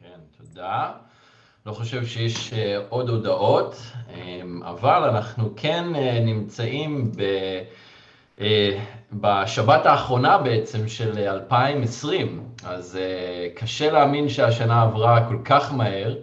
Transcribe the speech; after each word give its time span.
כן, 0.00 0.18
תודה. 0.38 0.90
לא 1.66 1.72
חושב 1.72 2.06
שיש 2.06 2.52
אה, 2.52 2.78
עוד 2.88 3.08
הודעות, 3.08 3.82
אמ, 4.14 4.62
אבל 4.62 5.08
אנחנו 5.08 5.50
כן 5.56 5.84
אה, 5.94 6.20
נמצאים 6.20 7.12
ב... 7.16 7.22
אה, 8.40 8.78
בשבת 9.12 9.86
האחרונה 9.86 10.38
בעצם 10.38 10.88
של 10.88 11.18
2020, 11.18 12.42
אז 12.64 12.98
קשה 13.54 13.90
להאמין 13.90 14.28
שהשנה 14.28 14.82
עברה 14.82 15.28
כל 15.28 15.38
כך 15.44 15.72
מהר, 15.72 16.14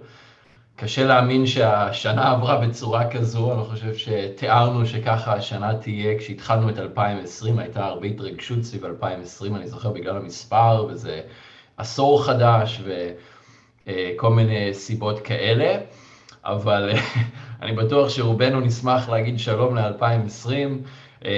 קשה 0.76 1.06
להאמין 1.06 1.46
שהשנה 1.46 2.32
עברה 2.32 2.68
בצורה 2.68 3.10
כזו, 3.12 3.54
אני 3.54 3.64
חושב 3.64 3.96
שתיארנו 3.96 4.86
שככה 4.86 5.34
השנה 5.34 5.76
תהיה, 5.76 6.20
כשהתחלנו 6.20 6.70
את 6.70 6.80
2020 6.80 7.60
הייתה 7.60 7.86
הרבה 7.86 8.08
התרגשות 8.08 8.64
סביב 8.64 8.86
2020, 8.86 9.56
אני 9.56 9.68
זוכר 9.68 9.90
בגלל 9.90 10.18
המספר, 10.18 10.86
וזה 10.90 11.22
עשור 11.78 12.26
חדש, 12.26 12.82
ו... 12.84 13.12
אה, 13.88 14.12
כל 14.16 14.30
מיני 14.30 14.74
סיבות 14.74 15.20
כאלה, 15.20 15.78
אבל 16.44 16.90
אה, 16.94 17.02
אני 17.62 17.74
בטוח 17.74 18.10
שרובנו 18.10 18.62
נשמח 18.62 19.10
להגיד 19.10 19.40
שלום 19.40 19.76
ל-2020 19.76 20.50
אה, 21.26 21.32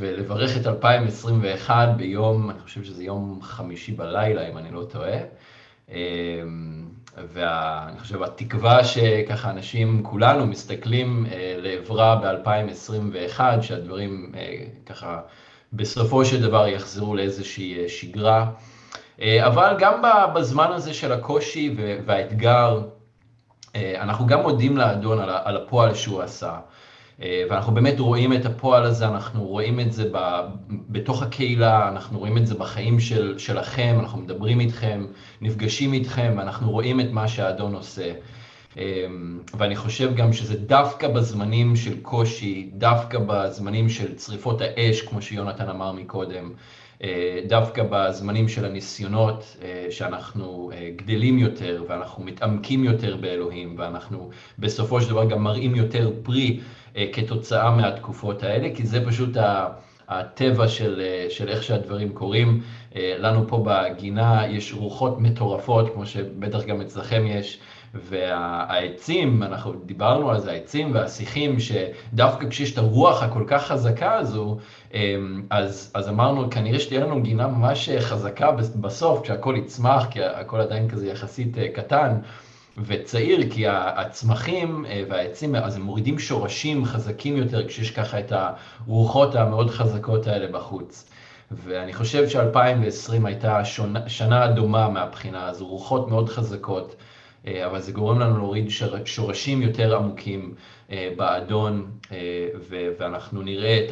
ולברך 0.00 0.56
את 0.56 0.66
2021 0.66 1.88
ביום, 1.96 2.50
אני 2.50 2.58
חושב 2.60 2.84
שזה 2.84 3.04
יום 3.04 3.38
חמישי 3.42 3.92
בלילה, 3.92 4.48
אם 4.48 4.58
אני 4.58 4.68
לא 4.72 4.82
טועה. 4.82 5.18
ואני 7.32 7.98
חושב, 7.98 8.22
התקווה 8.22 8.84
שככה 8.84 9.50
אנשים, 9.50 10.02
כולנו 10.02 10.46
מסתכלים 10.46 11.26
לעברה 11.58 12.16
ב-2021, 12.16 13.40
שהדברים 13.62 14.32
ככה 14.86 15.20
בסופו 15.72 16.24
של 16.24 16.42
דבר 16.42 16.68
יחזרו 16.68 17.14
לאיזושהי 17.14 17.88
שגרה. 17.88 18.50
אה, 19.22 19.46
אבל 19.46 19.76
גם 19.78 20.02
בזמן 20.34 20.72
הזה 20.72 20.94
של 20.94 21.12
הקושי 21.12 21.74
והאתגר, 22.06 22.82
אה, 23.76 24.02
אנחנו 24.02 24.26
גם 24.26 24.42
מודים 24.42 24.76
לאדון 24.76 25.18
על 25.20 25.56
הפועל 25.56 25.94
שהוא 25.94 26.22
עשה. 26.22 26.58
אה, 27.22 27.44
ואנחנו 27.50 27.74
באמת 27.74 28.00
רואים 28.00 28.32
את 28.32 28.46
הפועל 28.46 28.84
הזה, 28.84 29.08
אנחנו 29.08 29.44
רואים 29.44 29.80
את 29.80 29.92
זה 29.92 30.10
ב, 30.12 30.40
בתוך 30.68 31.22
הקהילה, 31.22 31.88
אנחנו 31.88 32.18
רואים 32.18 32.38
את 32.38 32.46
זה 32.46 32.54
בחיים 32.54 33.00
של, 33.00 33.38
שלכם, 33.38 33.96
אנחנו 34.00 34.18
מדברים 34.18 34.60
איתכם, 34.60 35.06
נפגשים 35.40 35.92
איתכם, 35.92 36.34
ואנחנו 36.36 36.70
רואים 36.70 37.00
את 37.00 37.10
מה 37.10 37.28
שהאדון 37.28 37.74
עושה. 37.74 38.12
ואני 39.54 39.76
חושב 39.76 40.14
גם 40.14 40.32
שזה 40.32 40.56
דווקא 40.56 41.08
בזמנים 41.08 41.76
של 41.76 42.00
קושי, 42.00 42.70
דווקא 42.72 43.18
בזמנים 43.18 43.88
של 43.88 44.14
צריפות 44.14 44.60
האש, 44.60 45.02
כמו 45.02 45.22
שיונתן 45.22 45.68
אמר 45.68 45.92
מקודם, 45.92 46.52
דווקא 47.46 47.82
בזמנים 47.90 48.48
של 48.48 48.64
הניסיונות, 48.64 49.56
אה, 49.62 49.86
שאנחנו 49.90 50.70
אה, 50.74 50.90
גדלים 50.96 51.38
יותר 51.38 51.84
ואנחנו 51.88 52.24
מתעמקים 52.24 52.84
יותר 52.84 53.16
באלוהים 53.16 53.74
ואנחנו 53.78 54.30
בסופו 54.58 55.00
של 55.00 55.10
דבר 55.10 55.24
גם 55.24 55.42
מראים 55.42 55.74
יותר 55.74 56.10
פרי 56.22 56.60
כתוצאה 57.12 57.76
מהתקופות 57.76 58.42
האלה, 58.42 58.68
כי 58.74 58.86
זה 58.86 59.06
פשוט 59.06 59.36
הטבע 60.08 60.68
של, 60.68 61.02
של 61.28 61.48
איך 61.48 61.62
שהדברים 61.62 62.12
קורים. 62.12 62.60
לנו 62.96 63.48
פה 63.48 63.64
בגינה 63.66 64.46
יש 64.48 64.72
רוחות 64.72 65.20
מטורפות, 65.20 65.94
כמו 65.94 66.06
שבטח 66.06 66.64
גם 66.64 66.80
אצלכם 66.80 67.22
יש. 67.26 67.58
והעצים, 67.94 69.42
אנחנו 69.42 69.72
דיברנו 69.86 70.30
על 70.30 70.40
זה, 70.40 70.50
העצים 70.50 70.94
והשיחים, 70.94 71.56
שדווקא 71.60 72.48
כשיש 72.48 72.72
את 72.72 72.78
הרוח 72.78 73.22
הכל 73.22 73.44
כך 73.46 73.66
חזקה 73.66 74.14
הזו, 74.14 74.58
אמ, 74.94 75.42
אז, 75.50 75.90
אז 75.94 76.08
אמרנו, 76.08 76.50
כנראה 76.50 76.80
שתהיה 76.80 77.00
לנו 77.00 77.22
גינה 77.22 77.48
ממש 77.48 77.90
חזקה 78.00 78.50
בסוף, 78.80 79.22
כשהכל 79.22 79.54
יצמח, 79.58 80.06
כי 80.10 80.24
הכל 80.24 80.60
עדיין 80.60 80.88
כזה 80.88 81.08
יחסית 81.08 81.58
אה, 81.58 81.68
קטן. 81.68 82.18
וצעיר, 82.78 83.50
כי 83.50 83.64
הצמחים 83.68 84.86
אה, 84.86 85.02
והעצים, 85.08 85.54
אז 85.54 85.76
הם 85.76 85.82
מורידים 85.82 86.18
שורשים 86.18 86.84
חזקים 86.84 87.36
יותר 87.36 87.68
כשיש 87.68 87.90
ככה 87.90 88.18
את 88.20 88.32
הרוחות 88.86 89.34
המאוד 89.34 89.70
חזקות 89.70 90.26
האלה 90.26 90.52
בחוץ. 90.52 91.10
ואני 91.50 91.92
חושב 91.92 92.28
ש-2020 92.28 93.26
הייתה 93.26 93.64
שונה, 93.64 94.08
שנה 94.08 94.46
דומה 94.46 94.88
מהבחינה 94.88 95.46
הזו, 95.46 95.66
רוחות 95.66 96.08
מאוד 96.08 96.28
חזקות, 96.28 96.96
אבל 97.46 97.80
זה 97.80 97.92
גורם 97.92 98.18
לנו 98.18 98.36
להוריד 98.38 98.68
שורשים 99.04 99.62
יותר 99.62 99.96
עמוקים 99.96 100.54
אה, 100.90 101.10
באדון, 101.16 101.90
אה, 102.12 102.48
ואנחנו 102.98 103.42
נראה 103.42 103.86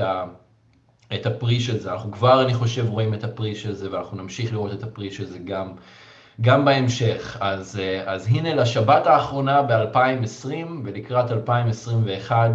את 1.15 1.27
הפרי 1.27 1.60
של 1.60 1.78
זה. 1.78 1.93
אנחנו 1.93 2.12
כבר, 2.12 2.43
אני 2.43 2.55
חושב, 2.55 2.89
רואים 2.89 3.15
את 3.15 3.25
הפרי 3.25 3.55
של 3.55 3.72
זה, 3.72 3.93
ואנחנו 3.93 4.22
נמשיך 4.22 4.53
לראות 4.53 4.72
את 4.72 4.83
הפרי 4.83 5.10
של 5.10 5.27
זה 5.27 5.39
גם, 5.39 5.72
גם 6.41 6.65
בהמשך. 6.65 7.37
אז, 7.41 7.81
אז 8.06 8.27
הנה 8.27 8.55
לשבת 8.55 9.06
האחרונה 9.06 9.62
ב-2020 9.62 10.49
ולקראת 10.84 11.31
2021, 11.31 12.50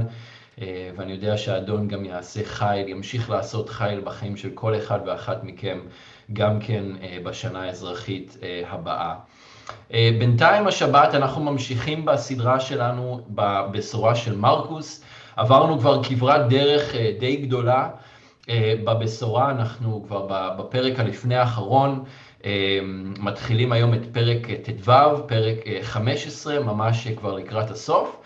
ואני 0.95 1.11
יודע 1.11 1.37
שהאדון 1.37 1.87
גם 1.87 2.05
יעשה 2.05 2.43
חיל, 2.43 2.87
ימשיך 2.87 3.29
לעשות 3.29 3.69
חיל 3.69 4.01
בחיים 4.03 4.37
של 4.37 4.49
כל 4.53 4.75
אחד 4.75 4.99
ואחת 5.05 5.43
מכם, 5.43 5.79
גם 6.33 6.59
כן 6.59 6.83
בשנה 7.23 7.61
האזרחית 7.61 8.37
הבאה. 8.67 9.15
אה, 9.93 10.09
בינתיים 10.19 10.67
השבת 10.67 11.15
אנחנו 11.15 11.43
ממשיכים 11.43 12.05
בסדרה 12.05 12.59
שלנו 12.59 13.21
בבשורה 13.29 14.15
של 14.15 14.35
מרקוס. 14.35 15.03
עברנו 15.35 15.79
כבר 15.79 16.03
כברת 16.03 16.49
דרך 16.49 16.95
אה, 16.95 17.11
די 17.19 17.35
גדולה 17.35 17.89
אה, 18.49 18.73
בבשורה, 18.83 19.51
אנחנו 19.51 20.03
כבר 20.07 20.51
בפרק 20.57 20.99
הלפני 20.99 21.35
האחרון, 21.35 22.03
מתחילים 23.19 23.71
היום 23.71 23.93
את 23.93 23.99
פרק 24.11 24.47
ט"ו, 24.51 25.27
פרק 25.27 25.57
15, 25.81 26.59
ממש 26.59 27.07
כבר 27.07 27.33
לקראת 27.33 27.71
הסוף. 27.71 28.17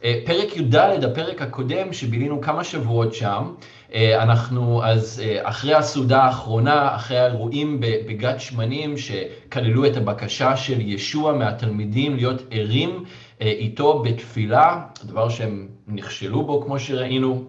פרק 0.00 0.56
י"ד, 0.56 0.74
הפרק 1.04 1.42
הקודם, 1.42 1.92
שבילינו 1.92 2.40
כמה 2.40 2.64
שבועות 2.64 3.14
שם, 3.14 3.52
אנחנו 3.94 4.84
אז 4.84 5.22
אה, 5.24 5.48
אחרי 5.48 5.74
הסעודה 5.74 6.22
האחרונה, 6.22 6.96
אחרי 6.96 7.18
האירועים 7.18 7.80
בגת 7.80 8.40
שמנים 8.40 8.94
שכללו 8.98 9.86
את 9.86 9.96
הבקשה 9.96 10.56
של 10.56 10.80
ישוע 10.80 11.32
מהתלמידים 11.32 12.16
להיות 12.16 12.42
ערים 12.50 13.04
אה, 13.40 13.46
איתו 13.46 14.02
בתפילה, 14.02 14.80
דבר 15.04 15.28
שהם 15.28 15.68
נכשלו 15.86 16.44
בו 16.44 16.62
כמו 16.62 16.78
שראינו. 16.78 17.44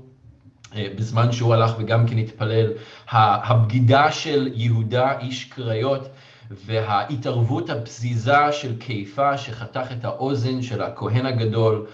בזמן 0.96 1.32
שהוא 1.32 1.54
הלך 1.54 1.76
וגם 1.80 2.08
כן 2.08 2.18
התפלל, 2.18 2.72
הבגידה 3.10 4.12
של 4.12 4.50
יהודה 4.54 5.20
איש 5.20 5.44
קריות 5.44 6.10
וההתערבות 6.52 7.70
הפזיזה 7.70 8.52
של 8.52 8.78
קיפה 8.78 9.38
שחתך 9.38 9.92
את 9.92 10.06
האוזן 10.06 10.62
של 10.62 10.82
הכהן 10.82 11.26
הגדול, 11.26 11.86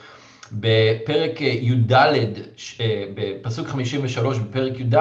בפרק 0.60 1.42
י"ד, 1.42 1.94
אה, 1.94 3.06
בפסוק 3.16 3.68
53 3.68 4.40
בפרק 4.40 4.80
י"ד, 4.80 4.96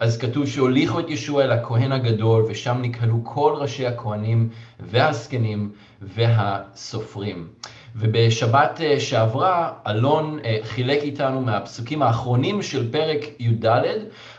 אז 0.00 0.18
כתוב 0.18 0.46
שהוליכו 0.46 1.00
את 1.00 1.10
ישוע 1.10 1.44
אל 1.44 1.52
הכהן 1.52 1.92
הגדול, 1.92 2.44
ושם 2.48 2.78
נקהלו 2.82 3.20
כל 3.24 3.54
ראשי 3.56 3.86
הכהנים 3.86 4.48
והזקנים 4.80 5.70
והסופרים. 6.02 7.48
ובשבת 7.96 8.80
אה, 8.80 9.00
שעברה, 9.00 9.72
אלון 9.86 10.38
אה, 10.44 10.58
חילק 10.62 11.02
איתנו 11.02 11.40
מהפסוקים 11.40 12.02
האחרונים 12.02 12.62
של 12.62 12.92
פרק 12.92 13.20
י"ד 13.38 13.66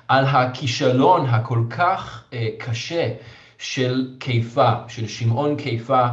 על 0.07 0.25
הכישלון 0.25 1.25
הכל 1.25 1.63
כך 1.69 2.23
קשה 2.59 3.13
של 3.57 4.15
קיפה, 4.19 4.71
של 4.87 5.07
שמעון 5.07 5.55
קיפה, 5.55 6.07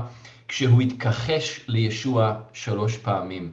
כשהוא 0.48 0.80
התכחש 0.82 1.60
לישוע 1.68 2.34
שלוש 2.52 2.96
פעמים. 2.96 3.50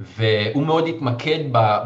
והוא 0.00 0.66
מאוד 0.66 0.88
התמקד 0.88 1.38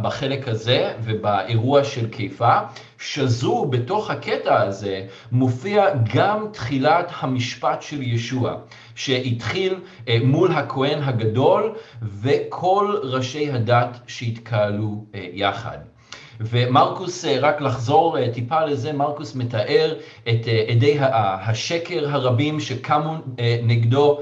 בחלק 0.03 0.49
הזה 0.49 0.93
ובאירוע 1.05 1.85
של 1.85 2.09
קיפה. 2.09 2.59
שזור 2.99 3.71
בתוך 3.71 4.11
הקטע 4.11 4.63
הזה 4.63 5.07
מופיע 5.33 5.85
גם 6.15 6.47
תחילת 6.53 7.13
המשפט 7.21 7.83
של 7.83 8.03
ישוע, 8.03 8.55
שהתחיל 8.95 9.75
אה, 10.09 10.19
מול 10.25 10.53
הכהן 10.53 11.03
הגדול 11.03 11.75
וכל 12.23 12.95
ראשי 13.03 13.51
הדת 13.51 13.99
שהתקהלו 14.07 15.05
אה, 15.15 15.27
יחד. 15.33 15.79
ומרקוס, 16.41 17.25
אה, 17.25 17.39
רק 17.41 17.61
לחזור 17.61 18.17
טיפה 18.33 18.65
לזה, 18.65 18.93
מרקוס 18.93 19.35
מתאר 19.35 19.95
את 20.29 20.47
עדי 20.69 20.97
השקר 21.01 22.09
הרבים 22.09 22.61
שקמו 22.61 23.15
נגדו 23.63 24.21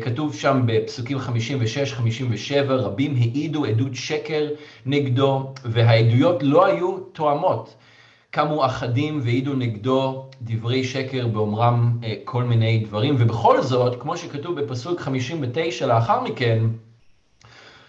כתוב 0.00 0.34
שם 0.34 0.62
בפסוקים 0.66 1.18
56-57, 1.18 1.22
רבים 2.68 3.14
העידו 3.16 3.64
עדות 3.64 3.94
שקר 3.94 4.48
נגדו, 4.86 5.52
והעדויות 5.64 6.42
לא 6.42 6.66
היו 6.66 6.98
תואמות. 6.98 7.74
קמו 8.30 8.66
אחדים 8.66 9.20
והעידו 9.22 9.54
נגדו 9.54 10.26
דברי 10.42 10.84
שקר 10.84 11.26
באומרם 11.26 11.98
אה, 12.04 12.14
כל 12.24 12.44
מיני 12.44 12.78
דברים, 12.78 13.16
ובכל 13.18 13.62
זאת, 13.62 14.02
כמו 14.02 14.16
שכתוב 14.16 14.60
בפסוק 14.60 15.00
59 15.00 15.86
לאחר 15.86 16.20
מכן, 16.20 16.64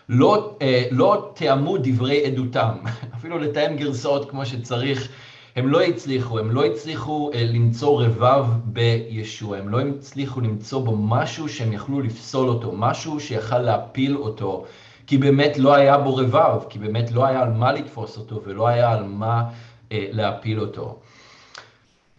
לא, 0.09 0.55
אה, 0.61 0.83
לא 0.91 1.31
תאמו 1.35 1.77
דברי 1.77 2.25
עדותם, 2.25 2.71
אפילו 3.15 3.37
לתאם 3.37 3.75
גרסאות 3.77 4.29
כמו 4.29 4.45
שצריך, 4.45 5.09
הם 5.55 5.67
לא 5.67 5.81
הצליחו, 5.81 6.39
הם 6.39 6.51
לא 6.51 6.65
הצליחו 6.65 7.31
אה, 7.33 7.43
למצוא 7.43 8.03
רבב 8.03 8.45
בישוע, 8.65 9.57
הם 9.57 9.69
לא 9.69 9.79
הצליחו 9.79 10.41
למצוא 10.41 10.81
בו 10.81 10.97
משהו 10.97 11.49
שהם 11.49 11.73
יכלו 11.73 12.01
לפסול 12.01 12.49
אותו, 12.49 12.71
משהו 12.71 13.19
שיכל 13.19 13.59
להפיל 13.59 14.17
אותו, 14.17 14.65
כי 15.07 15.17
באמת 15.17 15.57
לא 15.57 15.73
היה 15.73 15.97
בו 15.97 16.15
רבב, 16.15 16.59
כי 16.69 16.79
באמת 16.79 17.11
לא 17.11 17.25
היה 17.25 17.41
על 17.41 17.51
מה 17.51 17.71
לתפוס 17.71 18.17
אותו 18.17 18.41
ולא 18.45 18.67
היה 18.67 18.91
על 18.91 19.03
מה 19.03 19.43
אה, 19.91 20.05
להפיל 20.11 20.59
אותו. 20.59 20.99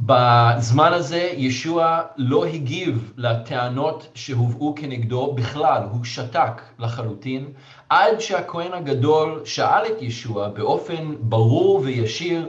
בזמן 0.01 0.93
הזה 0.93 1.33
ישוע 1.37 2.03
לא 2.17 2.45
הגיב 2.45 3.13
לטענות 3.17 4.09
שהובאו 4.15 4.75
כנגדו 4.75 5.33
בכלל, 5.33 5.83
הוא 5.93 6.05
שתק 6.05 6.63
לחלוטין, 6.79 7.47
עד 7.89 8.21
שהכהן 8.21 8.73
הגדול 8.73 9.41
שאל 9.45 9.87
את 9.87 10.03
ישוע 10.03 10.49
באופן 10.49 11.15
ברור 11.21 11.81
וישיר, 11.85 12.49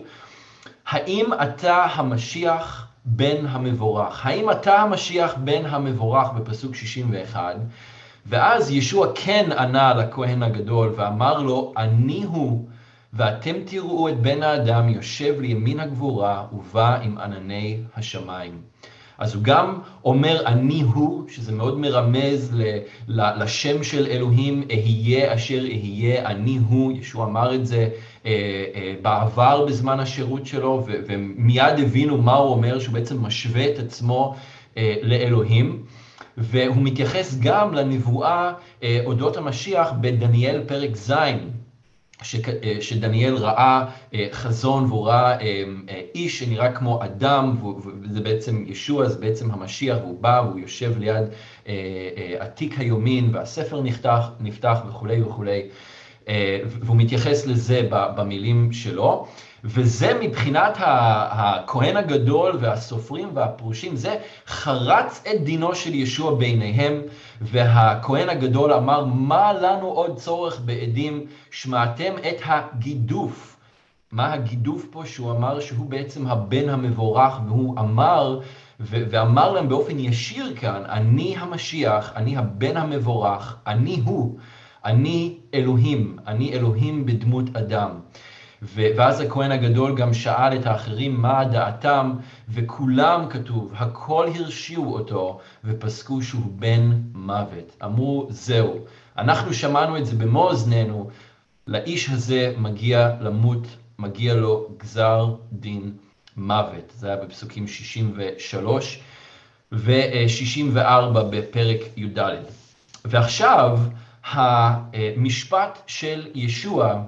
האם 0.87 1.33
אתה 1.43 1.83
המשיח 1.83 2.87
בן 3.05 3.45
המבורך? 3.47 4.25
האם 4.25 4.51
אתה 4.51 4.81
המשיח 4.81 5.35
בן 5.37 5.65
המבורך 5.65 6.29
בפסוק 6.29 6.75
61? 6.75 7.55
ואז 8.25 8.71
ישוע 8.71 9.07
כן 9.15 9.49
ענה 9.57 9.93
לכהן 9.93 10.43
הגדול 10.43 10.93
ואמר 10.95 11.41
לו, 11.41 11.73
אני 11.77 12.23
הוא 12.23 12.67
ואתם 13.13 13.53
תראו 13.65 14.09
את 14.09 14.17
בן 14.17 14.43
האדם 14.43 14.89
יושב 14.89 15.41
לימין 15.41 15.79
הגבורה 15.79 16.45
ובא 16.53 16.99
עם 17.01 17.17
ענני 17.17 17.77
השמיים. 17.95 18.61
אז 19.17 19.35
הוא 19.35 19.43
גם 19.43 19.79
אומר 20.05 20.45
אני 20.45 20.81
הוא, 20.81 21.29
שזה 21.29 21.51
מאוד 21.51 21.79
מרמז 21.79 22.55
לשם 23.07 23.83
של 23.83 24.07
אלוהים, 24.07 24.63
אהיה 24.71 25.33
אשר 25.33 25.59
אהיה, 25.59 26.25
אני 26.25 26.59
הוא, 26.69 26.91
ישוע 26.91 27.25
אמר 27.25 27.55
את 27.55 27.65
זה 27.65 27.89
אה, 28.25 28.31
אה, 28.75 28.95
בעבר 29.01 29.65
בזמן 29.65 29.99
השירות 29.99 30.45
שלו, 30.45 30.85
ומיד 30.87 31.79
הבינו 31.79 32.17
מה 32.17 32.35
הוא 32.35 32.51
אומר, 32.51 32.79
שהוא 32.79 32.93
בעצם 32.93 33.25
משווה 33.25 33.65
את 33.65 33.79
עצמו 33.79 34.35
אה, 34.77 34.95
לאלוהים. 35.01 35.83
והוא 36.37 36.83
מתייחס 36.83 37.37
גם 37.39 37.73
לנבואה 37.73 38.53
אודות 39.05 39.37
המשיח 39.37 39.91
בדניאל 40.01 40.63
פרק 40.67 40.95
ז', 40.95 41.13
אה, 42.63 42.77
שדניאל 42.81 43.35
ראה 43.35 43.85
אה, 44.13 44.27
חזון 44.31 44.85
והוא 44.85 45.07
ראה 45.07 45.39
אה, 45.41 45.63
איש 46.15 46.39
שנראה 46.39 46.71
כמו 46.71 47.03
אדם, 47.03 47.55
וזה 48.03 48.21
בעצם 48.21 48.63
ישוע, 48.67 49.09
זה 49.09 49.19
בעצם 49.19 49.51
המשיח, 49.51 49.97
והוא 49.97 50.21
בא 50.21 50.43
והוא 50.45 50.59
יושב 50.59 50.93
ליד 50.97 51.23
עתיק 52.39 52.79
היומין, 52.79 53.29
והספר 53.33 53.81
נפתח, 53.81 54.29
נפתח 54.39 54.79
וכולי 54.89 55.21
וכולי, 55.21 55.61
והוא 56.65 56.97
מתייחס 56.97 57.45
לזה 57.45 57.87
במילים 57.89 58.71
שלו. 58.71 59.27
וזה 59.63 60.19
מבחינת 60.21 60.77
הכהן 60.79 61.97
הגדול 61.97 62.57
והסופרים 62.59 63.29
והפרושים, 63.33 63.95
זה 63.95 64.15
חרץ 64.47 65.23
את 65.31 65.43
דינו 65.43 65.75
של 65.75 65.95
ישוע 65.95 66.35
בעיניהם, 66.35 67.01
והכהן 67.41 68.29
הגדול 68.29 68.73
אמר, 68.73 69.05
מה 69.05 69.53
לנו 69.53 69.87
עוד 69.87 70.17
צורך 70.17 70.59
בעדים? 70.65 71.25
שמעתם 71.51 72.13
את 72.29 72.41
הגידוף. 72.45 73.57
מה 74.11 74.33
הגידוף 74.33 74.85
פה? 74.91 75.05
שהוא 75.05 75.31
אמר 75.31 75.59
שהוא 75.59 75.89
בעצם 75.89 76.27
הבן 76.27 76.69
המבורך, 76.69 77.39
והוא 77.47 77.79
אמר, 77.79 78.39
ואמר 78.79 79.51
להם 79.51 79.69
באופן 79.69 79.99
ישיר 79.99 80.53
כאן, 80.55 80.83
אני 80.89 81.35
המשיח, 81.37 82.13
אני 82.15 82.37
הבן 82.37 82.77
המבורך, 82.77 83.57
אני 83.67 84.01
הוא, 84.05 84.37
אני 84.85 85.37
אלוהים, 85.53 86.17
אני 86.27 86.53
אלוהים 86.53 87.05
בדמות 87.05 87.55
אדם. 87.55 87.89
ואז 88.61 89.21
הכהן 89.21 89.51
הגדול 89.51 89.95
גם 89.95 90.13
שאל 90.13 90.55
את 90.55 90.65
האחרים 90.65 91.21
מה 91.21 91.45
דעתם, 91.45 92.13
וכולם 92.49 93.25
כתוב, 93.29 93.73
הכל 93.75 94.27
הרשיעו 94.35 94.93
אותו, 94.93 95.39
ופסקו 95.63 96.21
שהוא 96.21 96.51
בן 96.55 97.01
מוות. 97.13 97.77
אמרו, 97.83 98.27
זהו. 98.29 98.79
אנחנו 99.17 99.53
שמענו 99.53 99.97
את 99.97 100.05
זה 100.05 100.15
במו 100.15 100.43
אוזנינו, 100.43 101.09
לאיש 101.67 102.09
הזה 102.09 102.53
מגיע 102.57 103.11
למות, 103.21 103.67
מגיע 103.99 104.33
לו 104.33 104.67
גזר 104.77 105.35
דין 105.51 105.91
מוות. 106.37 106.93
זה 106.95 107.07
היה 107.07 107.15
בפסוקים 107.15 107.67
63 107.67 108.99
ו-64 109.71 111.19
בפרק 111.29 111.79
י"ד. 111.97 112.19
ועכשיו, 113.05 113.79
המשפט 114.23 115.79
של 115.87 116.27
ישוע 116.35 117.03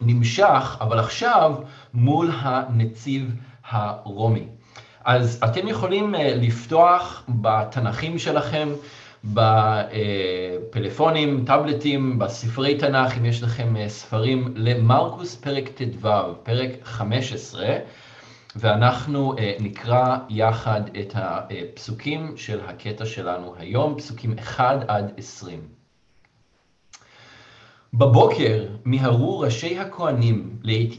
נמשך, 0.00 0.76
אבל 0.80 0.98
עכשיו 0.98 1.54
מול 1.94 2.30
הנציב 2.32 3.34
הרומי. 3.68 4.44
אז 5.04 5.40
אתם 5.44 5.68
יכולים 5.68 6.14
אה, 6.14 6.34
לפתוח 6.34 7.24
בתנכים 7.28 8.18
שלכם, 8.18 8.68
בפלאפונים, 10.70 11.44
טאבלטים, 11.46 12.18
בספרי 12.18 12.78
תנ"ך, 12.78 13.18
אם 13.18 13.24
יש 13.24 13.42
לכם 13.42 13.76
אה, 13.76 13.88
ספרים, 13.88 14.52
למרקוס 14.56 15.36
פרק 15.36 15.68
ט"ו, 15.68 16.08
פרק 16.42 16.70
15, 16.84 17.66
ואנחנו 18.56 19.34
אה, 19.38 19.54
נקרא 19.60 20.16
יחד 20.28 20.80
את 21.00 21.14
הפסוקים 21.14 22.36
של 22.36 22.60
הקטע 22.68 23.06
שלנו 23.06 23.54
היום, 23.58 23.98
פסוקים 23.98 24.38
1 24.38 24.84
עד 24.88 25.12
20. 25.16 25.77
בבוקר 27.94 28.64
מיהרו 28.84 29.40
ראשי 29.40 29.78
הכהנים 29.78 30.58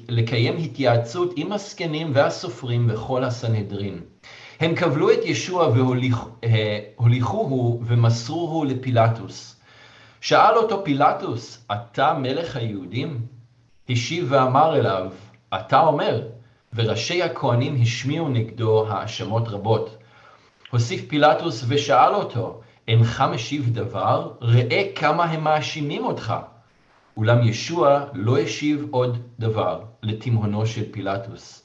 לקיים 0.09 0.57
התייעצות 0.57 1.33
עם 1.35 1.51
הזקנים 1.51 2.11
והסופרים 2.13 2.87
וכל 2.89 3.23
הסנהדרין. 3.23 3.99
הם 4.59 4.75
קבלו 4.75 5.11
את 5.11 5.19
ישוע 5.23 5.67
והוליכוהו 5.67 7.81
ומסרוהו 7.85 8.63
לפילטוס. 8.63 9.61
שאל 10.21 10.55
אותו 10.55 10.83
פילטוס, 10.83 11.65
אתה 11.71 12.13
מלך 12.13 12.55
היהודים? 12.55 13.21
השיב 13.89 14.25
ואמר 14.29 14.75
אליו, 14.75 15.11
אתה 15.55 15.79
אומר, 15.79 16.27
וראשי 16.73 17.23
הכהנים 17.23 17.81
השמיעו 17.81 18.29
נגדו 18.29 18.87
האשמות 18.87 19.47
רבות. 19.47 19.97
הוסיף 20.71 21.05
פילטוס 21.07 21.65
ושאל 21.67 22.13
אותו, 22.13 22.61
אינך 22.87 23.23
משיב 23.33 23.69
דבר? 23.73 24.31
ראה 24.41 24.83
כמה 24.95 25.23
הם 25.23 25.43
מאשימים 25.43 26.05
אותך. 26.05 26.33
אולם 27.19 27.47
ישוע 27.47 28.05
לא 28.13 28.37
השיב 28.37 28.85
עוד 28.91 29.17
דבר 29.39 29.81
לתימהונו 30.03 30.65
של 30.65 30.91
פילטוס. 30.91 31.63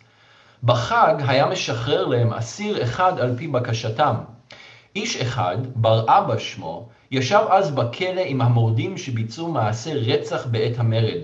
בחג 0.65 1.15
היה 1.29 1.47
משחרר 1.47 2.07
להם 2.07 2.33
אסיר 2.33 2.83
אחד 2.83 3.21
על 3.21 3.37
פי 3.37 3.49
בקשתם. 3.49 4.15
איש 4.97 5.17
אחד, 5.17 5.57
בר 5.75 6.05
אבא 6.09 6.39
שמו, 6.39 6.89
ישב 7.11 7.41
אז 7.51 7.71
בכלא 7.71 8.21
עם 8.27 8.41
המורדים 8.41 8.99
שביצעו 8.99 9.53
מעשה 9.53 9.95
רצח 9.95 10.47
בעת 10.47 10.79
המרד. 10.79 11.21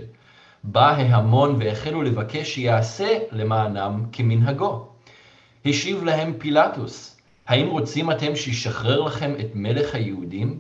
בא 0.65 0.91
ההמון 0.91 1.57
והחלו 1.59 2.03
לבקש 2.03 2.55
שיעשה 2.55 3.19
למענם 3.33 4.05
כמנהגו. 4.13 4.89
השיב 5.67 6.05
להם 6.05 6.33
פילטוס, 6.39 7.21
האם 7.47 7.69
רוצים 7.69 8.11
אתם 8.11 8.37
שישחרר 8.37 9.01
לכם 9.01 9.33
את 9.41 9.51
מלך 9.55 9.95
היהודים? 9.95 10.59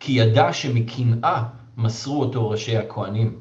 כי 0.00 0.12
ידע 0.12 0.52
שמקנאה 0.52 1.42
מסרו 1.76 2.20
אותו 2.20 2.50
ראשי 2.50 2.76
הכהנים. 2.76 3.40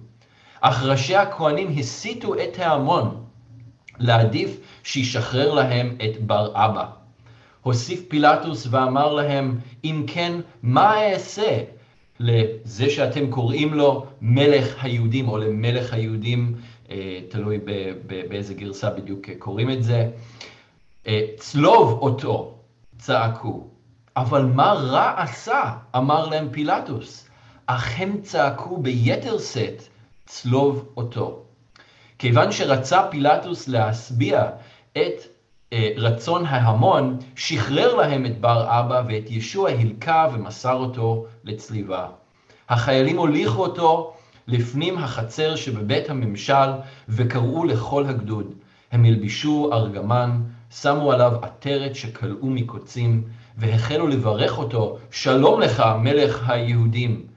אך 0.61 0.83
ראשי 0.83 1.15
הכהנים 1.15 1.75
הסיתו 1.77 2.35
את 2.35 2.59
ההמון 2.59 3.23
להעדיף 3.99 4.59
שישחרר 4.83 5.53
להם 5.53 5.95
את 6.03 6.21
בר 6.21 6.51
אבא. 6.53 6.85
הוסיף 7.61 8.01
פילטוס 8.07 8.67
ואמר 8.69 9.13
להם, 9.13 9.59
אם 9.83 10.03
כן, 10.07 10.33
מה 10.63 11.11
אעשה 11.11 11.63
לזה 12.19 12.89
שאתם 12.89 13.31
קוראים 13.31 13.73
לו 13.73 14.05
מלך 14.21 14.83
היהודים, 14.83 15.29
או 15.29 15.37
למלך 15.37 15.93
היהודים, 15.93 16.55
אה, 16.89 17.19
תלוי 17.29 17.59
באיזה 18.29 18.53
גרסה 18.53 18.89
בדיוק 18.89 19.29
קוראים 19.39 19.71
את 19.71 19.83
זה. 19.83 20.09
אה, 21.07 21.21
צלוב 21.37 21.91
אותו, 22.01 22.53
צעקו. 22.97 23.67
אבל 24.17 24.45
מה 24.45 24.73
רע 24.73 25.13
עשה? 25.21 25.71
אמר 25.95 26.29
להם 26.29 26.47
פילטוס. 26.51 27.24
אך 27.67 27.93
הם 27.97 28.21
צעקו 28.21 28.77
ביתר 28.77 29.39
שאת, 29.39 29.83
צלוב 30.25 30.87
אותו. 30.97 31.41
כיוון 32.19 32.51
שרצה 32.51 33.07
פילטוס 33.11 33.67
להשביע 33.67 34.43
את 34.91 35.23
אה, 35.73 35.89
רצון 35.97 36.45
ההמון, 36.45 37.17
שחרר 37.35 37.95
להם 37.95 38.25
את 38.25 38.41
בר 38.41 38.79
אבא 38.79 39.01
ואת 39.07 39.31
ישוע 39.31 39.69
הלקה 39.69 40.27
ומסר 40.33 40.73
אותו 40.73 41.25
לצליבה. 41.43 42.07
החיילים 42.69 43.17
הוליכו 43.17 43.61
אותו 43.61 44.13
לפנים 44.47 44.97
החצר 44.97 45.55
שבבית 45.55 46.09
הממשל 46.09 46.69
וקראו 47.09 47.65
לכל 47.65 48.05
הגדוד. 48.05 48.53
הם 48.91 49.05
הלבישו 49.05 49.69
ארגמן, 49.73 50.41
שמו 50.81 51.11
עליו 51.11 51.31
עטרת 51.41 51.95
שכלאו 51.95 52.49
מקוצים, 52.49 53.23
והחלו 53.57 54.07
לברך 54.07 54.57
אותו, 54.57 54.97
שלום 55.11 55.61
לך, 55.61 55.83
מלך 56.01 56.49
היהודים. 56.49 57.34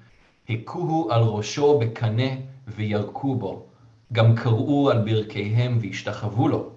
הכוהו 0.48 1.10
על 1.10 1.22
ראשו 1.22 1.78
בקנה 1.78 2.30
וירקו 2.68 3.34
בו, 3.34 3.66
גם 4.12 4.36
קראו 4.36 4.90
על 4.90 4.98
ברכיהם 4.98 5.78
והשתחוו 5.80 6.48
לו. 6.48 6.70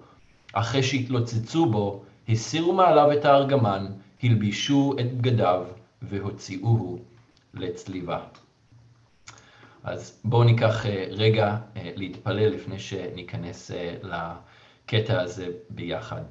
אחרי 0.52 0.82
שהתלוצצו 0.82 1.66
בו, 1.66 2.02
הסירו 2.28 2.72
מעליו 2.72 3.12
את 3.12 3.24
הארגמן, 3.24 3.86
הלבישו 4.22 4.94
את 5.00 5.12
בגדיו 5.12 5.62
והוציאוהו 6.02 6.98
לצליבה. 7.54 8.18
אז 9.84 10.20
בואו 10.24 10.44
ניקח 10.44 10.86
אה, 10.86 11.06
רגע 11.10 11.56
אה, 11.76 11.90
להתפלל 11.96 12.48
לפני 12.48 12.78
שניכנס 12.78 13.70
אה, 13.70 13.94
לקטע 14.02 15.20
הזה 15.20 15.46
ביחד. 15.70 16.22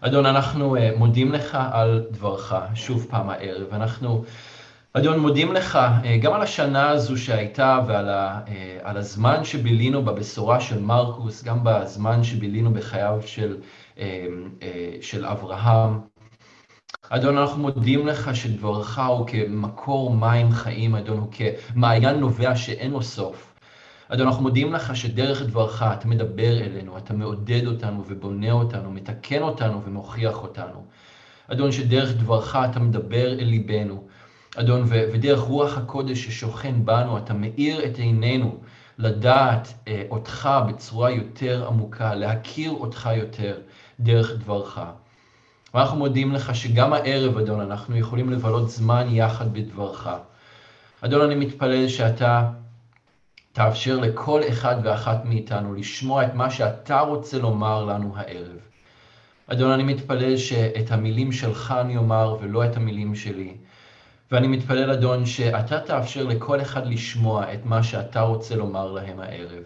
אדון, 0.00 0.26
אנחנו 0.26 0.76
מודים 0.96 1.32
לך 1.32 1.58
על 1.72 2.06
דברך, 2.10 2.54
שוב 2.74 3.06
פעם 3.10 3.30
הערב. 3.30 3.74
אנחנו, 3.74 4.24
אדון, 4.96 5.18
מודים 5.18 5.52
לך 5.52 5.78
גם 6.22 6.32
על 6.32 6.42
השנה 6.42 6.88
הזו 6.88 7.16
שהייתה 7.16 7.80
ועל 7.86 8.08
ה, 8.08 8.40
על 8.82 8.96
הזמן 8.96 9.44
שבילינו 9.44 10.04
בבשורה 10.04 10.60
של 10.60 10.80
מרקוס, 10.82 11.44
גם 11.44 11.58
בזמן 11.64 12.24
שבילינו 12.24 12.72
בחייו 12.72 13.20
של, 13.26 13.56
של 15.00 15.26
אברהם. 15.26 16.00
אדון, 17.08 17.38
אנחנו 17.38 17.62
מודים 17.62 18.06
לך 18.06 18.36
שדברך 18.36 18.98
הוא 18.98 19.26
כמקור 19.26 20.16
מים 20.16 20.52
חיים, 20.52 20.94
אדון, 20.94 21.18
הוא 21.18 21.28
כמעיין 21.32 22.20
נובע 22.20 22.56
שאין 22.56 22.90
לו 22.90 23.02
סוף. 23.02 23.54
אדון, 24.08 24.26
אנחנו 24.26 24.42
מודים 24.42 24.72
לך 24.72 24.96
שדרך 24.96 25.42
דברך 25.42 25.82
אתה 25.82 26.08
מדבר 26.08 26.60
אלינו, 26.60 26.98
אתה 26.98 27.14
מעודד 27.14 27.66
אותנו 27.66 28.04
ובונה 28.08 28.52
אותנו, 28.52 28.90
מתקן 28.90 29.42
אותנו 29.42 29.82
ומוכיח 29.84 30.42
אותנו. 30.42 30.84
אדון, 31.48 31.72
שדרך 31.72 32.12
דברך 32.16 32.56
אתה 32.70 32.80
מדבר 32.80 33.32
אל 33.32 33.44
ליבנו. 33.44 34.06
אדון, 34.56 34.82
ו- 34.86 35.04
ודרך 35.12 35.40
רוח 35.40 35.78
הקודש 35.78 36.24
ששוכן 36.24 36.84
בנו, 36.84 37.18
אתה 37.18 37.34
מאיר 37.34 37.84
את 37.84 37.98
עינינו 37.98 38.58
לדעת 38.98 39.74
אה, 39.88 40.02
אותך 40.10 40.48
בצורה 40.68 41.10
יותר 41.10 41.66
עמוקה, 41.66 42.14
להכיר 42.14 42.70
אותך 42.70 43.10
יותר 43.16 43.60
דרך 44.00 44.32
דברך. 44.38 44.80
ואנחנו 45.74 45.98
מודים 45.98 46.32
לך 46.32 46.54
שגם 46.54 46.92
הערב, 46.92 47.38
אדון, 47.38 47.60
אנחנו 47.60 47.96
יכולים 47.96 48.30
לבלות 48.30 48.70
זמן 48.70 49.06
יחד 49.10 49.52
בדברך. 49.52 50.08
אדון, 51.00 51.20
אני 51.20 51.34
מתפלל 51.34 51.88
שאתה 51.88 52.50
תאפשר 53.52 54.00
לכל 54.00 54.40
אחד 54.48 54.76
ואחת 54.82 55.24
מאיתנו 55.24 55.74
לשמוע 55.74 56.24
את 56.24 56.34
מה 56.34 56.50
שאתה 56.50 57.00
רוצה 57.00 57.38
לומר 57.38 57.84
לנו 57.84 58.12
הערב. 58.16 58.58
אדון, 59.46 59.70
אני 59.70 59.82
מתפלל 59.82 60.36
שאת 60.36 60.90
המילים 60.90 61.32
שלך 61.32 61.74
אני 61.80 61.96
אומר 61.96 62.36
ולא 62.40 62.64
את 62.64 62.76
המילים 62.76 63.14
שלי. 63.14 63.56
ואני 64.32 64.48
מתפלל, 64.48 64.90
אדון, 64.90 65.26
שאתה 65.26 65.80
תאפשר 65.80 66.24
לכל 66.24 66.60
אחד 66.60 66.86
לשמוע 66.86 67.52
את 67.54 67.64
מה 67.64 67.82
שאתה 67.82 68.20
רוצה 68.20 68.56
לומר 68.56 68.92
להם 68.92 69.20
הערב. 69.20 69.62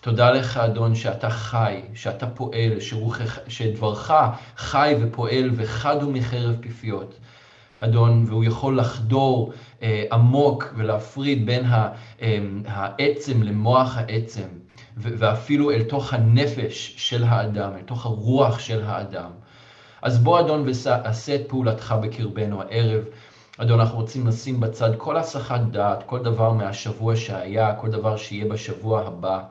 תודה 0.00 0.30
לך, 0.30 0.56
אדון, 0.56 0.94
שאתה 0.94 1.30
חי, 1.30 1.80
שאתה 1.94 2.26
פועל, 2.26 2.80
שרוחך, 2.80 3.38
שדברך 3.48 4.12
חי 4.56 4.94
ופועל 5.00 5.50
וחד 5.54 6.02
הוא 6.02 6.12
מחרב 6.12 6.56
פיפיות. 6.60 7.14
אדון, 7.80 8.24
והוא 8.28 8.44
יכול 8.44 8.78
לחדור 8.78 9.52
אה, 9.82 10.04
עמוק 10.12 10.74
ולהפריד 10.76 11.46
בין 11.46 11.64
אה, 11.64 11.88
העצם 12.66 13.42
למוח 13.42 13.96
העצם, 13.96 14.48
ואפילו 14.96 15.70
אל 15.70 15.82
תוך 15.82 16.12
הנפש 16.12 16.94
של 16.96 17.24
האדם, 17.24 17.72
אל 17.76 17.82
תוך 17.82 18.06
הרוח 18.06 18.58
של 18.58 18.82
האדם. 18.84 19.30
אז 20.02 20.18
בוא, 20.18 20.40
אדון, 20.40 20.64
ועשה 20.66 21.34
את 21.34 21.42
פעולתך 21.48 21.94
בקרבנו 22.02 22.62
הערב. 22.62 23.04
אדון, 23.58 23.80
אנחנו 23.80 23.98
רוצים 23.98 24.26
לשים 24.26 24.60
בצד 24.60 24.90
כל 24.98 25.16
הסחת 25.16 25.60
דעת, 25.60 26.02
כל 26.06 26.22
דבר 26.22 26.52
מהשבוע 26.52 27.16
שהיה, 27.16 27.74
כל 27.74 27.90
דבר 27.90 28.16
שיהיה 28.16 28.44
בשבוע 28.48 29.06
הבא. 29.06 29.42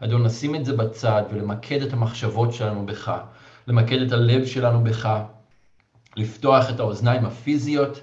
אדון, 0.00 0.22
נשים 0.22 0.54
את 0.54 0.64
זה 0.64 0.76
בצד 0.76 1.22
ולמקד 1.30 1.82
את 1.82 1.92
המחשבות 1.92 2.52
שלנו 2.52 2.86
בך, 2.86 3.20
למקד 3.66 4.02
את 4.02 4.12
הלב 4.12 4.46
שלנו 4.46 4.84
בך, 4.84 5.22
לפתוח 6.16 6.70
את 6.70 6.80
האוזניים 6.80 7.26
הפיזיות, 7.26 8.00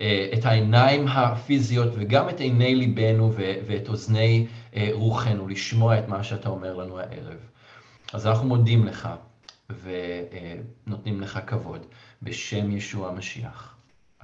אה, 0.00 0.30
את 0.38 0.44
העיניים 0.44 1.08
הפיזיות 1.08 1.92
וגם 1.94 2.28
את 2.28 2.40
עיני 2.40 2.74
ליבנו 2.74 3.32
ואת 3.66 3.88
אוזני 3.88 4.46
אה, 4.76 4.88
רוחנו, 4.92 5.48
לשמוע 5.48 5.98
את 5.98 6.08
מה 6.08 6.24
שאתה 6.24 6.48
אומר 6.48 6.74
לנו 6.74 6.98
הערב. 6.98 7.38
אז 8.12 8.26
אנחנו 8.26 8.48
מודים 8.48 8.86
לך 8.86 9.08
ונותנים 9.82 11.20
לך 11.20 11.38
כבוד, 11.46 11.86
בשם 12.22 12.70
ישוע 12.70 13.08
המשיח. 13.08 13.74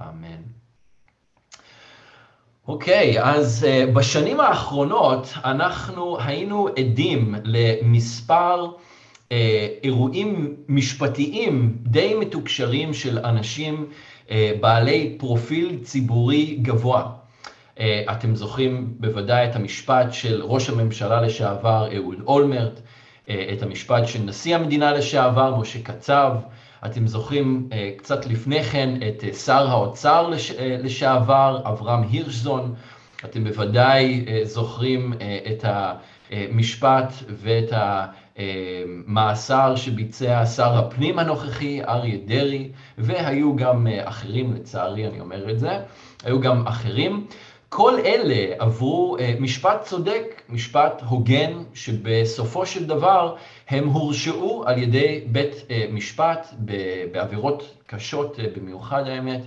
אמן. 0.01 0.60
אוקיי, 2.67 3.19
okay, 3.19 3.21
אז 3.21 3.67
uh, 3.67 3.91
בשנים 3.91 4.39
האחרונות 4.39 5.33
אנחנו 5.45 6.17
היינו 6.19 6.67
עדים 6.77 7.35
למספר 7.43 8.65
uh, 8.65 9.31
אירועים 9.83 10.55
משפטיים 10.69 11.77
די 11.83 12.13
מתוקשרים 12.13 12.93
של 12.93 13.19
אנשים 13.19 13.85
uh, 14.27 14.31
בעלי 14.59 15.15
פרופיל 15.19 15.79
ציבורי 15.83 16.57
גבוה. 16.61 17.11
Uh, 17.77 17.81
אתם 18.11 18.35
זוכרים 18.35 18.93
בוודאי 18.99 19.49
את 19.49 19.55
המשפט 19.55 20.13
של 20.13 20.41
ראש 20.43 20.69
הממשלה 20.69 21.21
לשעבר 21.21 21.87
אהוד 21.95 22.17
אולמרט, 22.25 22.79
uh, 22.79 23.31
את 23.53 23.63
המשפט 23.63 24.07
של 24.07 24.19
נשיא 24.19 24.55
המדינה 24.55 24.93
לשעבר 24.93 25.55
משה 25.55 25.81
קצב, 25.83 26.33
אתם 26.85 27.07
זוכרים 27.07 27.69
uh, 27.69 27.73
קצת 27.97 28.25
לפני 28.25 28.63
כן 28.63 28.89
את 29.07 29.23
uh, 29.23 29.35
שר 29.35 29.67
האוצר 29.67 30.27
לש, 30.27 30.51
uh, 30.51 30.53
לשעבר, 30.59 31.61
אברהם 31.65 32.03
הירשזון, 32.11 32.73
אתם 33.25 33.43
בוודאי 33.43 34.25
זוכרים 34.43 35.13
את 35.51 35.65
המשפט 36.31 37.13
ואת 37.29 37.73
המאסר 38.37 39.75
שביצע 39.75 40.45
שר 40.45 40.77
הפנים 40.77 41.19
הנוכחי, 41.19 41.83
אריה 41.83 42.17
דרעי, 42.25 42.71
והיו 42.97 43.55
גם 43.55 43.87
אחרים, 44.03 44.53
לצערי 44.53 45.07
אני 45.07 45.19
אומר 45.19 45.51
את 45.51 45.59
זה, 45.59 45.79
היו 46.23 46.41
גם 46.41 46.67
אחרים. 46.67 47.27
כל 47.73 47.99
אלה 48.05 48.55
עברו 48.59 49.17
uh, 49.17 49.41
משפט 49.41 49.83
צודק, 49.83 50.41
משפט 50.49 51.01
הוגן, 51.09 51.63
שבסופו 51.73 52.65
של 52.65 52.85
דבר 52.85 53.35
הם 53.69 53.87
הורשעו 53.87 54.63
על 54.65 54.77
ידי 54.77 55.23
בית 55.27 55.53
uh, 55.53 55.71
משפט 55.91 56.47
בעבירות 57.11 57.77
קשות 57.87 58.39
uh, 58.39 58.59
במיוחד 58.59 59.07
האמת, 59.07 59.41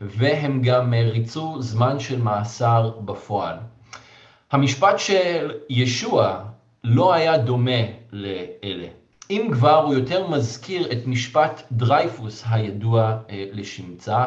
והם 0.00 0.62
גם 0.62 0.94
ריצו 0.94 1.62
זמן 1.62 2.00
של 2.00 2.22
מאסר 2.22 2.90
בפועל. 3.04 3.56
המשפט 4.52 4.98
של 4.98 5.50
ישוע 5.70 6.40
לא 6.84 7.12
היה 7.12 7.38
דומה 7.38 7.82
לאלה. 8.12 8.88
אם 9.30 9.48
כבר, 9.52 9.84
הוא 9.84 9.94
יותר 9.94 10.28
מזכיר 10.28 10.92
את 10.92 11.06
משפט 11.06 11.62
דרייפוס 11.72 12.44
הידוע 12.50 13.16
לשמצה. 13.52 14.24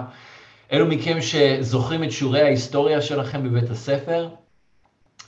אלו 0.73 0.87
מכם 0.87 1.17
שזוכרים 1.21 2.03
את 2.03 2.11
שיעורי 2.11 2.41
ההיסטוריה 2.41 3.01
שלכם 3.01 3.43
בבית 3.43 3.69
הספר, 3.69 4.29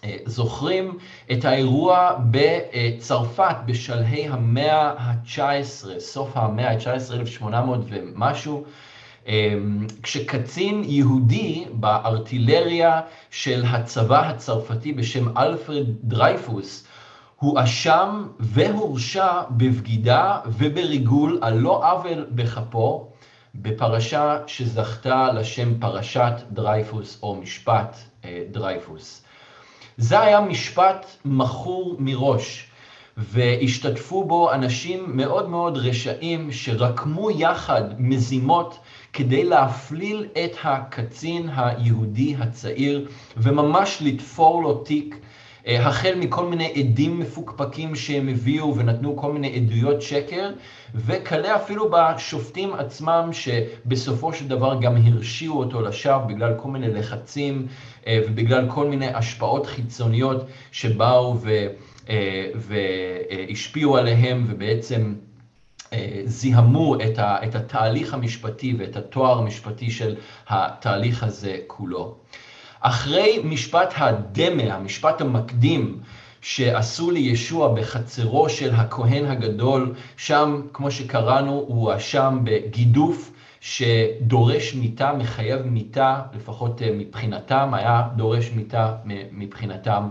אה, 0.03 0.17
זוכרים 0.25 0.97
את 1.31 1.45
האירוע 1.45 2.17
בצרפת 2.31 3.55
בשלהי 3.65 4.27
המאה 4.27 4.93
ה-19, 4.97 5.99
סוף 5.99 6.37
המאה 6.37 6.71
ה-19, 6.71 7.13
1800 7.13 7.79
ומשהו, 7.89 8.63
אה, 9.27 9.53
כשקצין 10.03 10.83
יהודי 10.85 11.65
בארטילריה 11.71 13.01
של 13.31 13.63
הצבא 13.65 14.29
הצרפתי 14.29 14.93
בשם 14.93 15.37
אלפרד 15.37 15.85
דרייפוס, 16.03 16.87
הואשם 17.35 18.27
והורשע 18.39 19.41
בבגידה 19.51 20.39
ובריגול 20.45 21.39
על 21.41 21.53
לא 21.53 21.91
עוול 21.91 22.25
בכפו, 22.31 23.14
בפרשה 23.61 24.37
שזכתה 24.47 25.31
לשם 25.31 25.79
פרשת 25.79 26.33
דרייפוס 26.51 27.19
או 27.23 27.35
משפט 27.35 27.97
אה, 28.25 28.43
דרייפוס. 28.51 29.23
זה 29.97 30.19
היה 30.19 30.41
משפט 30.41 31.05
מכור 31.25 31.95
מראש, 31.99 32.67
והשתתפו 33.17 34.23
בו 34.23 34.53
אנשים 34.53 35.17
מאוד 35.17 35.49
מאוד 35.49 35.77
רשעים 35.77 36.51
שרקמו 36.51 37.31
יחד 37.31 37.83
מזימות 37.97 38.79
כדי 39.13 39.43
להפליל 39.43 40.25
את 40.45 40.51
הקצין 40.63 41.49
היהודי 41.55 42.35
הצעיר 42.39 43.07
וממש 43.37 43.97
לתפור 44.01 44.63
לו 44.63 44.73
תיק 44.73 45.15
החל 45.65 46.13
מכל 46.19 46.45
מיני 46.45 46.73
עדים 46.75 47.19
מפוקפקים 47.19 47.95
שהם 47.95 48.27
הביאו 48.27 48.75
ונתנו 48.75 49.17
כל 49.17 49.31
מיני 49.31 49.55
עדויות 49.55 50.01
שקר, 50.01 50.51
וכלה 50.95 51.55
אפילו 51.55 51.89
בשופטים 51.91 52.73
עצמם 52.73 53.29
שבסופו 53.31 54.33
של 54.33 54.47
דבר 54.47 54.81
גם 54.81 54.95
הרשיעו 55.05 55.59
אותו 55.59 55.81
לשווא 55.81 56.17
בגלל 56.17 56.53
כל 56.57 56.69
מיני 56.69 56.93
לחצים 56.93 57.67
אה, 58.07 58.19
ובגלל 58.27 58.69
כל 58.69 58.87
מיני 58.87 59.07
השפעות 59.07 59.65
חיצוניות 59.65 60.45
שבאו 60.71 61.37
ו... 61.41 61.67
אה, 62.09 62.49
והשפיעו 62.55 63.97
עליהם 63.97 64.45
ובעצם 64.47 65.13
זיהמו 66.25 66.95
את, 66.95 67.19
ה, 67.19 67.43
את 67.43 67.55
התהליך 67.55 68.13
המשפטי 68.13 68.75
ואת 68.79 68.95
התואר 68.95 69.39
המשפטי 69.39 69.91
של 69.91 70.15
התהליך 70.47 71.23
הזה 71.23 71.57
כולו. 71.67 72.15
אחרי 72.87 73.41
משפט 73.43 73.93
הדמה, 73.97 74.73
המשפט 74.73 75.21
המקדים, 75.21 75.99
שעשו 76.41 77.11
לישוע 77.11 77.73
בחצרו 77.73 78.49
של 78.49 78.75
הכהן 78.75 79.25
הגדול, 79.25 79.93
שם, 80.17 80.61
כמו 80.73 80.91
שקראנו, 80.91 81.51
הוא 81.51 81.91
הואשם 81.91 82.39
בגידוף 82.43 83.31
שדורש 83.61 84.73
מיתה, 84.73 85.13
מחייב 85.13 85.61
מיתה, 85.61 86.21
לפחות 86.33 86.81
אה, 86.81 86.89
מבחינתם, 86.97 87.73
היה 87.73 88.07
דורש 88.15 88.51
מיתה 88.55 88.93
מבחינתם. 89.31 90.09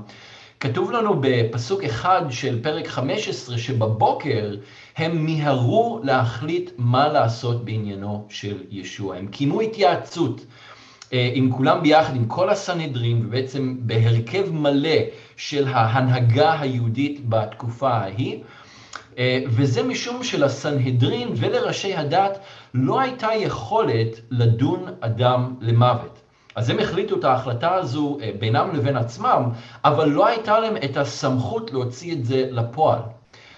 כתוב 0.61 0.93
לנו 0.93 1.17
בפסוק 1.21 1.85
אחד 1.85 2.23
של 2.31 2.63
פרק 2.63 2.87
15, 2.87 3.59
שבבוקר 3.59 4.57
הם 4.97 5.25
מיהרו 5.25 6.01
להחליט 6.03 6.71
מה 6.79 7.09
לעשות 7.09 7.65
בעניינו 7.65 8.27
של 8.29 8.63
ישוע. 8.71 9.17
הם 9.17 9.27
קיימו 9.27 9.61
התייעצות 9.61 10.41
עם 11.35 11.51
כולם 11.51 11.83
ביחד, 11.83 12.17
עם 12.17 12.27
כל 12.27 12.51
הסנהדרין, 12.51 13.27
ובעצם 13.27 13.77
בהרכב 13.81 14.53
מלא 14.53 14.99
של 15.37 15.69
ההנהגה 15.69 16.61
היהודית 16.61 17.29
בתקופה 17.29 17.91
ההיא. 17.91 18.41
אה, 19.19 19.43
וזה 19.47 19.83
משום 19.83 20.25
שלסנהדרין 20.25 21.29
ולראשי 21.37 21.95
הדת 21.95 22.39
לא 22.75 23.01
הייתה 23.01 23.29
יכולת 23.35 24.21
לדון 24.31 24.85
אדם 25.01 25.55
למוות. 25.61 26.21
אז 26.55 26.71
הם 26.71 26.79
החליטו 26.79 27.19
את 27.19 27.25
ההחלטה 27.25 27.75
הזו 27.75 28.19
אה, 28.23 28.31
בינם 28.39 28.71
לבין 28.75 28.97
עצמם, 28.97 29.43
אבל 29.85 30.09
לא 30.09 30.27
הייתה 30.27 30.59
להם 30.61 30.77
את 30.85 30.97
הסמכות 30.97 31.73
להוציא 31.73 32.13
את 32.13 32.25
זה 32.25 32.49
לפועל. 32.51 32.99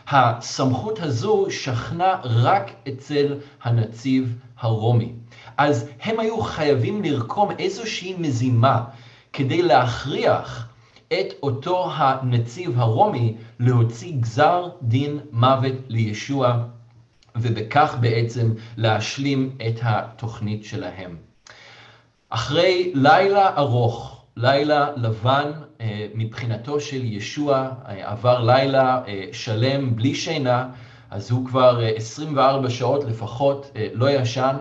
הסמכות 0.08 1.00
הזו 1.02 1.46
שכנה 1.50 2.16
רק 2.22 2.70
אצל 2.88 3.34
הנציב 3.62 4.38
הרומי. 4.60 5.12
אז 5.56 5.88
הם 6.02 6.20
היו 6.20 6.40
חייבים 6.40 7.02
לרקום 7.02 7.50
איזושהי 7.58 8.14
מזימה 8.18 8.84
כדי 9.32 9.62
להכריח 9.62 10.68
את 11.08 11.26
אותו 11.42 11.90
הנציב 11.94 12.80
הרומי 12.80 13.36
להוציא 13.60 14.12
גזר 14.20 14.68
דין 14.82 15.18
מוות 15.32 15.74
לישוע, 15.88 16.64
ובכך 17.36 17.96
בעצם 18.00 18.52
להשלים 18.76 19.56
את 19.68 19.80
התוכנית 19.82 20.64
שלהם. 20.64 21.16
אחרי 22.30 22.92
לילה 22.94 23.56
ארוך, 23.56 24.24
לילה 24.36 24.88
לבן 24.96 25.50
אה, 25.80 26.06
מבחינתו 26.14 26.80
של 26.80 27.04
ישוע, 27.04 27.68
אה, 27.88 28.10
עבר 28.10 28.44
לילה 28.44 29.02
אה, 29.08 29.24
שלם 29.32 29.96
בלי 29.96 30.14
שינה, 30.14 30.68
אז 31.10 31.30
הוא 31.30 31.46
כבר 31.46 31.80
24 31.96 32.70
שעות 32.70 33.04
לפחות 33.04 33.70
לא 33.92 34.10
ישן, 34.10 34.56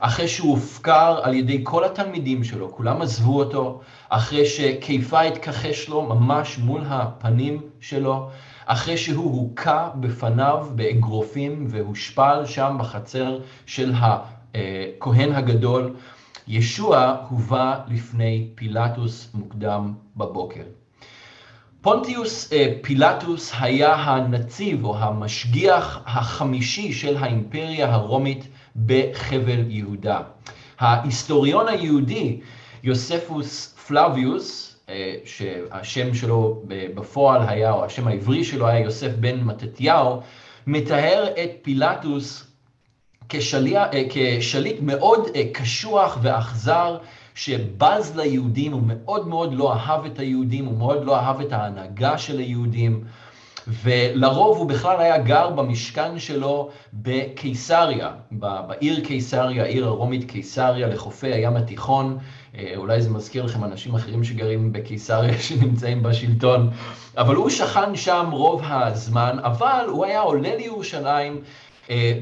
אחרי 0.00 0.28
שהוא 0.28 0.50
הופקר 0.50 1.20
על 1.22 1.34
ידי 1.34 1.60
כל 1.62 1.84
התלמידים 1.84 2.44
שלו, 2.44 2.72
כולם 2.72 3.02
עזבו 3.02 3.38
אותו, 3.38 3.80
אחרי 4.08 4.46
שכיפה 4.46 5.20
התכחש 5.20 5.88
לו 5.88 6.02
ממש 6.02 6.58
מול 6.58 6.82
הפנים 6.86 7.60
שלו, 7.80 8.28
אחרי 8.66 8.96
שהוא 8.96 9.40
הוכה 9.40 9.88
בפניו 10.00 10.66
באגרופים 10.74 11.66
והושפל 11.68 12.42
שם 12.46 12.76
בחצר 12.80 13.38
של 13.66 13.92
הכהן 13.94 15.32
הגדול, 15.32 15.94
ישוע 16.48 17.16
הובא 17.28 17.80
לפני 17.88 18.48
פילטוס 18.54 19.30
מוקדם 19.34 19.94
בבוקר. 20.16 20.62
פונטיוס 21.82 22.52
אה, 22.52 22.74
פילטוס 22.82 23.52
היה 23.60 23.94
הנציב 23.94 24.84
או 24.84 24.96
המשגיח 24.98 26.02
החמישי 26.06 26.92
של 26.92 27.16
האימפריה 27.16 27.94
הרומית 27.94 28.48
בחבל 28.86 29.64
יהודה. 29.68 30.20
ההיסטוריון 30.78 31.68
היהודי 31.68 32.40
יוספוס 32.82 33.66
פלביוס, 33.86 34.76
אה, 34.88 35.14
שהשם 35.24 36.14
שלו 36.14 36.62
בפועל 36.94 37.42
היה, 37.48 37.72
או 37.72 37.84
השם 37.84 38.08
העברי 38.08 38.44
שלו 38.44 38.66
היה 38.66 38.80
יוסף 38.80 39.10
בן 39.20 39.40
מתתיהו, 39.40 40.20
מתאר 40.66 41.26
את 41.44 41.50
פילטוס 41.62 42.46
כשליח, 43.28 43.82
אה, 43.92 44.02
כשליט 44.10 44.76
מאוד 44.80 45.28
אה, 45.34 45.42
קשוח 45.52 46.18
ואכזר, 46.22 46.98
שבז 47.34 48.16
ליהודים, 48.16 48.72
הוא 48.72 48.82
מאוד 48.86 49.28
מאוד 49.28 49.54
לא 49.54 49.74
אהב 49.74 50.04
את 50.04 50.18
היהודים, 50.18 50.64
הוא 50.64 50.78
מאוד 50.78 51.04
לא 51.04 51.16
אהב 51.16 51.40
את 51.40 51.52
ההנהגה 51.52 52.18
של 52.18 52.38
היהודים, 52.38 53.04
ולרוב 53.70 54.58
הוא 54.58 54.66
בכלל 54.66 55.00
היה 55.00 55.18
גר 55.18 55.50
במשכן 55.50 56.18
שלו 56.18 56.70
בקיסריה, 56.92 58.10
בעיר 58.30 59.04
קיסריה, 59.04 59.62
העיר 59.62 59.86
הרומית 59.86 60.30
קיסריה, 60.30 60.88
לחופי 60.88 61.32
הים 61.32 61.56
התיכון. 61.56 62.18
אה, 62.58 62.72
אולי 62.76 63.02
זה 63.02 63.10
מזכיר 63.10 63.44
לכם 63.44 63.64
אנשים 63.64 63.94
אחרים 63.94 64.24
שגרים 64.24 64.72
בקיסריה 64.72 65.38
שנמצאים 65.48 66.02
בשלטון, 66.02 66.70
אבל 67.16 67.34
הוא 67.34 67.50
שכן 67.50 67.96
שם 67.96 68.28
רוב 68.32 68.62
הזמן, 68.64 69.36
אבל 69.42 69.84
הוא 69.88 70.04
היה 70.04 70.20
עולה 70.20 70.56
לירושלים 70.56 71.40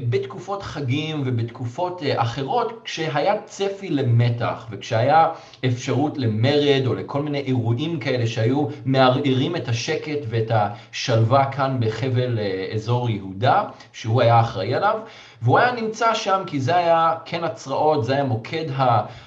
בתקופות 0.09 0.63
חגים 0.63 1.23
ובתקופות 1.25 2.03
אה, 2.03 2.21
אחרות, 2.21 2.81
כשהיה 2.83 3.41
צפי 3.45 3.89
למתח 3.89 4.67
וכשהיה 4.71 5.27
אפשרות 5.65 6.17
למרד 6.17 6.81
או 6.85 6.93
לכל 6.93 7.21
מיני 7.21 7.39
אירועים 7.39 7.99
כאלה 7.99 8.27
שהיו 8.27 8.67
מערערים 8.85 9.55
את 9.55 9.67
השקט 9.67 10.19
ואת 10.29 10.51
השלווה 10.51 11.51
כאן 11.51 11.77
בחבל 11.79 12.39
אה, 12.39 12.67
אזור 12.73 13.09
יהודה, 13.09 13.63
שהוא 13.93 14.21
היה 14.21 14.39
אחראי 14.39 14.75
עליו, 14.75 14.99
והוא 15.41 15.59
היה 15.59 15.71
נמצא 15.71 16.13
שם 16.13 16.41
כי 16.47 16.59
זה 16.59 16.75
היה 16.75 17.15
כן 17.25 17.43
הצרעות, 17.43 18.05
זה 18.05 18.13
היה 18.13 18.23
מוקד 18.23 18.65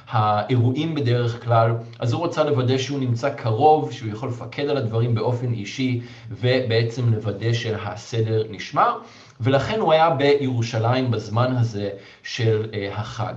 האירועים 0.08 0.94
בדרך 0.94 1.44
כלל, 1.44 1.74
אז 1.98 2.12
הוא 2.12 2.24
רצה 2.24 2.44
לוודא 2.44 2.78
שהוא 2.78 3.00
נמצא 3.00 3.30
קרוב, 3.30 3.92
שהוא 3.92 4.10
יכול 4.10 4.28
לפקד 4.28 4.68
על 4.68 4.76
הדברים 4.76 5.14
באופן 5.14 5.52
אישי 5.52 6.00
ובעצם 6.30 7.14
לוודא 7.14 7.52
שהסדר 7.52 8.42
נשמר. 8.50 8.98
ולכן 9.42 9.80
הוא 9.80 9.92
היה 9.92 10.10
בירושלים 10.10 11.10
בזמן 11.10 11.56
הזה 11.56 11.90
של 12.22 12.66
uh, 12.70 12.98
החג. 13.00 13.34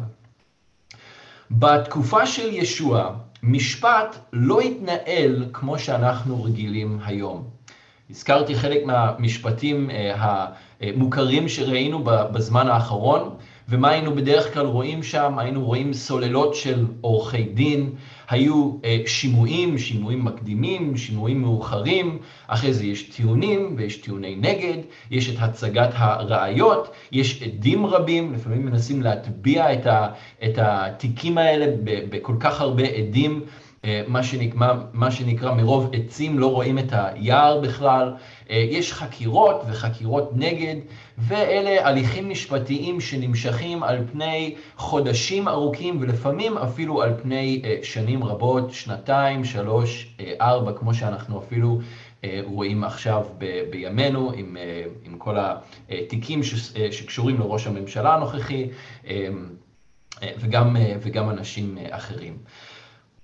בתקופה 1.52 2.26
של 2.26 2.54
ישוע, 2.54 3.12
משפט 3.44 4.16
לא 4.34 4.60
התנהל 4.60 5.46
כמו 5.54 5.80
שאנחנו 5.80 6.44
רגילים 6.44 7.00
היום. 7.06 7.50
הזכרתי 8.10 8.56
חלק 8.56 8.86
מהמשפטים 8.86 9.90
המוכרים 10.20 11.50
שראינו 11.50 12.04
בזמן 12.04 12.68
האחרון, 12.68 13.36
ומה 13.70 13.90
היינו 13.90 14.16
בדרך 14.16 14.54
כלל 14.54 14.66
רואים 14.66 15.04
שם? 15.04 15.40
היינו 15.40 15.66
רואים 15.66 15.94
סוללות 15.94 16.56
של 16.56 16.86
עורכי 17.02 17.44
דין, 17.44 17.96
היו 18.30 18.72
אה, 18.86 19.00
שימועים, 19.06 19.78
שימועים 19.78 20.26
מקדימים, 20.26 20.98
שימועים 20.98 21.42
מאוחרים, 21.42 22.20
אחרי 22.48 22.74
זה 22.74 22.86
יש 22.86 23.04
טיעונים 23.04 23.74
ויש 23.78 23.98
טיעוני 23.98 24.36
נגד, 24.36 24.78
יש 25.12 25.30
את 25.30 25.36
הצגת 25.40 25.90
הראיות, 25.94 26.90
יש 27.12 27.44
עדים 27.44 27.86
רבים, 27.86 28.34
לפעמים 28.34 28.66
מנסים 28.66 29.02
להטביע 29.02 29.74
את, 29.74 29.86
ה, 29.86 30.08
את 30.44 30.58
התיקים 30.58 31.38
האלה 31.38 31.66
בכל 31.84 32.36
כך 32.40 32.62
הרבה 32.62 32.84
עדים. 32.84 33.42
אה, 33.86 34.02
מה 34.08 34.24
שנקרא, 34.24 34.74
מה 34.94 35.12
שנקרא 35.12 35.54
מרוב 35.54 35.90
עצים 35.94 36.40
לא 36.40 36.52
רואים 36.52 36.80
את 36.80 36.94
היער 36.94 37.62
בכלל, 37.62 38.14
אה, 38.50 38.56
יש 38.70 38.94
חקירות 38.94 39.62
וחקירות 39.68 40.30
נגד, 40.36 40.76
ואלה 41.18 41.88
הליכים 41.88 42.30
משפטיים 42.30 43.02
שנמשכים 43.02 43.84
על 43.84 44.04
פני 44.12 44.56
חודשים 44.78 45.48
ארוכים 45.48 45.98
ולפעמים 46.02 46.58
אפילו 46.58 47.02
על 47.02 47.14
פני 47.22 47.62
אה, 47.66 47.78
שנים 47.84 48.24
רבות, 48.24 48.74
שנתיים, 48.74 49.46
שלוש, 49.46 50.16
ארבע, 50.42 50.72
כמו 50.74 50.94
שאנחנו 50.94 51.40
אפילו 51.40 51.80
רואים 52.44 52.84
עכשיו 52.84 53.26
ב- 53.38 53.62
בימינו 53.70 54.32
עם, 54.36 54.58
עם 55.04 55.18
כל 55.18 55.36
התיקים 55.90 56.44
שקשורים 56.92 57.40
לראש 57.40 57.68
הממשלה 57.68 58.14
הנוכחי 58.14 58.68
וגם, 60.40 60.76
וגם 61.02 61.30
אנשים 61.30 61.78
אחרים. 61.90 62.38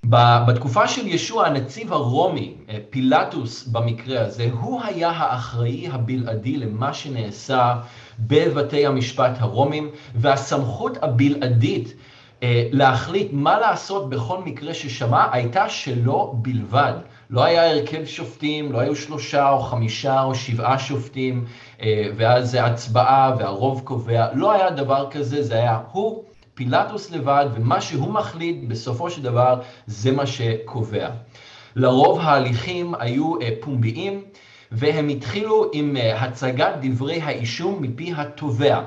בתקופה 0.05 0.87
של 0.87 1.07
ישוע, 1.07 1.47
הנציב 1.47 1.93
הרומי, 1.93 2.53
אה, 2.69 2.77
פילטוס 2.89 3.67
במקרה 3.67 4.21
הזה, 4.21 4.49
הוא 4.59 4.81
היה 4.83 5.09
האחראי 5.09 5.87
הבלעדי 5.91 6.57
למה 6.57 6.93
שנעשה 6.93 7.75
בבתי 8.19 8.85
המשפט 8.85 9.31
הרומים, 9.39 9.89
והסמכות 10.15 10.97
הבלעדית 11.01 11.93
אה, 12.43 12.67
להחליט 12.71 13.27
מה 13.31 13.59
לעשות 13.59 14.09
בכל 14.09 14.39
מקרה 14.45 14.73
ששמע, 14.73 15.25
הייתה 15.31 15.69
שלו 15.69 16.33
בלבד. 16.41 16.93
לא 17.29 17.43
היה 17.43 17.71
הרכב 17.71 18.05
שופטים, 18.05 18.71
לא 18.71 18.79
היו 18.79 18.95
שלושה 18.95 19.49
או 19.49 19.59
חמישה 19.59 20.23
או 20.23 20.35
שבעה 20.35 20.79
שופטים, 20.79 21.45
אה, 21.81 22.07
ואז 22.15 22.51
זה 22.51 22.65
הצבעה 22.65 23.35
והרוב 23.39 23.81
קובע, 23.83 24.27
לא 24.33 24.51
היה 24.51 24.69
דבר 24.69 25.07
כזה, 25.11 25.43
זה 25.43 25.55
היה 25.55 25.79
הוא 25.91 26.23
פילטוס 26.53 27.11
לבד, 27.11 27.45
ומה 27.53 27.81
שהוא 27.81 28.13
מחליט 28.13 28.57
בסופו 28.67 29.09
של 29.09 29.21
דבר 29.21 29.61
זה 29.87 30.11
מה 30.11 30.25
שקובע. 30.25 31.09
לרוב 31.75 32.19
ההליכים 32.19 32.93
היו 32.99 33.41
אה, 33.41 33.49
פומביים, 33.61 34.23
והם 34.71 35.09
התחילו 35.09 35.69
עם 35.73 35.97
אה, 35.97 36.21
הצגת 36.21 36.73
דברי 36.81 37.21
האישום 37.21 37.81
מפי 37.81 38.13
התובע. 38.17 38.81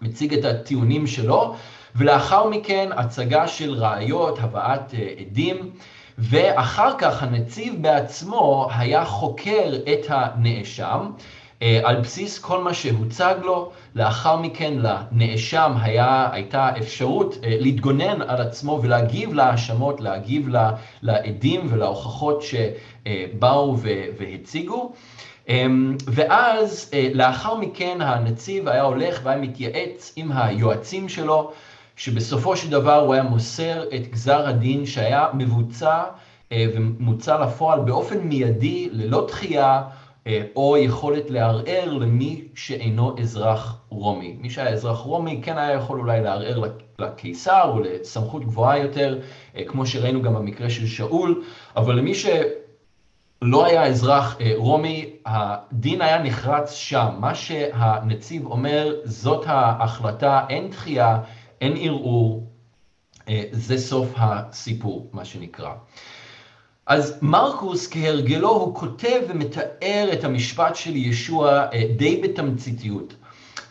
מציג 0.00 0.34
את 0.34 0.44
הטיעונים 0.44 1.06
שלו, 1.06 1.54
ולאחר 1.96 2.48
מכן 2.48 2.88
הצגה 2.96 3.48
של 3.48 3.74
ראיות, 3.74 4.38
הבאת 4.38 4.94
אה, 4.94 5.14
עדים, 5.18 5.70
ואחר 6.18 6.98
כך 6.98 7.22
הנציב 7.22 7.82
בעצמו 7.82 8.68
היה 8.76 9.04
חוקר 9.04 9.72
את 9.92 10.06
הנאשם. 10.08 11.10
אה, 11.62 11.80
על 11.84 12.00
בסיס 12.00 12.38
כל 12.38 12.62
מה 12.62 12.74
שהוצג 12.74 13.34
לו, 13.42 13.70
לאחר 13.94 14.36
מכן 14.36 14.74
לנאשם 14.78 15.72
היה, 15.80 16.28
הייתה 16.32 16.70
אפשרות 16.78 17.36
אה, 17.44 17.56
להתגונן 17.60 18.22
על 18.22 18.40
עצמו 18.40 18.80
ולהגיב 18.82 19.34
להאשמות, 19.34 20.00
להגיב 20.00 20.48
לעדים 21.02 21.66
ולהוכחות 21.70 22.42
שבאו 22.42 23.76
והציגו. 24.18 24.92
אמ, 25.48 25.96
ואז 26.06 26.90
אה, 26.94 27.08
לאחר 27.14 27.54
מכן 27.54 27.98
הנציב 28.00 28.68
היה 28.68 28.82
הולך 28.82 29.20
והיה 29.22 29.38
מתייעץ 29.38 30.12
עם 30.16 30.32
היועצים 30.32 31.08
שלו, 31.08 31.52
שבסופו 31.96 32.56
של 32.56 32.70
דבר 32.70 32.98
הוא 33.00 33.14
היה 33.14 33.22
מוסר 33.22 33.82
את 33.82 34.10
גזר 34.10 34.48
הדין 34.48 34.86
שהיה 34.86 35.26
מבוצע 35.34 36.02
ומוצע 36.54 37.40
לפועל 37.40 37.80
באופן 37.80 38.18
מיידי, 38.18 38.88
ללא 38.92 39.26
דחייה. 39.28 39.82
אה, 40.26 40.42
או 40.56 40.76
יכולת 40.76 41.30
לערער 41.30 41.92
למי 41.92 42.44
שאינו 42.54 43.18
אזרח 43.20 43.80
רומי. 43.88 44.36
מי 44.40 44.50
שהיה 44.50 44.70
אזרח 44.70 44.98
רומי 44.98 45.40
כן 45.42 45.58
היה 45.58 45.72
יכול 45.72 45.98
אולי 45.98 46.20
לערער 46.20 46.62
לקיסר 46.98 47.70
או 47.72 47.80
לסמכות 47.80 48.44
גבוהה 48.44 48.78
יותר, 48.78 49.18
אה, 49.56 49.64
כמו 49.64 49.86
שראינו 49.86 50.22
גם 50.22 50.34
במקרה 50.34 50.70
של 50.70 50.86
שאול, 50.86 51.44
אבל 51.76 51.94
למי 51.94 52.14
שלא 52.14 53.66
היה 53.66 53.86
אזרח 53.86 54.36
אה, 54.40 54.52
רומי, 54.56 55.10
הדין 55.26 56.02
היה 56.02 56.22
נחרץ 56.22 56.72
שם. 56.72 57.08
מה 57.18 57.34
שהנציב 57.34 58.46
אומר, 58.46 58.94
זאת 59.04 59.44
ההחלטה, 59.46 60.46
אין 60.48 60.70
דחייה, 60.70 61.20
אין 61.60 61.74
ערעור, 61.80 62.46
זה 63.50 63.78
סוף 63.78 64.12
הסיפור, 64.16 65.10
מה 65.12 65.24
שנקרא. 65.24 65.70
אז 66.86 67.18
מרקוס 67.22 67.88
כהרגלו 67.90 68.50
הוא 68.50 68.74
כותב 68.74 69.20
ומתאר 69.28 70.08
את 70.12 70.24
המשפט 70.24 70.76
של 70.76 70.96
ישוע 70.96 71.64
אה, 71.72 71.82
די 71.96 72.20
בתמציתיות. 72.22 73.14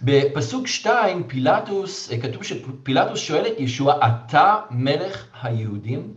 בפסוק 0.02 0.68
2 0.68 1.24
פילטוס, 1.28 2.12
אה, 2.12 2.18
כתוב 2.22 2.44
שפילטוס 2.44 3.20
שואל 3.20 3.48
את 3.48 3.60
ישוע, 3.60 3.96
אתה 4.08 4.56
מלך 4.72 5.26
היהודים? 5.44 6.14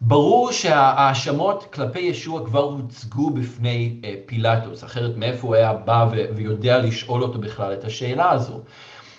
ברור 0.00 0.52
שההאשמות 0.52 1.66
כלפי 1.72 2.00
ישוע 2.00 2.46
כבר 2.46 2.62
הוצגו 2.62 3.30
בפני 3.30 4.00
אה, 4.04 4.14
פילטוס, 4.26 4.84
אחרת 4.84 5.16
מאיפה 5.16 5.46
הוא 5.46 5.54
היה 5.54 5.72
בא 5.72 6.06
ויודע 6.36 6.78
לשאול 6.78 7.22
אותו 7.22 7.38
בכלל 7.38 7.72
את 7.72 7.84
השאלה 7.84 8.30
הזו. 8.30 8.60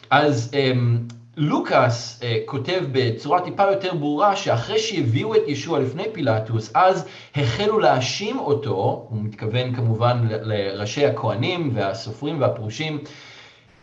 אז 0.09 0.51
אמ, 0.53 0.99
לוקאס 1.43 2.19
uh, 2.19 2.23
כותב 2.45 2.83
בצורה 2.91 3.41
טיפה 3.41 3.63
יותר 3.63 3.93
ברורה 3.93 4.35
שאחרי 4.35 4.79
שהביאו 4.79 5.35
את 5.35 5.41
ישוע 5.47 5.79
לפני 5.79 6.03
פילטוס, 6.13 6.71
אז 6.75 7.05
החלו 7.35 7.79
להאשים 7.79 8.39
אותו, 8.39 9.05
הוא 9.09 9.23
מתכוון 9.23 9.75
כמובן 9.75 10.27
לראשי 10.29 11.05
הכהנים 11.05 11.71
והסופרים 11.73 12.41
והפרושים, 12.41 12.99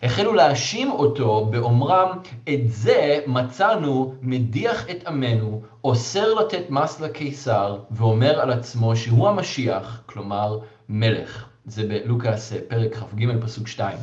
החלו 0.03 0.33
להאשים 0.33 0.91
אותו 0.91 1.45
באומרם, 1.51 2.19
את 2.49 2.61
זה 2.67 3.21
מצאנו 3.27 4.15
מדיח 4.23 4.91
את 4.91 5.07
עמנו, 5.07 5.63
אוסר 5.85 6.35
לתת 6.35 6.71
מס 6.71 7.01
לקיסר, 7.01 7.79
ואומר 7.91 8.41
על 8.41 8.51
עצמו 8.51 8.97
שהוא 8.97 9.29
המשיח, 9.29 10.03
כלומר 10.07 10.59
מלך. 10.89 11.47
זה 11.67 11.83
בלוקאס 11.89 12.53
אה, 12.53 12.59
פרק 12.69 12.95
כ"ג 12.95 13.27
פסוק 13.43 13.69
2. 13.69 13.99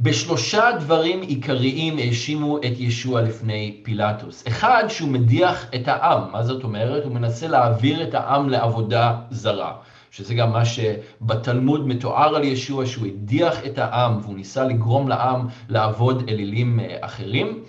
בשלושה 0.00 0.70
דברים 0.80 1.20
עיקריים 1.22 1.98
האשימו 1.98 2.58
את 2.58 2.72
ישוע 2.78 3.22
לפני 3.22 3.80
פילטוס. 3.82 4.44
אחד, 4.48 4.84
שהוא 4.88 5.08
מדיח 5.08 5.66
את 5.74 5.88
העם. 5.88 6.22
מה 6.32 6.42
זאת 6.42 6.64
אומרת? 6.64 7.04
הוא 7.04 7.12
מנסה 7.12 7.48
להעביר 7.48 8.02
את 8.02 8.14
העם 8.14 8.48
לעבודה 8.48 9.16
זרה. 9.30 9.72
שזה 10.10 10.34
גם 10.34 10.52
מה 10.52 10.64
שבתלמוד 10.64 11.88
מתואר 11.88 12.36
על 12.36 12.44
ישוע, 12.44 12.86
שהוא 12.86 13.06
הדיח 13.06 13.66
את 13.66 13.78
העם 13.78 14.18
והוא 14.22 14.36
ניסה 14.36 14.64
לגרום 14.64 15.08
לעם 15.08 15.46
לעבוד 15.68 16.24
אלילים 16.28 16.80
אה, 16.80 16.96
אחרים. 17.00 17.62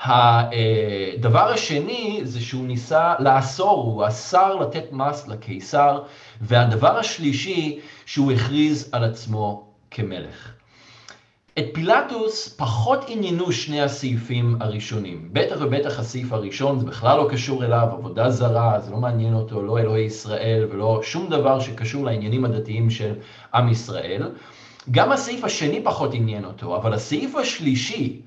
הדבר 0.00 1.48
השני 1.48 2.20
זה 2.22 2.40
שהוא 2.40 2.66
ניסה 2.66 3.14
לאסור, 3.18 3.84
הוא 3.84 4.08
אסר 4.08 4.54
לתת 4.54 4.92
מס 4.92 5.28
לקיסר, 5.28 6.02
והדבר 6.40 6.98
השלישי 6.98 7.80
שהוא 8.06 8.32
הכריז 8.32 8.88
על 8.92 9.04
עצמו 9.04 9.68
כמלך. 9.90 10.54
את 11.58 11.64
פילטוס 11.72 12.48
פחות 12.48 13.04
עניינו 13.08 13.52
שני 13.52 13.82
הסעיפים 13.82 14.56
הראשונים. 14.60 15.28
בטח 15.32 15.56
ובטח 15.60 15.98
הסעיף 15.98 16.32
הראשון, 16.32 16.78
זה 16.78 16.86
בכלל 16.86 17.18
לא 17.18 17.28
קשור 17.30 17.64
אליו, 17.64 17.88
עבודה 17.92 18.30
זרה, 18.30 18.80
זה 18.80 18.90
לא 18.90 18.96
מעניין 18.96 19.34
אותו, 19.34 19.62
לא 19.62 19.78
אלוהי 19.78 20.04
ישראל 20.04 20.66
ולא 20.70 21.00
שום 21.02 21.30
דבר 21.30 21.60
שקשור 21.60 22.04
לעניינים 22.04 22.44
הדתיים 22.44 22.90
של 22.90 23.14
עם 23.54 23.68
ישראל. 23.68 24.30
גם 24.90 25.12
הסעיף 25.12 25.44
השני 25.44 25.82
פחות 25.84 26.14
עניין 26.14 26.44
אותו, 26.44 26.76
אבל 26.76 26.94
הסעיף 26.94 27.36
השלישי, 27.36 28.20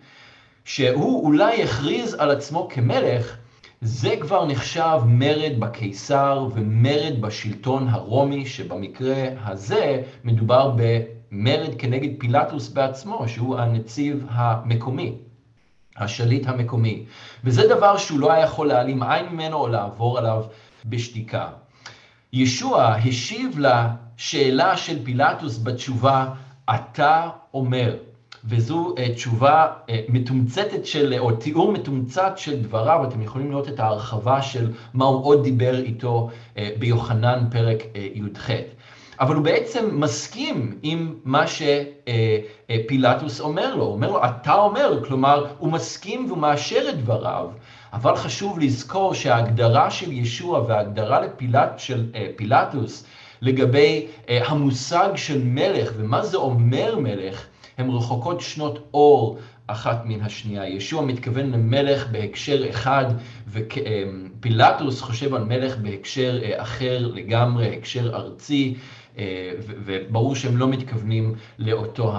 שהוא 0.66 1.26
אולי 1.26 1.64
הכריז 1.64 2.14
על 2.14 2.32
עצמו 2.32 2.68
כמלך, 2.72 3.38
זה 3.82 4.16
כבר 4.22 4.46
נחשב 4.46 5.00
מרד 5.06 5.60
בקיסר 5.60 6.48
ומרד 6.54 7.22
בשלטון 7.22 7.88
הרומי, 7.88 8.46
שבמקרה 8.46 9.24
הזה 9.46 10.02
מדובר 10.24 10.74
ב... 10.78 11.02
מרד 11.32 11.76
כנגד 11.78 12.20
פילטוס 12.20 12.70
בעצמו, 12.70 13.28
שהוא 13.28 13.58
הנציב 13.58 14.26
המקומי, 14.30 15.16
השליט 15.98 16.48
המקומי. 16.48 17.06
וזה 17.44 17.68
דבר 17.68 17.98
שהוא 17.98 18.20
לא 18.20 18.32
היה 18.32 18.44
יכול 18.44 18.68
להעלים 18.68 19.04
עין 19.04 19.26
ממנו 19.32 19.58
או 19.58 19.68
לעבור 19.68 20.18
עליו 20.18 20.44
בשתיקה. 20.86 21.50
ישוע 22.34 22.86
השיב 22.86 23.60
לשאלה 23.60 24.78
של 24.78 25.06
פילטוס 25.06 25.64
בתשובה, 25.64 26.34
אתה 26.70 27.30
אומר. 27.54 27.96
וזו 28.46 28.96
uh, 28.96 29.14
תשובה 29.14 29.68
uh, 29.68 29.92
מתומצתת 30.10 30.86
של, 30.86 31.14
או 31.20 31.36
תיאור 31.36 31.72
מתומצת 31.72 32.38
של 32.38 32.64
דבריו, 32.64 33.06
אתם 33.08 33.22
יכולים 33.22 33.52
לראות 33.52 33.68
את 33.68 33.80
ההרחבה 33.80 34.42
של 34.42 34.72
מה 34.94 35.06
הוא 35.06 35.26
עוד 35.26 35.44
דיבר 35.44 35.80
איתו 35.80 36.30
uh, 36.56 36.60
ביוחנן 36.80 37.48
פרק 37.52 37.78
uh, 37.82 37.98
י"ח. 37.98 38.50
אבל 39.20 39.36
הוא 39.36 39.44
בעצם 39.44 40.02
מסכים 40.02 40.78
עם 40.84 41.16
מה 41.24 41.44
שפילטוס 41.48 43.40
אומר 43.40 43.76
לו, 43.76 43.84
הוא 43.84 43.94
אומר 43.94 44.12
לו, 44.12 44.26
אתה 44.26 44.54
אומר, 44.54 45.04
כלומר, 45.08 45.46
הוא 45.58 45.72
מסכים 45.72 46.26
והוא 46.28 46.38
מאשר 46.38 46.90
את 46.90 46.98
דבריו, 46.98 47.50
אבל 47.94 48.16
חשוב 48.16 48.60
לזכור 48.60 49.14
שההגדרה 49.14 49.92
של 49.92 50.12
ישוע 50.12 50.60
וההגדרה 50.68 51.22
לפילט, 51.22 51.80
של 51.80 52.06
אה, 52.16 52.28
פילטוס 52.36 53.06
לגבי 53.42 54.08
אה, 54.30 54.48
המושג 54.48 55.10
של 55.16 55.44
מלך 55.44 55.92
ומה 55.98 56.26
זה 56.26 56.38
אומר 56.38 57.00
מלך, 57.00 57.46
הן 57.78 57.90
רחוקות 57.90 58.42
שנות 58.42 58.90
אור 58.94 59.38
אחת 59.68 60.02
מן 60.06 60.22
השנייה. 60.22 60.68
ישוע 60.70 61.02
מתכוון 61.02 61.52
למלך 61.52 62.08
בהקשר 62.12 62.70
אחד, 62.70 63.06
ופילטוס 63.48 65.02
חושב 65.02 65.34
על 65.34 65.44
מלך 65.44 65.78
בהקשר 65.78 66.40
אה, 66.44 66.62
אחר 66.62 67.08
לגמרי, 67.14 67.76
הקשר 67.76 68.16
ארצי. 68.16 68.76
אה, 69.18 69.52
וברור 69.60 70.36
שהם 70.36 70.58
לא 70.58 70.68
מתכוונים 70.68 71.36
לאותו 71.60 72.12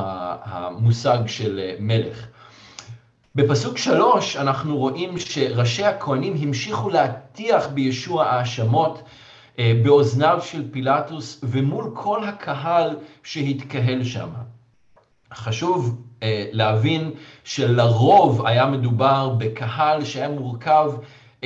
המושג 0.42 1.18
של 1.26 1.60
אה, 1.62 1.76
מלך. 1.80 2.26
בפסוק 3.34 3.78
שלוש 3.78 4.36
אנחנו 4.36 4.76
רואים 4.76 5.18
שראשי 5.18 5.84
הכהנים 5.84 6.34
המשיכו 6.42 6.88
להטיח 6.88 7.66
בישוע 7.68 8.24
האשמות 8.24 9.02
אה, 9.58 9.72
באוזניו 9.84 10.38
של 10.42 10.70
פילטוס 10.70 11.40
ומול 11.42 11.90
כל 11.94 12.24
הקהל 12.24 12.96
שהתקהל 13.22 14.04
שם. 14.04 14.28
חשוב 15.34 16.02
להבין 16.52 17.10
שלרוב 17.44 18.46
היה 18.46 18.66
מדובר 18.66 19.28
בקהל 19.38 20.04
שהיה 20.04 20.28
מורכב 20.28 20.90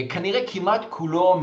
כנראה 0.09 0.40
כמעט 0.46 0.85
כולו 0.88 1.40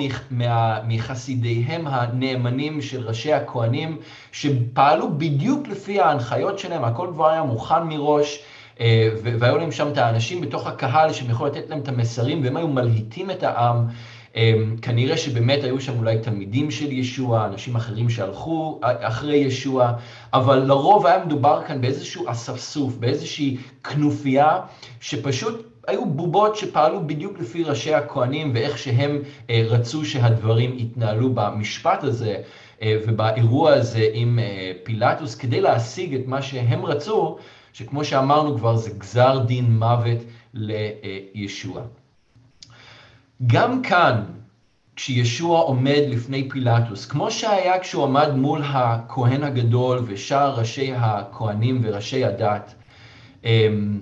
מחסידיהם 0.87 1.87
הנאמנים 1.87 2.81
של 2.81 3.07
ראשי 3.07 3.33
הכהנים, 3.33 3.97
שפעלו 4.31 5.17
בדיוק 5.17 5.67
לפי 5.67 5.99
ההנחיות 5.99 6.59
שלהם, 6.59 6.83
הכל 6.83 7.07
כבר 7.13 7.29
היה 7.29 7.43
מוכן 7.43 7.83
מראש, 7.83 8.43
אה, 8.79 9.09
והיו 9.39 9.57
להם 9.57 9.71
שם 9.71 9.87
את 9.87 9.97
האנשים 9.97 10.41
בתוך 10.41 10.67
הקהל 10.67 11.13
שהם 11.13 11.29
יכולים 11.29 11.53
לתת 11.53 11.69
להם 11.69 11.79
את 11.79 11.87
המסרים, 11.87 12.43
והם 12.43 12.57
היו 12.57 12.67
מלהיטים 12.67 13.31
את 13.31 13.43
העם. 13.43 13.85
אה, 14.35 14.53
כנראה 14.81 15.17
שבאמת 15.17 15.63
היו 15.63 15.81
שם 15.81 15.97
אולי 15.97 16.19
תלמידים 16.19 16.71
של 16.71 16.91
ישוע, 16.91 17.45
אנשים 17.45 17.75
אחרים 17.75 18.09
שהלכו 18.09 18.79
אחרי 18.83 19.37
ישוע, 19.37 19.93
אבל 20.33 20.59
לרוב 20.59 21.05
היה 21.05 21.25
מדובר 21.25 21.61
כאן 21.67 21.81
באיזשהו 21.81 22.31
אספסוף, 22.31 22.95
באיזושהי 22.95 23.57
כנופיה, 23.83 24.59
שפשוט 24.99 25.68
היו 25.89 26.05
בובות 26.05 26.55
שפעלו 26.55 27.07
בדיוק 27.07 27.39
לפי 27.39 27.63
ראשי 27.63 27.93
הכהנים 27.93 28.51
ואיך 28.53 28.77
שהם 28.77 29.19
אה, 29.49 29.63
רצו 29.65 30.05
שהדברים 30.05 30.79
יתנהלו 30.79 31.29
במשפט 31.33 32.03
הזה 32.03 32.35
אה, 32.81 32.97
ובאירוע 33.07 33.73
הזה 33.73 34.07
עם 34.13 34.39
אה, 34.39 34.71
פילטוס, 34.83 35.35
כדי 35.35 35.61
להשיג 35.61 36.15
את 36.15 36.27
מה 36.27 36.41
שהם 36.41 36.85
רצו, 36.85 37.37
שכמו 37.73 38.05
שאמרנו 38.05 38.57
כבר 38.57 38.75
זה 38.75 38.89
גזר 38.97 39.39
דין 39.39 39.79
מוות 39.79 40.17
לישוע. 40.53 41.81
גם 43.47 43.81
כאן, 43.81 44.23
כשישוע 44.95 45.59
עומד 45.59 46.03
לפני 46.07 46.49
פילטוס, 46.49 47.05
כמו 47.05 47.31
שהיה 47.31 47.79
כשהוא 47.79 48.03
עמד 48.03 48.29
מול 48.35 48.61
הכהן 48.65 49.43
הגדול 49.43 50.03
ושאר 50.05 50.59
ראשי 50.59 50.93
הכהנים 50.95 51.81
וראשי 51.83 52.25
הדת, 52.25 52.73
אמ, 53.43 53.99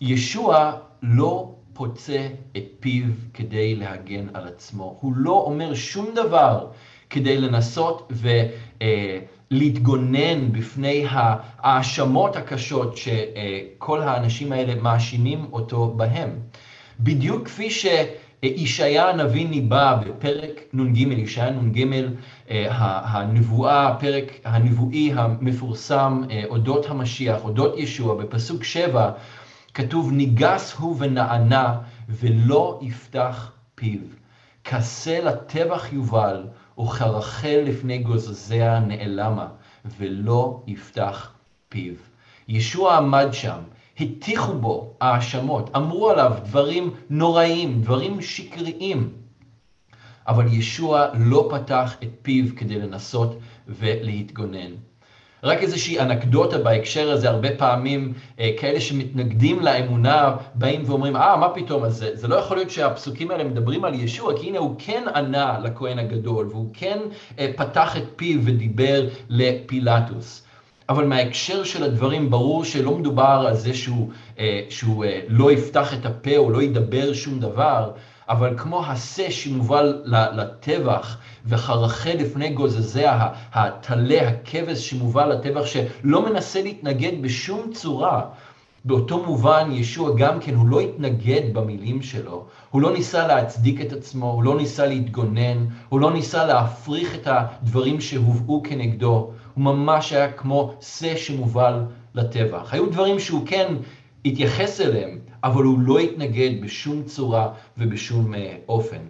ישוע 0.00 0.72
לא 1.02 1.54
פוצה 1.72 2.28
את 2.56 2.64
פיו 2.80 3.04
כדי 3.34 3.74
להגן 3.74 4.26
על 4.34 4.48
עצמו. 4.48 4.96
הוא 5.00 5.12
לא 5.16 5.42
אומר 5.46 5.74
שום 5.74 6.06
דבר 6.14 6.66
כדי 7.10 7.38
לנסות 7.38 8.12
ולהתגונן 9.50 10.44
אה, 10.44 10.48
בפני 10.52 11.04
ההאשמות 11.08 12.36
הקשות 12.36 12.96
שכל 12.96 14.02
האנשים 14.02 14.52
האלה 14.52 14.74
מאשימים 14.74 15.46
אותו 15.52 15.94
בהם. 15.96 16.30
בדיוק 17.00 17.44
כפי 17.44 17.68
שישעיה 17.70 19.08
הנביא 19.10 19.48
ניבא 19.48 20.00
בפרק 20.06 20.60
נ"ג, 20.72 20.98
ישעיה 20.98 21.50
נ"ג, 21.50 21.86
אה, 22.50 22.66
הנבואה, 23.04 23.88
הפרק 23.88 24.40
הנבואי 24.44 25.12
המפורסם 25.14 26.22
אה, 26.30 26.42
אודות 26.48 26.86
המשיח, 26.90 27.44
אודות 27.44 27.78
ישוע, 27.78 28.14
בפסוק 28.14 28.64
7, 28.64 29.10
כתוב 29.76 30.12
ניגס 30.12 30.74
הוא 30.74 30.96
ונענה 30.98 31.78
ולא 32.08 32.78
יפתח 32.82 33.52
פיו. 33.74 34.00
כסה 34.64 35.20
לטבח 35.24 35.92
יובל 35.92 36.46
וכרחל 36.80 37.62
לפני 37.64 37.98
גוזזיה 37.98 38.78
נעלמה 38.80 39.48
ולא 39.98 40.62
יפתח 40.66 41.32
פיו. 41.68 41.94
ישוע 42.48 42.96
עמד 42.96 43.28
שם, 43.32 43.58
הטיחו 44.00 44.58
בו 44.58 44.94
האשמות, 45.00 45.76
אמרו 45.76 46.10
עליו 46.10 46.32
דברים 46.44 46.94
נוראים, 47.10 47.80
דברים 47.80 48.22
שקריים, 48.22 49.12
אבל 50.28 50.52
ישוע 50.52 51.06
לא 51.14 51.48
פתח 51.50 51.96
את 52.02 52.10
פיו 52.22 52.44
כדי 52.56 52.78
לנסות 52.78 53.38
ולהתגונן. 53.68 54.72
רק 55.42 55.62
איזושהי 55.62 56.00
אנקדוטה 56.00 56.58
בהקשר 56.58 57.10
הזה, 57.10 57.28
הרבה 57.28 57.48
פעמים 57.56 58.12
אה, 58.40 58.50
כאלה 58.58 58.80
שמתנגדים 58.80 59.60
לאמונה 59.60 60.36
באים 60.54 60.82
ואומרים, 60.86 61.16
אה, 61.16 61.36
מה 61.36 61.48
פתאום, 61.48 61.84
אז 61.84 61.96
זה, 61.96 62.10
זה 62.16 62.28
לא 62.28 62.34
יכול 62.34 62.56
להיות 62.56 62.70
שהפסוקים 62.70 63.30
האלה 63.30 63.44
מדברים 63.44 63.84
על 63.84 63.94
ישוע, 63.94 64.40
כי 64.40 64.46
הנה 64.46 64.58
הוא 64.58 64.74
כן 64.78 65.04
ענה 65.14 65.58
לכהן 65.62 65.98
הגדול, 65.98 66.46
והוא 66.50 66.70
כן 66.72 66.98
אה, 67.38 67.50
פתח 67.56 67.96
את 67.96 68.02
פיו 68.16 68.40
ודיבר 68.44 69.06
לפילטוס. 69.28 70.42
אבל 70.88 71.04
מההקשר 71.04 71.64
של 71.64 71.82
הדברים 71.82 72.30
ברור 72.30 72.64
שלא 72.64 72.98
מדובר 72.98 73.44
על 73.48 73.54
זה 73.54 73.74
שהוא, 73.74 74.10
אה, 74.38 74.60
שהוא 74.68 75.04
לא 75.28 75.52
יפתח 75.52 75.94
את 75.94 76.06
הפה 76.06 76.36
או 76.36 76.50
לא 76.50 76.62
ידבר 76.62 77.12
שום 77.12 77.40
דבר, 77.40 77.90
אבל 78.28 78.54
כמו 78.58 78.84
השה 78.86 79.30
שמובל 79.30 80.02
לטבח 80.06 81.18
וחרכה 81.46 82.14
לפני 82.14 82.48
גוזזיה, 82.48 83.28
הטלה, 83.52 84.28
הכבש 84.28 84.90
שמובל 84.90 85.32
לטבח, 85.32 85.66
שלא 85.66 86.30
מנסה 86.30 86.62
להתנגד 86.62 87.22
בשום 87.22 87.72
צורה, 87.72 88.22
באותו 88.84 89.24
מובן 89.24 89.68
ישוע 89.72 90.10
גם 90.16 90.40
כן, 90.40 90.54
הוא 90.54 90.68
לא 90.68 90.80
התנגד 90.80 91.42
במילים 91.52 92.02
שלו, 92.02 92.46
הוא 92.70 92.82
לא 92.82 92.92
ניסה 92.92 93.26
להצדיק 93.26 93.80
את 93.80 93.92
עצמו, 93.92 94.30
הוא 94.30 94.42
לא 94.42 94.56
ניסה 94.56 94.86
להתגונן, 94.86 95.66
הוא 95.88 96.00
לא 96.00 96.12
ניסה 96.12 96.44
להפריך 96.44 97.14
את 97.14 97.28
הדברים 97.30 98.00
שהובאו 98.00 98.62
כנגדו, 98.64 99.30
הוא 99.54 99.64
ממש 99.64 100.12
היה 100.12 100.32
כמו 100.32 100.74
שא 100.80 101.16
שמובל 101.16 101.84
לטבח. 102.14 102.72
היו 102.72 102.86
דברים 102.86 103.20
שהוא 103.20 103.46
כן 103.46 103.74
התייחס 104.24 104.80
אליהם, 104.80 105.18
אבל 105.46 105.64
הוא 105.64 105.78
לא 105.80 105.98
התנגד 105.98 106.50
בשום 106.60 107.02
צורה 107.02 107.48
ובשום 107.78 108.34
uh, 108.34 108.38
אופן. 108.68 109.00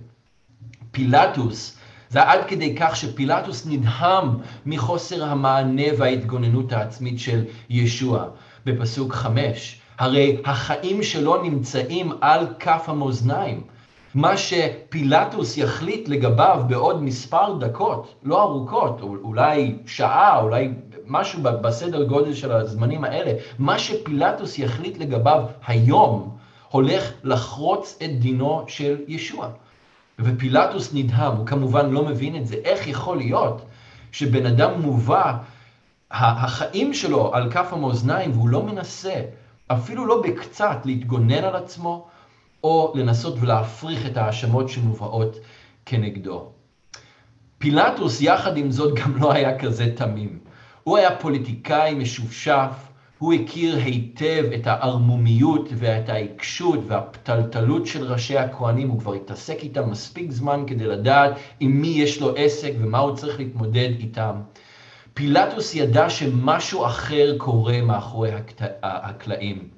פילטוס, 0.90 1.78
זה 2.08 2.22
עד 2.22 2.40
כדי 2.48 2.74
כך 2.78 2.96
שפילטוס 2.96 3.66
נדהם 3.66 4.28
מחוסר 4.66 5.24
המענה 5.24 5.82
וההתגוננות 5.98 6.72
העצמית 6.72 7.18
של 7.18 7.44
ישוע. 7.70 8.24
בפסוק 8.66 9.12
חמש, 9.12 9.80
הרי 9.98 10.36
החיים 10.44 11.02
שלו 11.02 11.42
נמצאים 11.42 12.12
על 12.20 12.46
כף 12.58 12.84
המאזניים. 12.88 13.60
מה 14.14 14.36
שפילטוס 14.36 15.56
יחליט 15.56 16.08
לגביו 16.08 16.64
בעוד 16.68 17.02
מספר 17.02 17.58
דקות, 17.60 18.14
לא 18.22 18.42
ארוכות, 18.42 19.00
אולי 19.00 19.76
שעה, 19.86 20.40
אולי 20.40 20.68
משהו 21.06 21.42
בסדר 21.42 22.04
גודל 22.04 22.34
של 22.34 22.52
הזמנים 22.52 23.04
האלה, 23.04 23.32
מה 23.58 23.78
שפילטוס 23.78 24.58
יחליט 24.58 24.98
לגביו 24.98 25.44
היום, 25.66 26.36
הולך 26.70 27.12
לחרוץ 27.24 27.98
את 28.04 28.20
דינו 28.20 28.64
של 28.68 28.96
ישוע. 29.08 29.48
ופילטוס 30.18 30.94
נדהם, 30.94 31.36
הוא 31.36 31.46
כמובן 31.46 31.90
לא 31.90 32.04
מבין 32.04 32.36
את 32.36 32.46
זה. 32.46 32.54
איך 32.64 32.86
יכול 32.86 33.16
להיות 33.16 33.62
שבן 34.12 34.46
אדם 34.46 34.80
מובא, 34.80 35.36
החיים 36.10 36.94
שלו 36.94 37.34
על 37.34 37.50
כף 37.50 37.68
המאזניים, 37.72 38.30
והוא 38.32 38.48
לא 38.48 38.62
מנסה, 38.62 39.20
אפילו 39.68 40.06
לא 40.06 40.22
בקצת, 40.22 40.76
להתגונן 40.84 41.44
על 41.44 41.56
עצמו, 41.56 42.06
או 42.64 42.92
לנסות 42.96 43.34
ולהפריך 43.40 44.06
את 44.06 44.16
ההאשמות 44.16 44.68
שמובאות 44.68 45.36
כנגדו. 45.86 46.50
פילטוס, 47.58 48.20
יחד 48.20 48.56
עם 48.56 48.70
זאת, 48.70 48.94
גם 48.94 49.16
לא 49.16 49.32
היה 49.32 49.58
כזה 49.58 49.92
תמים. 49.96 50.38
הוא 50.86 50.96
היה 50.96 51.16
פוליטיקאי 51.16 51.94
משופשף, 51.94 52.70
הוא 53.18 53.32
הכיר 53.34 53.76
היטב 53.76 54.44
את 54.54 54.66
הערמומיות 54.66 55.68
ואת 55.74 56.08
העיקשות 56.08 56.78
והפתלתלות 56.86 57.86
של 57.86 58.12
ראשי 58.12 58.38
הכהנים, 58.38 58.88
הוא 58.88 59.00
כבר 59.00 59.14
התעסק 59.14 59.62
איתם 59.62 59.90
מספיק 59.90 60.30
זמן 60.30 60.64
כדי 60.66 60.84
לדעת 60.84 61.32
עם 61.60 61.80
מי 61.80 61.88
יש 61.88 62.20
לו 62.20 62.34
עסק 62.36 62.72
ומה 62.78 62.98
הוא 62.98 63.16
צריך 63.16 63.38
להתמודד 63.38 63.90
איתם. 63.98 64.40
פילטוס 65.14 65.74
ידע 65.74 66.10
שמשהו 66.10 66.86
אחר 66.86 67.34
קורה 67.38 67.82
מאחורי 67.82 68.30
הקלעים. 68.82 69.68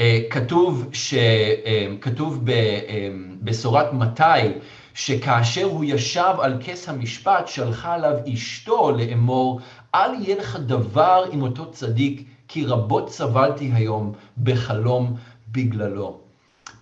אה, 0.00 0.20
כתוב, 0.30 0.88
ש... 0.92 1.14
אה, 1.14 1.86
כתוב 2.00 2.44
בבשורת 2.44 3.86
אה, 3.86 3.92
מתי, 3.92 4.58
שכאשר 4.94 5.64
הוא 5.64 5.84
ישב 5.84 6.34
על 6.40 6.58
כס 6.64 6.88
המשפט, 6.88 7.48
שלחה 7.48 7.94
עליו 7.94 8.16
אשתו 8.34 8.90
לאמור, 8.90 9.60
אל 9.94 10.14
יהיה 10.14 10.36
לך 10.36 10.56
דבר 10.66 11.24
עם 11.32 11.42
אותו 11.42 11.70
צדיק, 11.70 12.24
כי 12.48 12.64
רבות 12.64 13.10
סבלתי 13.10 13.70
היום 13.74 14.12
בחלום 14.42 15.16
בגללו. 15.52 16.18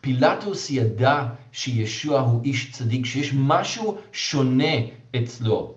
פילטוס 0.01 0.71
ידע 0.71 1.23
שישוע 1.53 2.21
הוא 2.21 2.41
איש 2.45 2.73
צדיק, 2.73 3.07
שיש 3.07 3.35
משהו 3.35 3.97
שונה 4.13 4.75
אצלו. 5.17 5.75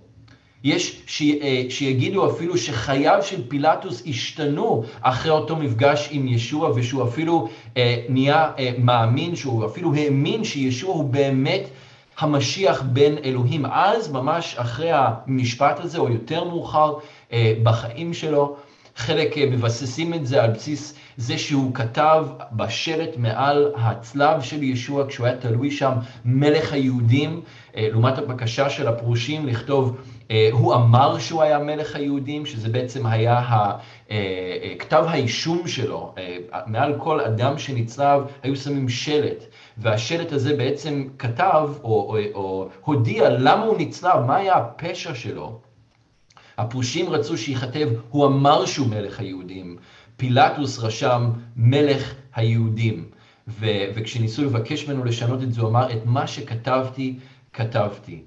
יש 0.64 1.02
ש, 1.08 1.22
אה, 1.22 1.64
שיגידו 1.70 2.32
אפילו 2.32 2.58
שחייו 2.58 3.20
של 3.22 3.48
פילטוס 3.48 4.04
השתנו 4.08 4.84
אחרי 5.02 5.32
אותו 5.32 5.56
מפגש 5.56 6.08
עם 6.12 6.28
ישוע, 6.28 6.72
ושהוא 6.76 7.04
אפילו 7.04 7.48
אה, 7.78 8.06
נהיה 8.10 8.52
אה, 8.60 8.72
מאמין, 8.78 9.36
שהוא 9.36 9.66
אפילו 9.66 9.96
האמין 9.96 10.44
שישוע 10.44 10.94
הוא 10.94 11.04
באמת 11.04 11.70
המשיח 12.20 12.82
בן 12.82 13.18
אלוהים. 13.24 13.66
אז, 13.66 14.12
ממש 14.12 14.56
אחרי 14.58 14.92
המשפט 14.92 15.80
הזה, 15.80 15.98
או 15.98 16.10
יותר 16.10 16.44
מאוחר 16.44 16.94
אה, 17.34 17.54
בחיים 17.64 18.14
שלו, 18.14 18.56
חלק 18.96 19.38
אה, 19.38 19.46
מבססים 19.46 20.14
את 20.14 20.28
זה 20.28 20.44
על 20.44 20.52
בסיס 20.52 20.96
זה 21.18 21.38
שהוא 21.38 21.74
כתב 21.74 22.26
בשלט 22.52 23.18
מעל 23.18 23.72
הצלב 23.76 24.42
של 24.42 24.64
ישוע 24.64 25.08
כשהוא 25.08 25.28
היה 25.28 25.38
תלוי 25.38 25.72
שם 25.72 25.94
מלך 26.26 26.74
היהודים, 26.74 27.42
אה, 27.76 27.88
לעומת 27.92 28.18
הבקשה 28.18 28.70
של 28.70 28.88
הפרושים 28.88 29.48
לכתוב 29.48 29.98
הוא 30.52 30.74
אמר 30.74 31.20
שהוא 31.20 31.42
היה 31.42 31.60
מלך 31.60 31.96
היהודים, 31.96 32.46
שזה 32.46 32.70
בעצם 32.70 33.06
היה 33.06 33.42
כתב 34.80 35.04
האישום 35.08 35.68
שלו. 35.68 36.16
מעל 36.66 36.96
כל 37.00 37.20
אדם 37.20 37.58
שנצלב 37.58 38.22
היו 38.44 38.56
שמים 38.56 38.90
שלט, 38.90 39.44
והשלט 39.78 40.32
הזה 40.32 40.56
בעצם 40.56 41.08
כתב 41.20 41.70
או, 41.84 41.90
או, 41.90 42.18
או 42.34 42.70
הודיע 42.86 43.30
למה 43.30 43.66
הוא 43.66 43.76
נצלב, 43.78 44.20
מה 44.26 44.36
היה 44.36 44.54
הפשע 44.54 45.16
שלו. 45.16 45.60
הפרושים 46.58 47.10
רצו 47.10 47.38
שייכתב, 47.38 47.90
הוא 48.10 48.26
אמר 48.26 48.66
שהוא 48.66 48.88
מלך 48.88 49.20
היהודים. 49.20 49.78
פילטוס 50.18 50.80
רשם 50.80 51.30
מלך 51.56 52.14
היהודים. 52.36 53.06
ו- 53.48 53.86
וכשניסו 53.96 54.44
לבקש 54.44 54.88
ממנו 54.88 55.04
לשנות 55.04 55.44
את 55.44 55.54
זה, 55.54 55.62
הוא 55.62 55.70
אמר, 55.70 55.92
את 55.92 56.06
מה 56.06 56.28
שכתבתי, 56.28 57.16
כתבתי. 57.54 58.24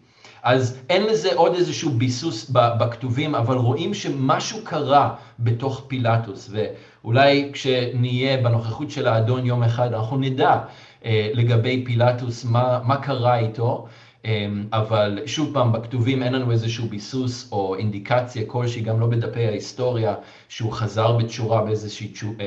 אז 0.47 0.79
אין 0.89 1.07
לזה 1.07 1.35
עוד 1.35 1.55
איזשהו 1.55 1.91
ביסוס 1.91 2.51
בכתובים, 2.51 3.35
אבל 3.35 3.57
רואים 3.57 3.95
שמשהו 3.95 4.59
קרה 4.65 5.15
בתוך 5.39 5.85
פילטוס, 5.89 6.51
ואולי 6.53 7.51
כשנהיה 7.53 8.37
בנוכחות 8.37 8.91
של 8.91 9.07
האדון 9.07 9.47
יום 9.47 9.63
אחד, 9.63 9.93
אנחנו 9.93 10.17
נדע 10.17 10.59
אה, 11.05 11.31
לגבי 11.33 11.85
פילטוס 11.87 12.45
מה, 12.45 12.81
מה 12.85 12.97
קרה 12.97 13.39
איתו. 13.39 13.87
אמ, 14.25 14.65
אבל 14.73 15.19
שוב 15.27 15.55
פעם, 15.55 15.73
בכתובים 15.73 16.23
אין 16.23 16.33
לנו 16.33 16.51
איזשהו 16.51 16.89
ביסוס 16.89 17.53
או 17.53 17.75
אינדיקציה 17.75 18.43
כלשהי, 18.47 18.83
גם 18.83 19.01
לא 19.01 19.07
בדפי 19.07 19.47
ההיסטוריה, 19.47 20.15
שהוא 20.49 20.73
חזר 20.73 21.13
בתשורה 21.13 21.65
באיזושהי 21.65 22.13
אה, 22.41 22.45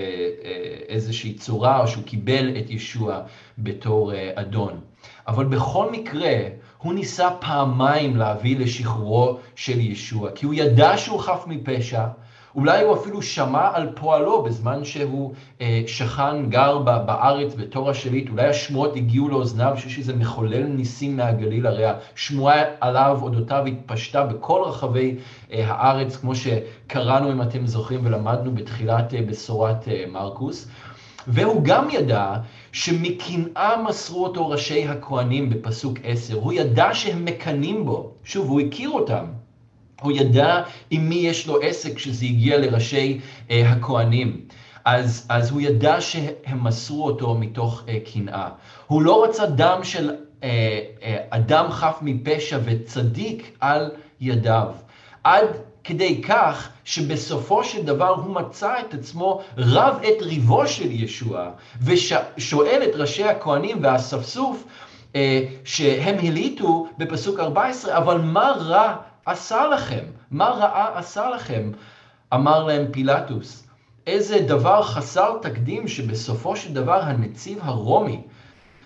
אה, 0.90 1.34
צורה, 1.38 1.82
או 1.82 1.88
שהוא 1.88 2.04
קיבל 2.04 2.58
את 2.60 2.70
ישוע 2.70 3.22
בתור 3.58 4.14
אה, 4.14 4.32
אדון. 4.36 4.80
אבל 5.28 5.46
בכל 5.46 5.92
מקרה, 5.92 6.36
הוא 6.82 6.94
ניסה 6.94 7.30
פעמיים 7.40 8.18
להביא 8.18 8.60
לשחרורו 8.60 9.38
של 9.56 9.80
ישוע, 9.80 10.32
כי 10.32 10.46
הוא 10.46 10.54
ידע 10.54 10.98
שהוא 10.98 11.20
חף 11.20 11.44
מפשע, 11.48 12.06
אולי 12.56 12.84
הוא 12.84 12.96
אפילו 12.96 13.22
שמע 13.22 13.70
על 13.74 13.90
פועלו 13.96 14.44
בזמן 14.44 14.86
שהוא 14.86 15.34
אה, 15.62 15.82
שכן, 15.88 16.50
גר 16.50 16.78
בארץ 16.80 17.56
בתור 17.56 17.90
השליט, 17.90 18.30
אולי 18.30 18.48
השמועות 18.48 18.96
הגיעו 18.96 19.30
לאוזניו 19.30 19.74
שיש 19.78 19.98
איזה 19.98 20.16
מחולל 20.16 20.64
ניסים 20.64 21.18
מהגליל, 21.18 21.68
הרי 21.68 21.86
השמועה 22.16 22.62
עליו, 22.80 23.20
אודותיו, 23.22 23.66
התפשטה 23.66 24.24
בכל 24.24 24.62
רחבי 24.66 25.16
אה, 25.52 25.64
הארץ, 25.68 26.16
כמו 26.16 26.34
שקראנו, 26.36 27.32
אם 27.32 27.42
אתם 27.42 27.68
זוכרים, 27.68 28.06
ולמדנו 28.06 28.52
בתחילת 28.56 29.14
אה, 29.14 29.22
בשורת 29.22 29.88
אה, 29.88 30.04
מרקוס. 30.12 30.68
והוא 31.28 31.64
גם 31.64 31.88
ידע 31.92 32.34
שמקנאה 32.72 33.84
מסרו 33.84 34.24
אותו 34.24 34.50
ראשי 34.50 34.88
הכהנים 34.88 35.50
בפסוק 35.50 35.98
10, 36.04 36.36
הוא 36.36 36.54
ידע 36.54 36.94
שהם 36.94 37.26
מקנאים 37.26 37.86
בו, 37.86 38.12
שוב, 38.24 38.50
הוא 38.50 38.62
הכיר 38.62 38.90
אותם. 38.90 39.26
הוא 40.02 40.12
ידע 40.12 40.64
עם 40.90 41.10
מי 41.10 41.16
יש 41.16 41.48
לו 41.48 41.62
עסק 41.62 41.96
כשזה 41.96 42.26
הגיע 42.26 42.58
לראשי 42.58 43.20
אה, 43.52 43.70
הכהנים. 43.70 44.42
אז, 44.86 45.26
אז 45.30 45.52
הוא 45.52 45.62
ידע 45.62 46.02
שהם 46.02 46.64
מסרו 46.64 47.06
אותו 47.06 47.36
מתוך 47.36 47.84
אה, 47.88 47.98
קנאה. 48.14 48.50
הוא 48.88 49.02
לא 49.02 49.24
רצה 49.24 49.46
דם 49.46 49.80
של 49.84 50.12
אה, 50.44 50.80
אה, 51.04 51.18
אדם 51.30 51.72
חף 51.72 51.98
מפשע 52.02 52.60
וצדיק 52.66 53.58
על 53.60 53.92
ידיו. 54.22 54.72
עד 55.24 55.46
כדי 55.84 56.22
כך 56.22 56.70
שבסופו 56.86 57.64
של 57.64 57.86
דבר 57.86 58.10
הוא 58.10 58.36
מצא 58.36 58.80
את 58.80 58.94
עצמו 58.94 59.42
רב 59.58 59.96
את 60.08 60.22
ריבו 60.22 60.68
של 60.68 60.92
ישוע, 60.92 61.50
ושואל 61.82 62.82
את 62.84 62.96
ראשי 62.96 63.24
הכהנים 63.24 63.84
והאספסוף, 63.84 64.64
אה, 65.16 65.46
שהם 65.64 66.18
הליטו 66.18 66.88
בפסוק 66.98 67.40
14, 67.40 67.98
אבל 67.98 68.22
מה 68.22 68.52
רע 68.60 68.96
עשה 69.26 69.68
לכם? 69.68 70.04
מה 70.32 70.50
רעה 70.50 70.98
עשה 71.00 71.30
לכם? 71.30 71.72
אמר 72.34 72.64
להם 72.64 72.86
פילטוס. 72.92 73.68
איזה 74.08 74.40
דבר 74.40 74.84
חסר 74.84 75.38
תקדים 75.42 75.88
שבסופו 75.88 76.56
של 76.56 76.74
דבר 76.74 77.02
הנציב 77.02 77.60
הרומי, 77.62 78.22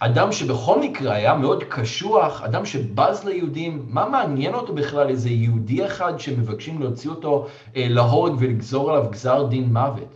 אדם 0.06 0.32
שבכל 0.32 0.80
מקרה 0.80 1.14
היה 1.14 1.36
מאוד 1.36 1.64
קשוח, 1.64 2.42
אדם 2.42 2.66
שבז 2.66 3.24
ליהודים, 3.24 3.86
מה 3.88 4.10
מעניין 4.10 4.54
אותו 4.54 4.76
בכלל 4.76 5.10
איזה 5.10 5.30
יהודי 5.30 5.86
אחד 5.86 6.20
שמבקשים 6.20 6.82
להוציא 6.82 7.10
אותו 7.10 7.48
אה, 7.76 7.88
להורג 7.90 8.34
ולגזור 8.40 8.92
עליו 8.92 9.12
גזר 9.12 9.48
דין 9.48 9.74
מוות? 9.74 10.16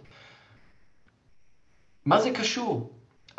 מה 2.06 2.22
זה 2.22 2.32
קשור? 2.32 2.90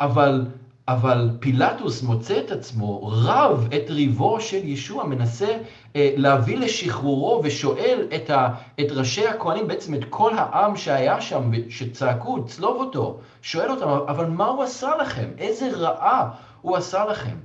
אבל 0.01 0.45
אבל 0.89 1.29
פילטוס 1.39 2.03
מוצא 2.03 2.39
את 2.39 2.51
עצמו 2.51 3.07
רב 3.07 3.67
את 3.75 3.89
ריבו 3.89 4.41
של 4.41 4.65
ישוע, 4.65 5.03
מנסה 5.03 5.57
אה, 5.95 6.13
להביא 6.15 6.57
לשחרורו 6.57 7.41
ושואל 7.43 8.07
את, 8.15 8.29
ה, 8.29 8.49
את 8.79 8.91
ראשי 8.91 9.27
הכהנים, 9.27 9.67
בעצם 9.67 9.93
את 9.93 10.05
כל 10.09 10.31
העם 10.37 10.77
שהיה 10.77 11.21
שם, 11.21 11.51
שצעקו, 11.69 12.45
צלוב 12.45 12.77
אותו, 12.77 13.19
שואל 13.41 13.71
אותם, 13.71 13.87
אבל 13.87 14.25
מה 14.25 14.45
הוא 14.45 14.63
עשה 14.63 14.95
לכם? 15.01 15.29
איזה 15.37 15.69
רעה 15.73 16.29
הוא 16.61 16.77
עשה 16.77 17.05
לכם? 17.05 17.35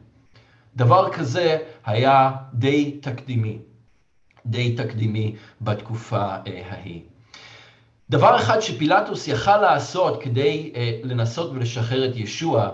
דבר 0.77 1.11
כזה 1.11 1.59
היה 1.87 2.31
די 2.55 2.99
תקדימי, 3.01 3.59
די 4.47 4.77
תקדימי 4.77 5.37
בתקופה 5.61 6.23
אה, 6.47 6.63
ההיא. 6.71 7.01
דבר 8.11 8.37
אחד 8.37 8.61
שפילטוס 8.61 9.29
יכל 9.29 9.57
לעשות 9.57 10.23
כדי 10.23 10.73
אה, 10.77 10.99
לנסות 11.03 11.51
ולשחרר 11.53 12.05
את 12.11 12.17
ישוע, 12.17 12.69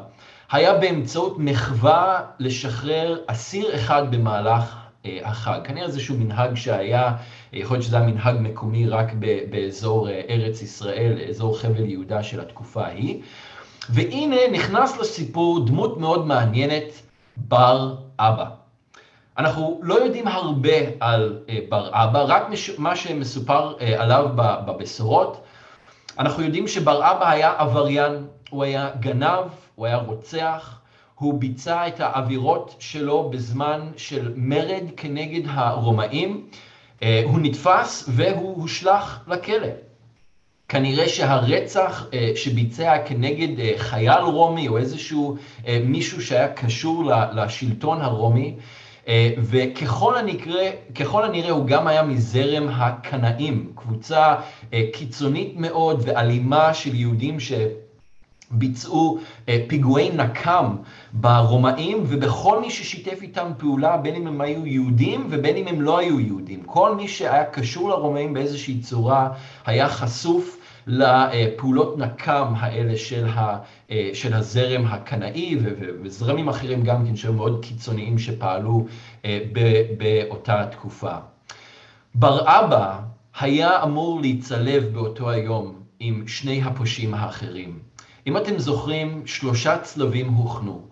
היה 0.53 0.75
באמצעות 0.75 1.35
מחווה 1.39 2.21
לשחרר 2.39 3.19
אסיר 3.27 3.75
אחד 3.75 4.11
במהלך 4.11 4.77
אה, 5.07 5.19
החג. 5.25 5.59
כנראה 5.65 5.87
איזשהו 5.87 6.17
מנהג 6.17 6.55
שהיה, 6.55 7.13
יכול 7.53 7.77
להיות 7.77 7.85
שזה 7.85 7.97
היה 7.97 8.07
מנהג 8.07 8.37
מקומי 8.41 8.89
רק 8.89 9.13
באזור 9.51 10.09
אה, 10.09 10.21
ארץ 10.29 10.63
ישראל, 10.63 11.19
אזור 11.29 11.59
חבל 11.59 11.85
יהודה 11.85 12.23
של 12.23 12.41
התקופה 12.41 12.85
ההיא. 12.85 13.21
והנה 13.89 14.37
נכנס 14.53 14.99
לסיפור 14.99 15.67
דמות 15.67 15.99
מאוד 15.99 16.27
מעניינת, 16.27 17.03
בר 17.37 17.95
אבא. 18.19 18.45
אנחנו 19.39 19.81
לא 19.83 19.95
יודעים 19.95 20.29
הרבה 20.29 20.77
על 21.01 21.39
אה, 21.49 21.59
בר 21.69 21.89
אבא, 21.93 22.25
רק 22.29 22.47
מה 22.79 22.97
שמסופר 22.97 23.75
עליו 23.99 24.29
בבשורות. 24.67 25.45
אנחנו 26.19 26.43
יודעים 26.43 26.69
שבר 26.69 27.11
אבא 27.11 27.31
היה 27.31 27.55
עבריין, 27.59 28.27
הוא 28.51 28.65
היה 28.65 28.91
גנב, 29.01 29.45
הוא 29.75 29.87
היה 29.87 29.97
רוצח, 29.97 30.81
הוא 31.15 31.41
ביצע 31.41 31.89
את 31.89 32.01
העבירות 32.01 32.77
שלו 32.79 33.31
בזמן 33.31 33.91
של 33.97 34.33
מרד 34.37 34.85
כנגד 34.97 35.43
הרומאים, 35.47 36.47
אה, 37.03 37.23
הוא 37.25 37.41
נתפס 37.43 38.09
והוא 38.09 38.63
הושלך 38.63 39.21
לכלא. 39.27 39.69
כנראה 40.69 41.09
שהרצח 41.09 42.07
אה, 42.15 42.33
שביצע 42.37 42.99
כנגד 43.07 43.61
אה, 43.61 43.73
חייל 43.77 44.21
רומי 44.21 44.69
או 44.69 44.79
איזשהו 44.79 45.37
מישהו 45.85 46.23
שהיה 46.23 46.49
קשור 46.49 47.05
לשלטון 47.33 48.01
הרומי, 48.01 48.57
וככל 49.39 50.17
הנקרא, 50.17 50.63
ככל 50.95 51.25
הנראה 51.25 51.51
הוא 51.51 51.67
גם 51.67 51.87
היה 51.87 52.03
מזרם 52.03 52.69
הקנאים, 52.69 53.73
קבוצה 53.75 54.35
קיצונית 54.93 55.53
מאוד 55.57 56.03
ואלימה 56.07 56.75
של 56.75 56.95
יהודים 56.95 57.41
ש... 57.41 57.53
ביצעו 58.51 59.19
אה, 59.49 59.65
פיגועי 59.69 60.11
נקם 60.11 60.77
ברומאים 61.13 62.05
ובכל 62.07 62.61
מי 62.61 62.71
ששיתף 62.71 63.23
איתם 63.23 63.51
פעולה, 63.59 63.97
בין 63.97 64.15
אם 64.15 64.27
הם 64.27 64.41
היו 64.41 64.67
יהודים 64.67 65.27
ובין 65.31 65.57
אם 65.57 65.67
הם 65.67 65.81
לא 65.81 65.99
היו 65.99 66.21
יהודים. 66.21 66.63
כל 66.63 66.95
מי 66.95 67.09
שהיה 67.09 67.45
קשור 67.45 67.89
לרומאים 67.91 68.35
באיזושהי 68.35 68.81
צורה 68.81 69.29
היה 69.67 69.89
חשוף 69.89 70.60
לפעולות 70.87 71.99
נקם 71.99 72.53
האלה 72.57 72.97
של, 72.97 73.27
ה, 73.27 73.59
אה, 73.91 74.11
של 74.13 74.35
הזרם 74.35 74.87
הקנאי 74.87 75.57
וזרמים 76.03 76.49
אחרים 76.49 76.83
גם 76.83 77.07
כן 77.07 77.17
שהיו 77.17 77.33
מאוד 77.33 77.65
קיצוניים 77.65 78.19
שפעלו 78.19 78.87
אה, 79.25 79.41
באותה 79.97 80.67
תקופה. 80.71 81.15
בר 82.15 82.41
אבא 82.45 82.99
היה 83.41 83.83
אמור 83.83 84.21
להצלב 84.21 84.85
באותו 84.93 85.31
היום 85.31 85.75
עם 86.01 86.29
שני 86.29 86.63
הפושעים 86.63 87.15
האחרים. 87.15 87.79
אם 88.27 88.37
אתם 88.37 88.59
זוכרים, 88.59 89.23
שלושה 89.27 89.79
צלבים 89.79 90.29
הוכנו, 90.29 90.87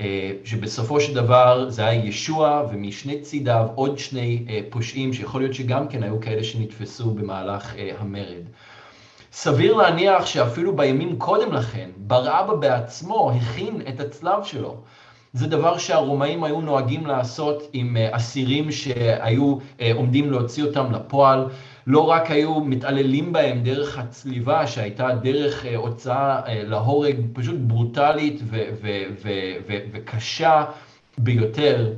אה, 0.00 0.32
שבסופו 0.44 1.00
של 1.00 1.14
דבר 1.14 1.70
זה 1.70 1.86
היה 1.86 2.04
ישוע 2.04 2.62
ומשני 2.72 3.20
צידיו 3.20 3.66
עוד 3.74 3.98
שני 3.98 4.46
פושעים, 4.70 5.12
שיכול 5.12 5.40
להיות 5.40 5.54
שגם 5.54 5.88
כן 5.88 6.02
היו 6.02 6.20
כאלה 6.20 6.44
שנתפסו 6.44 7.10
במהלך 7.10 7.74
המרד. 7.98 8.44
סביר 9.36 9.74
להניח 9.74 10.26
שאפילו 10.26 10.76
בימים 10.76 11.18
קודם 11.18 11.52
לכן, 11.52 11.90
בר 11.96 12.40
אבא 12.40 12.54
בעצמו 12.54 13.32
הכין 13.32 13.80
את 13.88 14.00
הצלב 14.00 14.44
שלו. 14.44 14.76
זה 15.32 15.46
דבר 15.46 15.78
שהרומאים 15.78 16.44
היו 16.44 16.60
נוהגים 16.60 17.06
לעשות 17.06 17.62
עם 17.72 17.96
אסירים 18.10 18.72
שהיו 18.72 19.56
עומדים 19.94 20.30
להוציא 20.30 20.64
אותם 20.64 20.92
לפועל. 20.92 21.48
לא 21.86 22.10
רק 22.10 22.30
היו 22.30 22.60
מתעללים 22.60 23.32
בהם 23.32 23.62
דרך 23.62 23.98
הצליבה, 23.98 24.66
שהייתה 24.66 25.08
דרך 25.22 25.66
אה, 25.66 25.76
הוצאה 25.76 26.40
אה, 26.46 26.62
להורג 26.64 27.16
פשוט 27.32 27.56
ברוטלית 27.58 28.40
וקשה 29.92 30.64
ביותר, 31.18 31.92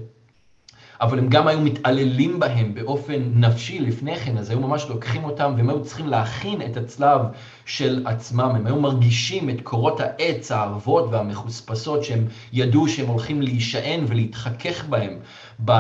אבל 1.01 1.19
הם 1.19 1.29
גם 1.29 1.49
היו 1.49 1.61
מתעללים 1.61 2.41
בהם 2.41 2.75
באופן 2.75 3.23
נפשי 3.35 3.79
לפני 3.79 4.17
כן, 4.17 4.39
אז 4.39 4.51
היו 4.51 4.61
ממש 4.61 4.87
לוקחים 4.89 5.25
אותם 5.25 5.53
והם 5.57 5.71
היו 5.71 5.85
צריכים 5.85 6.07
להכין 6.07 6.63
את 6.63 6.77
הצלב 6.77 7.21
של 7.67 8.03
עצמם, 8.07 8.53
הם 8.55 8.67
היו 8.67 8.81
מרגישים 8.81 9.51
את 9.51 9.61
קורות 9.63 10.01
העץ 10.01 10.53
הערבות 10.53 11.09
והמחוספסות 11.11 12.05
שהם 12.05 12.25
ידעו 12.53 12.89
שהם 12.89 13.07
הולכים 13.07 13.43
להישען 13.43 14.05
ולהתחכך 14.07 14.85
בהם 14.85 15.19
ב, 15.65 15.73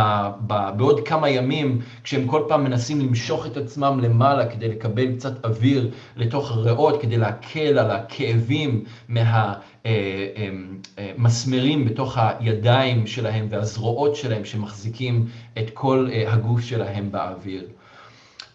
ב, 0.46 0.70
בעוד 0.76 1.08
כמה 1.08 1.30
ימים, 1.30 1.80
כשהם 2.04 2.26
כל 2.26 2.42
פעם 2.48 2.64
מנסים 2.64 3.00
למשוך 3.00 3.46
את 3.46 3.56
עצמם 3.56 4.00
למעלה 4.02 4.46
כדי 4.46 4.68
לקבל 4.68 5.16
קצת 5.16 5.44
אוויר 5.44 5.90
לתוך 6.16 6.50
הריאות, 6.50 7.02
כדי 7.02 7.16
להקל 7.16 7.78
על 7.78 7.90
הכאבים 7.90 8.84
מה... 9.08 9.54
אה, 9.86 10.26
אה, 10.98 11.12
אה, 11.58 11.84
בתוך 11.86 12.18
הידיים 12.18 13.06
שלהם 13.06 13.46
והזרועות 13.50 14.16
שלהם 14.16 14.44
שמחזיקים 14.44 15.26
את 15.58 15.70
כל 15.74 16.08
הגוף 16.26 16.60
שלהם 16.60 17.12
באוויר. 17.12 17.68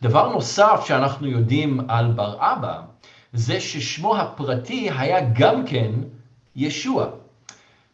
דבר 0.02 0.34
נוסף 0.34 0.84
שאנחנו 0.86 1.28
יודעים 1.28 1.80
על 1.88 2.12
בר 2.12 2.36
אבא, 2.40 2.82
זה 3.34 3.60
ששמו 3.60 4.18
הפרטי 4.18 4.90
היה 4.98 5.30
גם 5.34 5.66
כן 5.66 5.92
ישוע. 6.56 7.21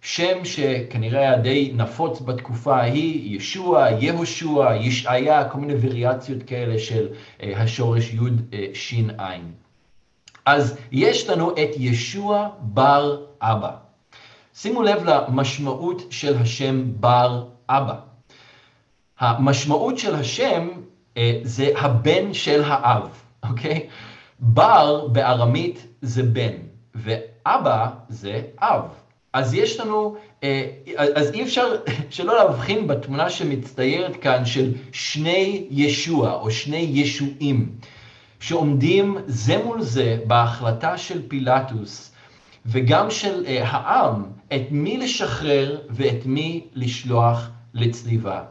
שם 0.07 0.45
שכנראה 0.45 1.19
היה 1.19 1.37
די 1.37 1.71
נפוץ 1.75 2.21
בתקופה 2.21 2.77
ההיא, 2.77 3.35
ישוע, 3.37 3.87
יהושע, 3.99 4.75
ישעיה, 4.75 5.49
כל 5.49 5.59
מיני 5.59 5.73
וריאציות 5.81 6.43
כאלה 6.43 6.79
של 6.79 7.07
השורש 7.39 8.13
י' 8.13 8.73
ש' 8.73 8.93
ע'. 9.17 9.35
אז 10.45 10.77
יש 10.91 11.29
לנו 11.29 11.51
את 11.51 11.69
ישוע 11.77 12.49
בר 12.59 13.17
אבא. 13.41 13.71
שימו 14.53 14.81
לב 14.83 15.03
למשמעות 15.03 16.01
של 16.09 16.37
השם 16.37 16.83
בר 16.99 17.43
אבא. 17.69 17.95
המשמעות 19.19 19.97
של 19.97 20.15
השם 20.15 20.67
זה 21.43 21.71
הבן 21.77 22.33
של 22.33 22.63
האב, 22.65 23.09
אוקיי? 23.43 23.87
בר 24.39 25.07
בארמית 25.07 25.87
זה 26.01 26.23
בן, 26.23 26.53
ואבא 26.95 27.89
זה 28.09 28.41
אב. 28.59 29.06
אז 29.33 29.53
יש 29.53 29.79
לנו, 29.79 30.15
אז 30.97 31.31
אי 31.33 31.43
אפשר 31.43 31.75
שלא 32.09 32.35
להבחין 32.35 32.87
בתמונה 32.87 33.29
שמצטיירת 33.29 34.15
כאן 34.15 34.45
של 34.45 34.73
שני 34.91 35.67
ישוע 35.69 36.33
או 36.33 36.51
שני 36.51 36.89
ישועים. 36.93 37.71
שעומדים 38.39 39.17
זה 39.27 39.57
מול 39.63 39.81
זה 39.81 40.17
בהחלטה 40.27 40.97
של 40.97 41.27
פילטוס 41.27 42.11
וגם 42.65 43.11
של 43.11 43.45
uh, 43.45 43.49
העם, 43.49 44.23
את 44.55 44.61
מי 44.71 44.97
לשחרר 44.97 45.79
ואת 45.89 46.25
מי 46.25 46.67
לשלוח 46.73 47.49
לצליבה. 47.73 48.43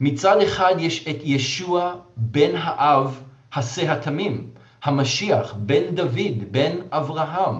מצד 0.00 0.40
אחד 0.40 0.74
יש 0.78 1.08
את 1.08 1.16
ישוע 1.22 1.94
בן 2.16 2.50
האב 2.54 3.20
השא 3.54 3.92
התמים, 3.92 4.50
המשיח, 4.82 5.54
בן 5.56 5.94
דוד, 5.94 6.44
בן 6.50 6.76
אברהם, 6.90 7.56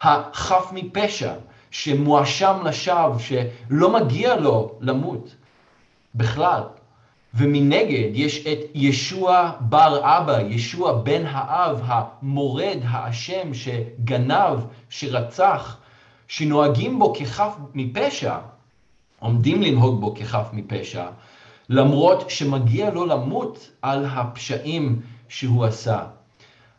החף 0.00 0.72
מפשע, 0.72 1.32
שמואשם 1.70 2.56
לשווא, 2.64 3.18
שלא 3.18 3.92
מגיע 3.92 4.36
לו 4.36 4.78
למות 4.80 5.34
בכלל. 6.14 6.62
ומנגד 7.34 8.08
יש 8.12 8.46
את 8.46 8.58
ישוע 8.74 9.52
בר 9.60 9.98
אבא, 10.02 10.40
ישוע 10.40 10.92
בן 11.02 11.22
האב, 11.26 11.80
המורד, 11.84 12.78
האשם, 12.82 13.54
שגנב, 13.54 14.58
שרצח, 14.88 15.76
שנוהגים 16.28 16.98
בו 16.98 17.14
כחף 17.18 17.56
מפשע, 17.74 18.38
עומדים 19.18 19.62
לנהוג 19.62 20.00
בו 20.00 20.14
כחף 20.14 20.48
מפשע, 20.52 21.06
למרות 21.68 22.30
שמגיע 22.30 22.90
לו 22.90 23.06
למות 23.06 23.70
על 23.82 24.06
הפשעים 24.10 25.00
שהוא 25.28 25.64
עשה. 25.64 26.02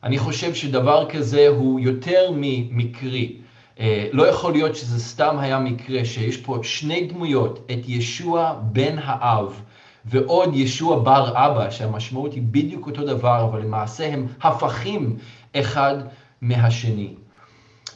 אני 0.03 0.17
חושב 0.17 0.53
שדבר 0.53 1.09
כזה 1.09 1.47
הוא 1.47 1.79
יותר 1.79 2.31
ממקרי. 2.35 3.37
אה, 3.79 4.07
לא 4.11 4.27
יכול 4.27 4.51
להיות 4.51 4.75
שזה 4.75 4.99
סתם 4.99 5.35
היה 5.39 5.59
מקרה 5.59 6.05
שיש 6.05 6.37
פה 6.37 6.59
שני 6.63 7.07
דמויות, 7.07 7.59
את 7.71 7.79
ישוע 7.87 8.59
בן 8.61 8.95
האב, 9.03 9.61
ועוד 10.05 10.49
ישוע 10.53 10.99
בר 10.99 11.31
אבא, 11.35 11.69
שהמשמעות 11.69 12.33
היא 12.33 12.43
בדיוק 12.51 12.87
אותו 12.87 13.05
דבר, 13.05 13.43
אבל 13.43 13.61
למעשה 13.61 14.13
הם 14.13 14.27
הפכים 14.41 15.17
אחד 15.55 15.95
מהשני. 16.41 17.13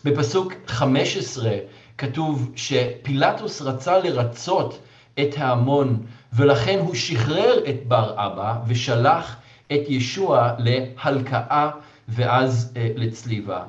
בפסוק 0.04 0.54
15 0.68 1.52
כתוב 1.98 2.52
שפילטוס 2.56 3.62
רצה 3.62 4.00
לרצות 4.00 4.80
את 5.20 5.38
ההמון, 5.38 6.06
ולכן 6.34 6.80
הוא 6.80 6.96
שחרר 6.96 7.60
את 7.70 7.88
בר 7.88 8.14
אבא 8.16 8.56
ושלח 8.68 9.36
את 9.72 9.82
ישוע 9.88 10.52
להלקאה 10.58 11.70
ואז 12.08 12.74
אה, 12.78 12.90
לצליבה. 12.96 13.64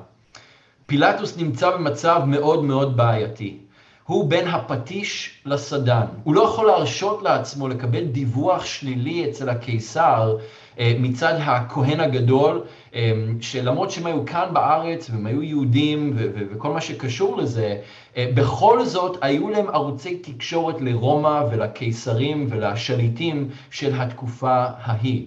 פילטוס 0.85 1.37
נמצא 1.37 1.71
במצב 1.71 2.21
מאוד 2.27 2.63
מאוד 2.63 2.97
בעייתי. 2.97 3.57
הוא 4.03 4.29
בין 4.29 4.47
הפטיש 4.47 5.41
לסדן. 5.45 6.05
הוא 6.23 6.35
לא 6.35 6.41
יכול 6.41 6.67
להרשות 6.67 7.21
לעצמו 7.21 7.67
לקבל 7.67 8.03
דיווח 8.03 8.65
שלילי 8.65 9.29
אצל 9.29 9.49
הקיסר 9.49 10.37
אה, 10.79 10.93
מצד 10.99 11.33
הכהן 11.39 11.99
הגדול, 11.99 12.61
אה, 12.95 13.11
שלמרות 13.41 13.91
שהם 13.91 14.05
היו 14.05 14.25
כאן 14.25 14.49
בארץ 14.53 15.09
והם 15.09 15.25
היו 15.25 15.43
יהודים 15.43 16.13
וכל 16.15 16.69
מה 16.73 16.81
שקשור 16.81 17.37
לזה, 17.37 17.77
אה, 18.17 18.31
בכל 18.33 18.85
זאת 18.85 19.17
היו 19.21 19.49
להם 19.49 19.67
ערוצי 19.67 20.17
תקשורת 20.17 20.81
לרומא 20.81 21.43
ולקיסרים 21.51 22.47
ולשליטים 22.49 23.49
של 23.71 24.01
התקופה 24.01 24.65
ההיא. 24.77 25.25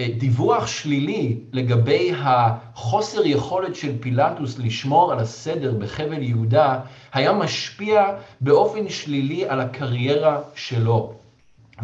דיווח 0.00 0.66
שלילי 0.66 1.38
לגבי 1.52 2.12
החוסר 2.16 3.26
יכולת 3.26 3.74
של 3.74 3.98
פילטוס 4.00 4.58
לשמור 4.58 5.12
על 5.12 5.18
הסדר 5.18 5.74
בחבל 5.78 6.22
יהודה 6.22 6.80
היה 7.12 7.32
משפיע 7.32 8.04
באופן 8.40 8.88
שלילי 8.88 9.48
על 9.48 9.60
הקריירה 9.60 10.40
שלו 10.54 11.14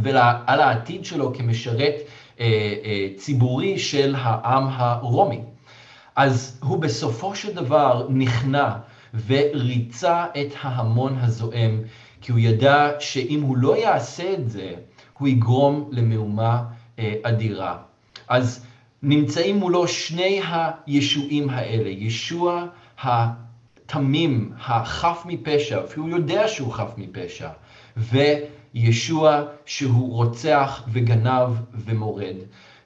ועל 0.03 0.61
העתיד 0.61 1.05
שלו 1.05 1.33
כמשרת 1.35 1.95
אה, 2.41 2.75
אה, 2.85 3.09
ציבורי 3.17 3.79
של 3.79 4.15
העם 4.19 4.69
הרומי. 4.71 5.41
אז 6.17 6.61
הוא 6.63 6.79
בסופו 6.79 7.35
של 7.35 7.55
דבר 7.55 8.07
נכנע 8.11 8.71
וריצה 9.27 10.27
את 10.41 10.55
ההמון 10.63 11.19
הזועם, 11.21 11.81
כי 12.21 12.33
הוא 12.33 12.41
ידע 12.41 12.91
שאם 13.01 13.43
הוא 13.43 13.57
לא 13.57 13.77
יעשה 13.77 14.33
את 14.33 14.51
זה, 14.51 14.73
הוא 15.19 15.29
יגרום 15.29 15.89
למהומה 15.93 16.63
אה, 16.99 17.15
אדירה. 17.23 17.77
אז 18.33 18.67
נמצאים 19.03 19.57
מולו 19.57 19.89
שני 19.89 20.41
הישועים 20.87 21.51
האלה, 21.51 21.89
ישוע 21.89 22.67
התמים, 23.03 24.53
החף 24.59 25.23
מפשע, 25.27 25.81
והוא 25.95 26.09
יודע 26.09 26.49
שהוא 26.49 26.73
חף 26.73 26.93
מפשע, 26.97 27.49
וישוע 27.97 29.43
שהוא 29.67 30.13
רוצח 30.15 30.83
וגנב 30.89 31.49
ומורד, 31.75 32.37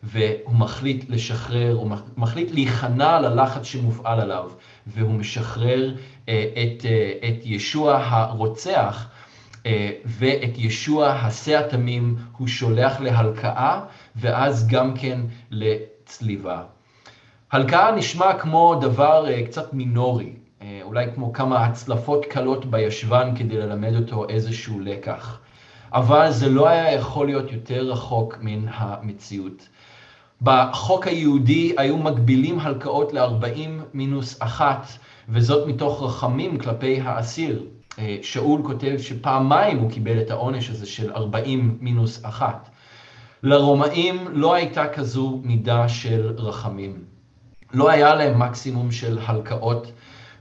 והוא 0.03 0.55
מחליט 0.55 1.05
לשחרר, 1.09 1.75
הוא 1.75 1.91
מחליט 2.17 2.51
להיכנע 2.51 3.21
ללחץ 3.21 3.63
שמופעל 3.63 4.21
עליו, 4.21 4.51
והוא 4.87 5.15
משחרר 5.15 5.95
אה, 6.29 6.45
את, 6.53 6.85
אה, 6.85 7.29
את 7.29 7.41
ישוע 7.45 7.99
הרוצח, 8.03 9.09
אה, 9.67 9.91
ואת 10.05 10.59
ישוע 10.59 11.09
השא 11.09 11.59
התמים 11.59 12.17
הוא 12.37 12.49
שולח 12.49 13.01
להלקאה, 13.01 13.81
ואז 14.17 14.69
גם 14.69 14.95
כן 14.95 15.21
לצליבה. 15.51 16.63
הלקאה 17.53 17.97
נשמע 17.97 18.39
כמו 18.39 18.79
דבר 18.81 19.29
אה, 19.29 19.47
קצת 19.47 19.75
מינורי, 19.75 20.33
אה, 20.63 20.81
אולי 20.83 21.07
כמו 21.15 21.33
כמה 21.33 21.65
הצלפות 21.65 22.27
קלות 22.27 22.65
בישבן 22.65 23.33
כדי 23.37 23.57
ללמד 23.57 23.97
אותו 23.97 24.29
איזשהו 24.29 24.81
לקח. 24.81 25.41
אבל 25.93 26.31
זה 26.31 26.49
לא 26.49 26.69
היה 26.69 26.93
יכול 26.93 27.27
להיות 27.27 27.53
יותר 27.53 27.91
רחוק 27.91 28.39
מן 28.41 28.67
המציאות. 28.69 29.69
בחוק 30.43 31.07
היהודי 31.07 31.75
היו 31.77 31.97
מגבילים 31.97 32.61
הלקאות 32.61 33.13
ל-40 33.13 33.69
מינוס 33.95 34.43
אחת, 34.43 34.87
וזאת 35.29 35.69
מתוך 35.69 36.03
רחמים 36.03 36.59
כלפי 36.59 37.01
האסיר. 37.01 37.65
אה, 37.99 38.19
שאול 38.23 38.63
כותב 38.65 38.97
שפעמיים 38.99 39.79
הוא 39.79 39.91
קיבל 39.91 40.21
את 40.21 40.31
העונש 40.31 40.71
הזה 40.71 40.87
של 40.87 41.13
40 41.13 41.79
מינוס 41.81 42.25
אחת. 42.25 42.69
לרומאים 43.43 44.29
לא 44.33 44.55
הייתה 44.55 44.89
כזו 44.89 45.41
מידה 45.45 45.89
של 45.89 46.33
רחמים. 46.39 47.05
לא 47.73 47.91
היה 47.91 48.15
להם 48.15 48.39
מקסימום 48.39 48.93
של 48.93 49.19
הלקאות, 49.27 49.93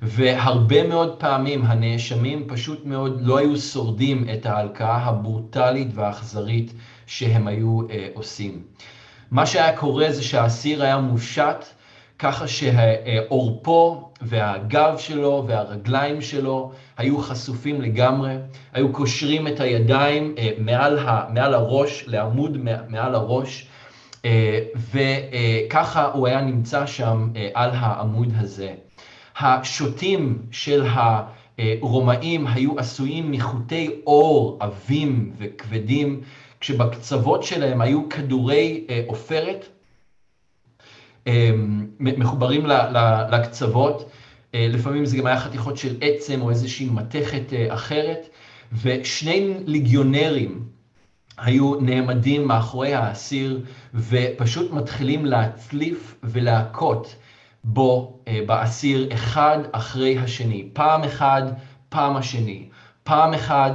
והרבה 0.02 0.88
מאוד 0.88 1.16
פעמים 1.20 1.66
הנאשמים 1.66 2.48
פשוט 2.48 2.86
מאוד 2.86 3.22
לא 3.22 3.38
היו 3.38 3.58
שורדים 3.58 4.26
את 4.34 4.46
ההלקאה 4.46 4.98
הברוטלית 4.98 5.88
והאכזרית 5.94 6.74
שהם 7.06 7.48
היו 7.48 7.82
אה, 7.90 8.08
עושים. 8.14 8.62
מה 9.32 9.46
שהיה 9.46 9.78
קורה 9.78 10.12
זה 10.12 10.24
שהאסיר 10.24 10.84
היה 10.84 10.98
מושט 10.98 11.66
ככה 12.20 12.46
שעורפו 12.48 14.10
והגב 14.22 14.98
שלו 14.98 15.44
והרגליים 15.48 16.22
שלו 16.22 16.72
היו 16.98 17.18
חשופים 17.18 17.82
לגמרי, 17.82 18.36
היו 18.74 18.94
קושרים 18.94 19.48
את 19.48 19.60
הידיים 19.60 20.36
אה, 20.38 20.50
מעל, 20.58 21.00
ה, 21.00 21.26
מעל 21.34 21.54
הראש, 21.54 22.04
לעמוד 22.08 22.58
מעל 22.90 23.16
הראש, 23.16 23.68
אה, 24.26 24.60
וככה 24.92 26.06
הוא 26.06 26.28
היה 26.28 26.42
נמצא 26.42 26.86
שם 26.86 27.30
אה, 27.36 27.50
על 27.54 27.70
העמוד 27.74 28.34
הזה. 28.38 28.74
השוטים 29.38 30.42
של 30.52 30.86
הרומאים 31.58 32.48
היו 32.48 32.80
עשויים 32.80 33.32
מחוטי 33.32 33.90
אור 34.08 34.58
עבים 34.60 35.32
וכבדים, 35.38 36.22
כשבקצוות 36.60 37.44
שלהם 37.44 37.82
היו 37.82 38.10
כדורי 38.10 38.88
עופרת. 39.08 39.75
מחוברים 42.00 42.66
לקצוות, 43.30 44.10
אה, 44.56 44.68
לפעמים 44.70 45.06
זה 45.06 45.18
גם 45.18 45.26
היה 45.26 45.40
חתיכות 45.40 45.78
של 45.78 45.98
עצם 46.02 46.42
או 46.42 46.50
איזושהי 46.50 46.90
מתכת 46.90 47.54
אה, 47.54 47.74
אחרת, 47.74 48.30
ושני 48.82 49.54
ליגיונרים 49.66 50.64
היו 51.38 51.76
נעמדים 51.76 52.48
מאחורי 52.48 52.94
האסיר 52.94 53.66
ופשוט 53.94 54.72
מתחילים 54.72 55.26
להצליף 55.26 56.16
ולהכות 56.24 57.16
בו, 57.64 58.20
אה, 58.28 58.40
באסיר, 58.46 59.14
אחד 59.14 59.58
אחרי 59.72 60.18
השני. 60.18 60.70
פעם 60.74 61.04
אחד, 61.04 61.42
פעם 61.90 62.16
השני. 62.16 62.70
פעם 63.04 63.34
אחד, 63.34 63.72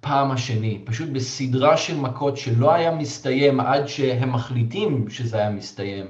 פעם 0.00 0.30
השני. 0.30 0.80
פשוט 0.84 1.08
בסדרה 1.08 1.76
של 1.76 1.96
מכות 1.96 2.36
שלא 2.36 2.74
היה 2.74 2.90
מסתיים 2.94 3.60
עד 3.60 3.86
שהם 3.86 4.32
מחליטים 4.32 5.10
שזה 5.10 5.36
היה 5.36 5.50
מסתיים. 5.50 6.06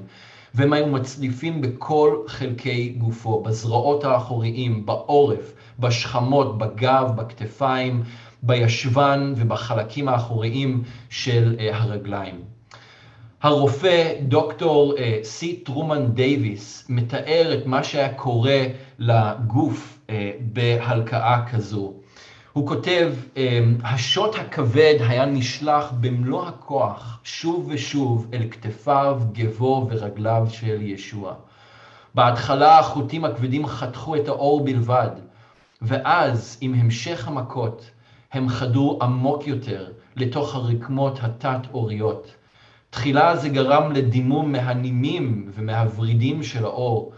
והם 0.54 0.72
היו 0.72 0.86
מצליפים 0.86 1.60
בכל 1.60 2.18
חלקי 2.26 2.88
גופו, 2.88 3.42
בזרועות 3.42 4.04
האחוריים, 4.04 4.86
בעורף, 4.86 5.52
בשכמות, 5.78 6.58
בגב, 6.58 7.16
בכתפיים, 7.16 8.02
בישבן 8.42 9.34
ובחלקים 9.36 10.08
האחוריים 10.08 10.82
של 11.10 11.56
הרגליים. 11.72 12.40
הרופא 13.42 14.12
דוקטור 14.22 14.94
סי 15.22 15.56
טרומן 15.56 16.06
דייוויס 16.06 16.86
מתאר 16.88 17.54
את 17.58 17.66
מה 17.66 17.84
שהיה 17.84 18.14
קורה 18.14 18.64
לגוף 18.98 19.98
בהלקאה 20.40 21.46
כזו. 21.52 21.94
הוא 22.54 22.68
כותב, 22.68 23.14
השוט 23.82 24.34
הכבד 24.34 24.94
היה 25.00 25.26
נשלח 25.26 25.92
במלוא 26.00 26.46
הכוח 26.46 27.20
שוב 27.24 27.68
ושוב 27.72 28.26
אל 28.32 28.42
כתפיו, 28.50 29.20
גבו 29.32 29.86
ורגליו 29.90 30.46
של 30.50 30.82
ישוע. 30.82 31.34
בהתחלה 32.14 32.78
החוטים 32.78 33.24
הכבדים 33.24 33.66
חתכו 33.66 34.16
את 34.16 34.28
האור 34.28 34.64
בלבד, 34.64 35.10
ואז 35.82 36.58
עם 36.60 36.74
המשך 36.74 37.28
המכות 37.28 37.90
הם 38.32 38.48
חדרו 38.48 38.98
עמוק 39.02 39.46
יותר 39.46 39.92
לתוך 40.16 40.54
הרקמות 40.54 41.18
התת-עוריות. 41.22 42.34
תחילה 42.90 43.36
זה 43.36 43.48
גרם 43.48 43.92
לדימום 43.92 44.52
מהנימים 44.52 45.50
ומהוורידים 45.54 46.42
של 46.42 46.64
האור, 46.64 47.12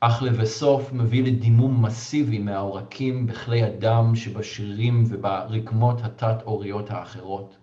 אך 0.00 0.22
לבסוף 0.22 0.92
מביא 0.92 1.24
לדימום 1.24 1.82
מסיבי 1.84 2.38
מהעורקים 2.38 3.26
בכלי 3.26 3.62
הדם 3.62 4.12
שבשרירים 4.14 5.04
וברקמות 5.08 6.04
התת-עוריות 6.04 6.90
האחרות. 6.90 7.56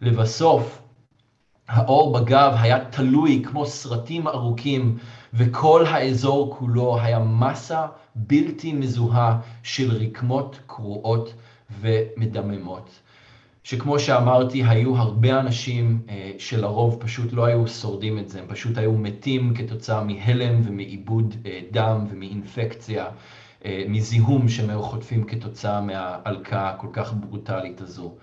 לבסוף, 0.00 0.82
האור 1.68 2.12
בגב 2.12 2.52
היה 2.60 2.84
תלוי 2.90 3.42
כמו 3.46 3.66
סרטים 3.66 4.28
ארוכים, 4.28 4.98
וכל 5.34 5.84
האזור 5.86 6.54
כולו 6.58 7.00
היה 7.00 7.18
מסה 7.18 7.86
בלתי 8.14 8.72
מזוהה 8.72 9.40
של 9.62 9.96
רקמות 9.96 10.58
קרועות 10.66 11.34
ומדממות. 11.80 12.90
שכמו 13.64 13.98
שאמרתי, 13.98 14.64
היו 14.64 14.96
הרבה 14.96 15.40
אנשים 15.40 15.98
אה, 16.08 16.30
שלרוב 16.38 16.96
פשוט 17.00 17.32
לא 17.32 17.44
היו 17.44 17.68
שורדים 17.68 18.18
את 18.18 18.28
זה, 18.28 18.38
הם 18.38 18.44
פשוט 18.48 18.78
היו 18.78 18.92
מתים 18.92 19.54
כתוצאה 19.54 20.04
מהלם 20.04 20.60
ומעיבוד 20.64 21.34
אה, 21.46 21.60
דם 21.70 22.06
ומאינפקציה, 22.10 23.06
אה, 23.64 23.84
מזיהום 23.88 24.48
שהם 24.48 24.70
היו 24.70 24.82
חוטפים 24.82 25.24
כתוצאה 25.24 25.80
מההלקאה 25.80 26.68
הכל 26.68 26.86
כך 26.92 27.12
ברוטלית 27.12 27.80
הזו. 27.80 28.14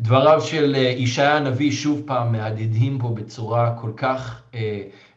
דבריו 0.00 0.40
של 0.40 0.74
ישעיה 0.74 1.36
הנביא 1.36 1.72
שוב 1.72 2.02
פעם 2.06 2.32
מהדהדים 2.32 2.98
פה 2.98 3.08
בצורה 3.08 3.74
כל 3.80 3.90
כך 3.96 4.42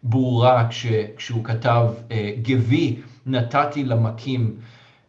ברורה 0.03 0.67
כש, 0.69 0.85
כשהוא 1.17 1.43
כתב, 1.43 1.85
גבי 2.41 2.95
נתתי 3.25 3.83
למכים 3.83 4.55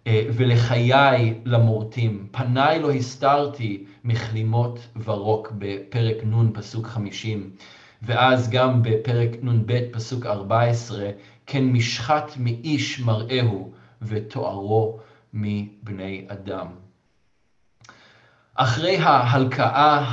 ולחיי 0.08 1.34
למורטים, 1.44 2.26
פניי 2.30 2.80
לא 2.80 2.92
הסתרתי 2.92 3.84
מכלימות 4.04 4.78
ורוק 5.04 5.52
בפרק 5.58 6.16
נ' 6.24 6.52
פסוק 6.52 6.86
50, 6.86 7.50
ואז 8.02 8.50
גם 8.50 8.82
בפרק 8.82 9.30
נ"ב 9.42 9.80
פסוק 9.92 10.26
14, 10.26 11.10
כן 11.46 11.64
משחת 11.64 12.32
מאיש 12.36 13.00
מראהו 13.00 13.72
ותוארו 14.02 14.98
מבני 15.32 16.24
אדם. 16.28 16.66
אחרי 18.54 18.96
ההלקאה 18.96 20.04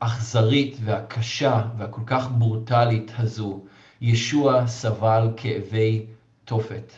האכזרית 0.00 0.76
והקשה 0.84 1.62
והכל 1.78 2.02
כך 2.06 2.28
ברוטלית 2.30 3.12
הזו, 3.18 3.60
ישוע 4.00 4.66
סבל 4.66 5.28
כאבי 5.36 6.06
תופת. 6.44 6.92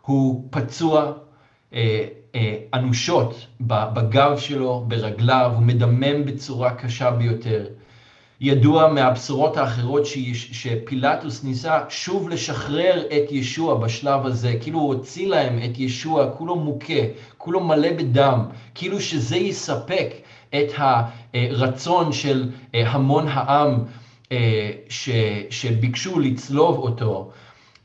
הוא 0.00 0.48
פצוע 0.50 1.12
אה, 1.72 2.06
אנושות 2.74 3.46
בגב 3.60 4.38
שלו, 4.38 4.84
ברגליו, 4.88 5.50
הוא 5.54 5.62
מדמם 5.62 6.24
בצורה 6.24 6.74
קשה 6.74 7.10
ביותר. 7.10 7.66
ידוע 8.40 8.88
מהבשורות 8.92 9.56
האחרות 9.56 10.02
שפילטוס 10.32 11.44
ניסה 11.44 11.80
שוב 11.88 12.28
לשחרר 12.28 13.02
את 13.06 13.32
ישוע 13.32 13.74
בשלב 13.74 14.26
הזה, 14.26 14.54
כאילו 14.60 14.78
הוא 14.78 14.94
הוציא 14.94 15.28
להם 15.28 15.58
את 15.64 15.78
ישוע, 15.78 16.30
כולו 16.30 16.56
מוכה, 16.56 17.02
כולו 17.38 17.60
מלא 17.64 17.92
בדם, 17.92 18.44
כאילו 18.74 19.00
שזה 19.00 19.36
יספק 19.36 20.14
את 20.54 20.72
הרצון 20.76 22.12
של 22.12 22.50
אה, 22.74 22.90
המון 22.90 23.28
העם 23.28 23.84
שביקשו 25.50 26.20
לצלוב 26.20 26.78
אותו. 26.78 27.30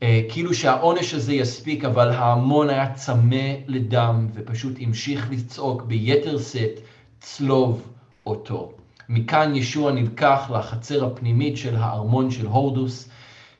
אה, 0.02 0.20
כאילו 0.28 0.54
שהעונש 0.54 1.14
הזה 1.14 1.32
יספיק, 1.32 1.84
אבל 1.84 2.10
ההמון 2.10 2.70
היה 2.70 2.94
צמא 2.94 3.52
לדם 3.66 4.28
ופשוט 4.34 4.76
המשיך 4.80 5.30
לצעוק 5.30 5.82
ביתר 5.82 6.38
שאת, 6.38 6.80
צלוב 7.20 7.88
אותו. 8.26 8.72
מכאן 9.08 9.56
ישוע 9.56 9.92
נלקח 9.92 10.50
לחצר 10.54 11.04
הפנימית 11.04 11.56
של 11.56 11.76
הארמון 11.76 12.30
של 12.30 12.46
הורדוס, 12.46 13.08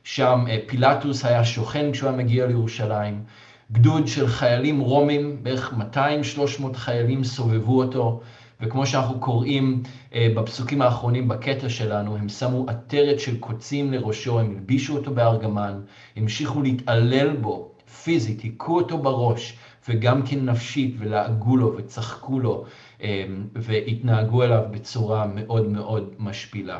שם 0.03 0.45
אה, 0.49 0.57
פילטוס 0.67 1.25
היה 1.25 1.45
שוכן 1.45 1.91
כשהוא 1.91 2.09
היה 2.09 2.17
מגיע 2.17 2.45
לירושלים. 2.45 3.23
גדוד 3.71 4.07
של 4.07 4.27
חיילים 4.27 4.79
רומים, 4.79 5.43
בערך 5.43 5.73
200-300 5.93 6.73
חיילים 6.73 7.23
סובבו 7.23 7.77
אותו, 7.83 8.21
וכמו 8.61 8.85
שאנחנו 8.85 9.19
קוראים 9.19 9.83
אה, 10.13 10.27
בפסוקים 10.35 10.81
האחרונים 10.81 11.27
בקטע 11.27 11.69
שלנו, 11.69 12.17
הם 12.17 12.29
שמו 12.29 12.65
עטרת 12.67 13.19
של 13.19 13.39
קוצים 13.39 13.91
לראשו, 13.91 14.39
הם 14.39 14.51
הלבישו 14.51 14.97
אותו 14.97 15.11
בארגמן, 15.11 15.81
המשיכו 16.15 16.61
להתעלל 16.61 17.35
בו 17.35 17.71
פיזית, 18.03 18.41
היכו 18.41 18.77
אותו 18.79 18.97
בראש, 18.97 19.57
וגם 19.89 20.21
כן 20.25 20.45
נפשית, 20.45 20.95
ולעגו 20.99 21.57
לו 21.57 21.73
וצחקו 21.77 22.39
לו, 22.39 22.65
אה, 23.01 23.23
והתנהגו 23.55 24.43
אליו 24.43 24.61
בצורה 24.71 25.25
מאוד 25.27 25.69
מאוד 25.69 26.09
משפילה. 26.19 26.79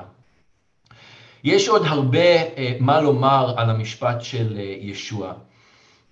יש 1.43 1.67
עוד 1.67 1.85
הרבה 1.85 2.35
אה, 2.57 2.77
מה 2.79 3.01
לומר 3.01 3.53
על 3.57 3.69
המשפט 3.69 4.21
של 4.21 4.57
ישוע. 4.81 5.33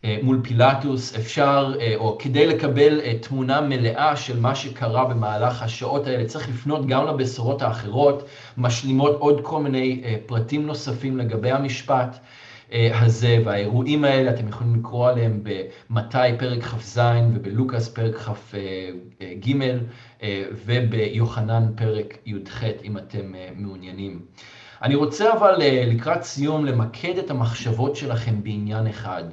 אה, 0.05 0.17
מול 0.23 0.39
פילטוס, 0.43 1.15
אפשר, 1.15 1.73
אה, 1.79 1.93
או 1.95 2.17
כדי 2.19 2.47
לקבל 2.47 2.99
אה, 2.99 3.13
תמונה 3.21 3.61
מלאה 3.61 4.15
של 4.15 4.39
מה 4.39 4.55
שקרה 4.55 5.05
במהלך 5.05 5.63
השעות 5.63 6.07
האלה, 6.07 6.25
צריך 6.25 6.49
לפנות 6.49 6.85
גם 6.85 7.07
לבשורות 7.07 7.61
האחרות, 7.61 8.23
משלימות 8.57 9.15
עוד 9.19 9.41
כל 9.43 9.61
מיני 9.61 10.01
פרטים 10.25 10.65
נוספים 10.65 11.17
לגבי 11.17 11.51
המשפט 11.51 12.19
הזה 12.93 13.37
והאירועים 13.45 14.03
האלה, 14.03 14.31
אתם 14.31 14.47
יכולים 14.47 14.75
לקרוא 14.75 15.09
עליהם 15.09 15.43
במתי 15.89 16.17
פרק 16.39 16.63
כ"ז 16.63 16.99
ובלוקאס 17.33 17.89
פרק 17.89 18.15
כ"ג 18.15 19.53
וביוחנן 20.65 21.71
פרק 21.75 22.17
י"ח 22.25 22.63
אם 22.83 22.97
אתם 22.97 23.33
מעוניינים. 23.55 24.19
אני 24.81 24.95
רוצה 24.95 25.33
אבל 25.33 25.55
לקראת 25.87 26.23
סיום 26.23 26.65
למקד 26.65 27.17
את 27.17 27.31
המחשבות 27.31 27.95
שלכם 27.95 28.43
בעניין 28.43 28.87
אחד. 28.87 29.23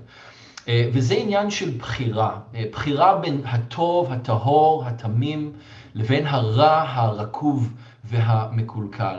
אה, 0.69 0.89
וזה 0.93 1.15
עניין 1.15 1.51
של 1.51 1.71
בחירה, 1.79 2.39
אה, 2.55 2.65
בחירה 2.73 3.17
בין 3.17 3.41
הטוב, 3.45 4.13
הטהור, 4.13 4.85
התמים, 4.87 5.53
לבין 5.95 6.27
הרע, 6.27 6.85
הרקוב 6.89 7.73
והמקולקל. 8.05 9.19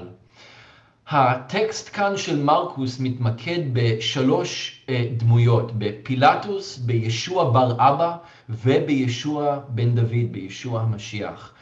הטקסט 1.09 1.89
כאן 1.95 2.17
של 2.17 2.43
מרקוס 2.43 2.99
מתמקד 2.99 3.59
בשלוש 3.73 4.81
אה, 4.89 5.05
דמויות, 5.17 5.71
בפילטוס, 5.77 6.77
בישוע 6.77 7.51
בר 7.51 7.71
אבא 7.77 8.15
ובישוע 8.49 9.59
בן 9.69 9.95
דוד, 9.95 10.31
בישוע 10.31 10.81
המשיח. 10.81 11.53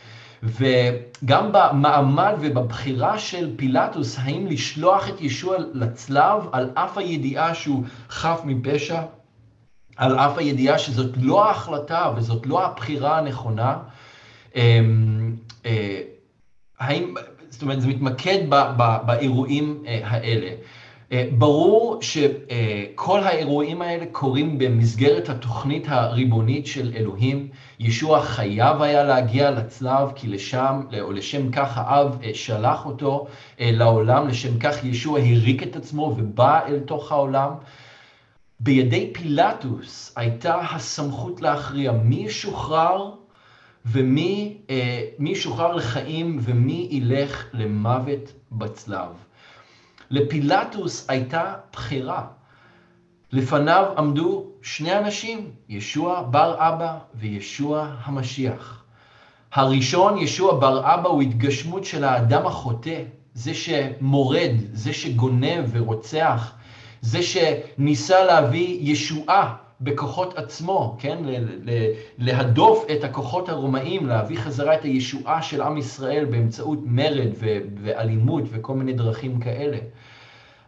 וגם 0.44 1.50
במעמד 1.52 2.34
ובבחירה 2.40 3.20
של 3.20 3.56
פילטוס, 3.56 4.20
האם 4.20 4.48
לשלוח 4.48 5.10
את 5.10 5.22
ישוע 5.22 5.58
לצלב 5.74 6.44
על 6.52 6.70
אף 6.74 6.98
הידיעה 6.98 7.56
שהוא 7.56 7.84
חף 8.10 8.42
מפשע, 8.46 9.02
על 9.98 10.16
אף 10.16 10.38
הידיעה 10.38 10.80
שזאת 10.80 11.12
לא 11.22 11.46
ההחלטה 11.46 12.12
וזאת 12.16 12.46
לא 12.46 12.66
הבחירה 12.66 13.18
הנכונה, 13.18 13.78
אמ, 14.56 15.36
אה, 15.66 16.02
האם, 16.80 17.14
זאת 17.50 17.62
אומרת, 17.62 17.82
זה 17.82 17.88
מתמקד 17.88 18.38
באירועים 19.06 19.84
אה, 19.88 20.00
האלה. 20.04 20.50
אה, 21.12 21.30
ברור 21.38 22.02
שכל 22.02 23.20
האירועים 23.24 23.82
האלה 23.82 24.06
קורים 24.12 24.58
במסגרת 24.58 25.30
התוכנית 25.30 25.86
הריבונית 25.88 26.68
של 26.68 26.92
אלוהים. 26.96 27.48
ישוע 27.80 28.22
חייב 28.22 28.82
היה 28.82 29.04
להגיע 29.04 29.52
לצלב, 29.52 30.12
כי 30.16 30.28
לשם, 30.28 30.82
או 31.02 31.12
לשם 31.12 31.52
כך 31.52 31.78
האב 31.78 32.18
שלח 32.34 32.86
אותו 32.86 33.28
לעולם, 33.60 34.28
לשם 34.28 34.60
כך 34.60 34.84
ישוע 34.84 35.20
הריק 35.20 35.64
את 35.64 35.76
עצמו 35.76 36.16
ובא 36.18 36.66
אל 36.68 36.80
תוך 36.80 37.12
העולם. 37.12 37.52
בידי 38.60 39.14
פילטוס 39.14 40.14
הייתה 40.16 40.62
הסמכות 40.62 41.42
להכריע 41.42 41.92
מי 41.92 42.16
ישוחרר 42.16 43.12
ומי 43.86 44.58
אה, 44.70 45.04
מי 45.20 45.30
ישוחרר 45.30 45.76
לחיים 45.76 46.40
ומי 46.42 46.88
ילך 46.92 47.46
למוות 47.54 48.34
בצלב. 48.52 49.10
לפילטוס 50.10 51.10
הייתה 51.10 51.54
בחירה. 51.72 52.26
לפניו 53.32 53.86
עמדו 53.98 54.46
שני 54.62 54.98
אנשים, 54.98 55.52
ישוע 55.70 56.22
בר 56.22 56.56
אבא 56.58 56.98
וישוע 57.16 57.96
המשיח. 58.04 58.84
הראשון, 59.54 60.18
ישוע 60.18 60.60
בר 60.60 60.80
אבא, 60.94 61.10
הוא 61.10 61.22
התגשמות 61.22 61.86
של 61.86 62.04
האדם 62.04 62.46
החוטא, 62.46 63.04
זה 63.34 63.54
שמורד, 63.54 64.52
זה 64.74 64.94
שגונב 64.94 65.66
ורוצח, 65.72 66.57
זה 67.08 67.20
שניסה 67.24 68.26
להביא 68.26 68.78
ישועה 68.82 69.56
בכוחות 69.82 70.38
עצמו, 70.38 70.96
כן? 71.00 71.18
להדוף 72.18 72.86
את 72.92 73.04
הכוחות 73.04 73.50
הרומאים, 73.50 74.08
להביא 74.08 74.38
חזרה 74.38 74.74
את 74.76 74.84
הישועה 74.84 75.42
של 75.42 75.62
עם 75.62 75.78
ישראל 75.78 76.26
באמצעות 76.26 76.80
מרד 76.86 77.30
ואלימות 77.84 78.44
וכל 78.50 78.74
מיני 78.74 78.94
דרכים 78.94 79.40
כאלה. 79.40 79.78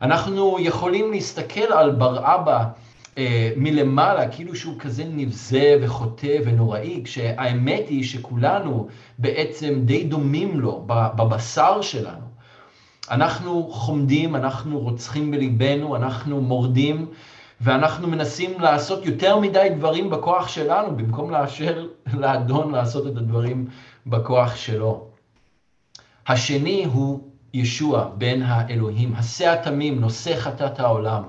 אנחנו 0.01 0.59
יכולים 0.59 1.11
להסתכל 1.11 1.73
על 1.73 1.91
בר 1.91 2.35
אבא 2.35 2.63
אה, 3.17 3.51
מלמעלה, 3.55 4.27
כאילו 4.27 4.55
שהוא 4.55 4.79
כזה 4.79 5.03
נבזה 5.07 5.77
וחוטא 5.81 6.37
ונוראי, 6.45 7.01
כשהאמת 7.03 7.83
היא 7.89 8.03
שכולנו 8.03 8.87
בעצם 9.17 9.81
די 9.85 10.03
דומים 10.03 10.59
לו 10.59 10.83
בבשר 10.87 11.81
שלנו. 11.81 12.28
אנחנו 13.11 13.67
חומדים, 13.71 14.35
אנחנו 14.35 14.79
רוצחים 14.79 15.31
בליבנו, 15.31 15.95
אנחנו 15.95 16.41
מורדים, 16.41 17.05
ואנחנו 17.61 18.07
מנסים 18.07 18.59
לעשות 18.59 19.05
יותר 19.05 19.39
מדי 19.39 19.67
דברים 19.75 20.09
בכוח 20.09 20.47
שלנו, 20.47 20.97
במקום 20.97 21.31
לאשר 21.31 21.87
לאדון 22.13 22.71
לעשות 22.71 23.07
את 23.07 23.17
הדברים 23.17 23.67
בכוח 24.07 24.55
שלו. 24.55 25.07
השני 26.27 26.85
הוא 26.85 27.19
ישוע, 27.53 28.09
בן 28.17 28.41
האלוהים, 28.41 29.13
השה 29.15 29.53
התמים, 29.53 29.99
נושא 29.99 30.35
חטאת 30.35 30.79
העולם. 30.79 31.23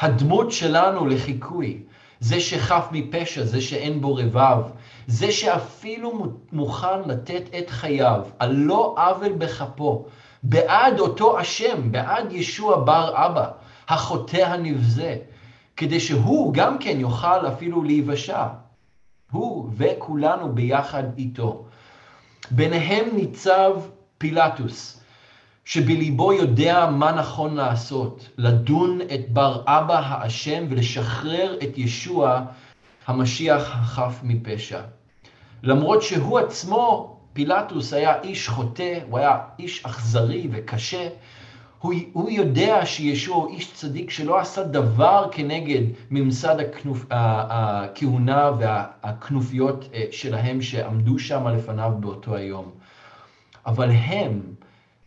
הדמות 0.00 0.52
שלנו 0.52 1.06
לחיקוי, 1.06 1.82
זה 2.20 2.40
שחף 2.40 2.88
מפשע, 2.92 3.44
זה 3.44 3.60
שאין 3.60 4.00
בו 4.00 4.14
רבב, 4.14 4.62
זה 5.06 5.32
שאפילו 5.32 6.26
מוכן 6.52 7.00
לתת 7.06 7.42
את 7.58 7.70
חייו 7.70 8.22
על 8.38 8.52
לא 8.52 8.94
עוול 8.98 9.32
בכפו, 9.32 10.06
בעד 10.42 11.00
אותו 11.00 11.38
השם, 11.38 11.92
בעד 11.92 12.32
ישוע 12.32 12.84
בר 12.84 13.12
אבא, 13.14 13.50
החוטא 13.88 14.36
הנבזה, 14.36 15.16
כדי 15.76 16.00
שהוא 16.00 16.54
גם 16.54 16.78
כן 16.78 17.00
יוכל 17.00 17.48
אפילו 17.48 17.82
להיוושע. 17.82 18.46
הוא 19.30 19.70
וכולנו 19.76 20.54
ביחד 20.54 21.18
איתו. 21.18 21.64
ביניהם 22.50 23.16
ניצב 23.16 23.72
פילטוס, 24.18 25.00
שבליבו 25.64 26.32
יודע 26.32 26.86
מה 26.90 27.12
נכון 27.12 27.54
לעשות, 27.54 28.28
לדון 28.38 29.00
את 29.00 29.28
בר 29.28 29.62
אבא 29.66 30.00
האשם 30.04 30.64
ולשחרר 30.70 31.56
את 31.62 31.78
ישוע 31.78 32.40
המשיח 33.06 33.76
החף 33.76 34.20
מפשע. 34.22 34.80
למרות 35.62 36.02
שהוא 36.02 36.38
עצמו, 36.38 37.19
פילטוס 37.32 37.92
היה 37.92 38.22
איש 38.22 38.48
חוטא, 38.48 38.98
הוא 39.08 39.18
היה 39.18 39.38
איש 39.58 39.84
אכזרי 39.86 40.48
וקשה, 40.52 41.08
הוא, 41.80 41.94
הוא 42.12 42.30
יודע 42.30 42.86
שישוע 42.86 43.36
הוא 43.36 43.48
איש 43.48 43.72
צדיק 43.72 44.10
שלא 44.10 44.38
עשה 44.38 44.62
דבר 44.64 45.28
כנגד 45.32 45.82
ממסד 46.10 46.60
הכנופ, 46.60 47.04
הכהונה 47.10 48.50
והכנופיות 48.58 49.88
אה, 49.94 50.04
שלהם 50.10 50.62
שעמדו 50.62 51.18
שם 51.18 51.48
לפניו 51.48 51.92
באותו 52.00 52.36
היום. 52.36 52.70
אבל 53.66 53.90
הם 53.90 54.40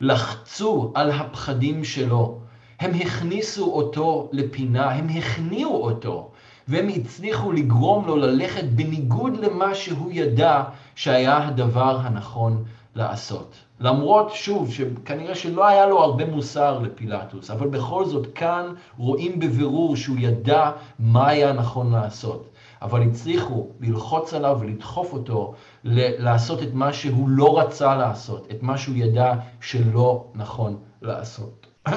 לחצו 0.02 0.92
על 0.96 1.12
הפחדים 1.12 1.84
שלו, 1.84 2.40
הם 2.80 2.92
הכניסו 2.94 3.66
אותו 3.66 4.30
לפינה, 4.32 4.92
הם 4.92 5.08
הכניעו 5.10 5.84
אותו, 5.84 6.32
והם 6.68 6.88
הצליחו 6.88 7.52
לגרום 7.52 8.06
לו 8.06 8.16
ללכת 8.16 8.64
בניגוד 8.64 9.38
למה 9.38 9.76
שהוא 9.76 10.12
ידע 10.12 10.64
שהיה 10.96 11.48
הדבר 11.48 11.98
הנכון 12.00 12.64
לעשות. 12.96 13.56
למרות, 13.80 14.32
שוב, 14.34 14.72
שכנראה 14.72 15.36
שלא 15.36 15.68
היה 15.68 15.86
לו 15.86 16.04
הרבה 16.04 16.26
מוסר 16.26 16.80
לפילטוס, 16.80 17.52
אבל 17.52 17.68
בכל 17.68 18.06
זאת 18.06 18.28
כאן 18.36 18.66
רואים 18.98 19.40
בבירור 19.40 19.96
שהוא 19.96 20.18
ידע 20.20 20.72
מה 21.00 21.28
היה 21.28 21.54
נכון 21.54 21.92
לעשות. 21.92 22.50
אבל 22.82 23.02
הצליחו 23.02 23.68
ללחוץ 23.80 24.34
עליו 24.34 24.58
ולדחוף 24.62 25.14
אותו 25.14 25.54
לעשות 25.84 26.64
את 26.64 26.74
מה 26.74 26.94
שהוא 26.94 27.30
לא 27.30 27.60
רצה 27.60 27.96
לעשות, 27.96 28.48
את 28.52 28.64
מה 28.64 28.78
שהוא 28.78 28.96
ידע 28.96 29.34
שלא 29.62 30.26
נכון 30.36 30.78
לעשות. 31.02 31.68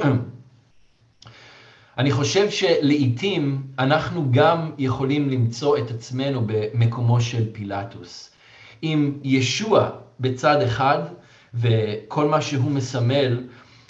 אני 1.99 2.11
חושב 2.11 2.51
שלעיתים 2.51 3.63
אנחנו 3.79 4.27
גם 4.31 4.71
יכולים 4.79 5.31
למצוא 5.31 5.79
את 5.79 5.91
עצמנו 5.91 6.43
במקומו 6.47 7.21
של 7.21 7.53
פילטוס. 7.53 8.36
עם 8.83 9.19
ישוע 9.25 9.89
בצד 10.21 10.63
אחד, 10.63 10.99
וכל 11.55 12.29
מה 12.29 12.41
שהוא 12.41 12.71
מסמל, 12.71 13.43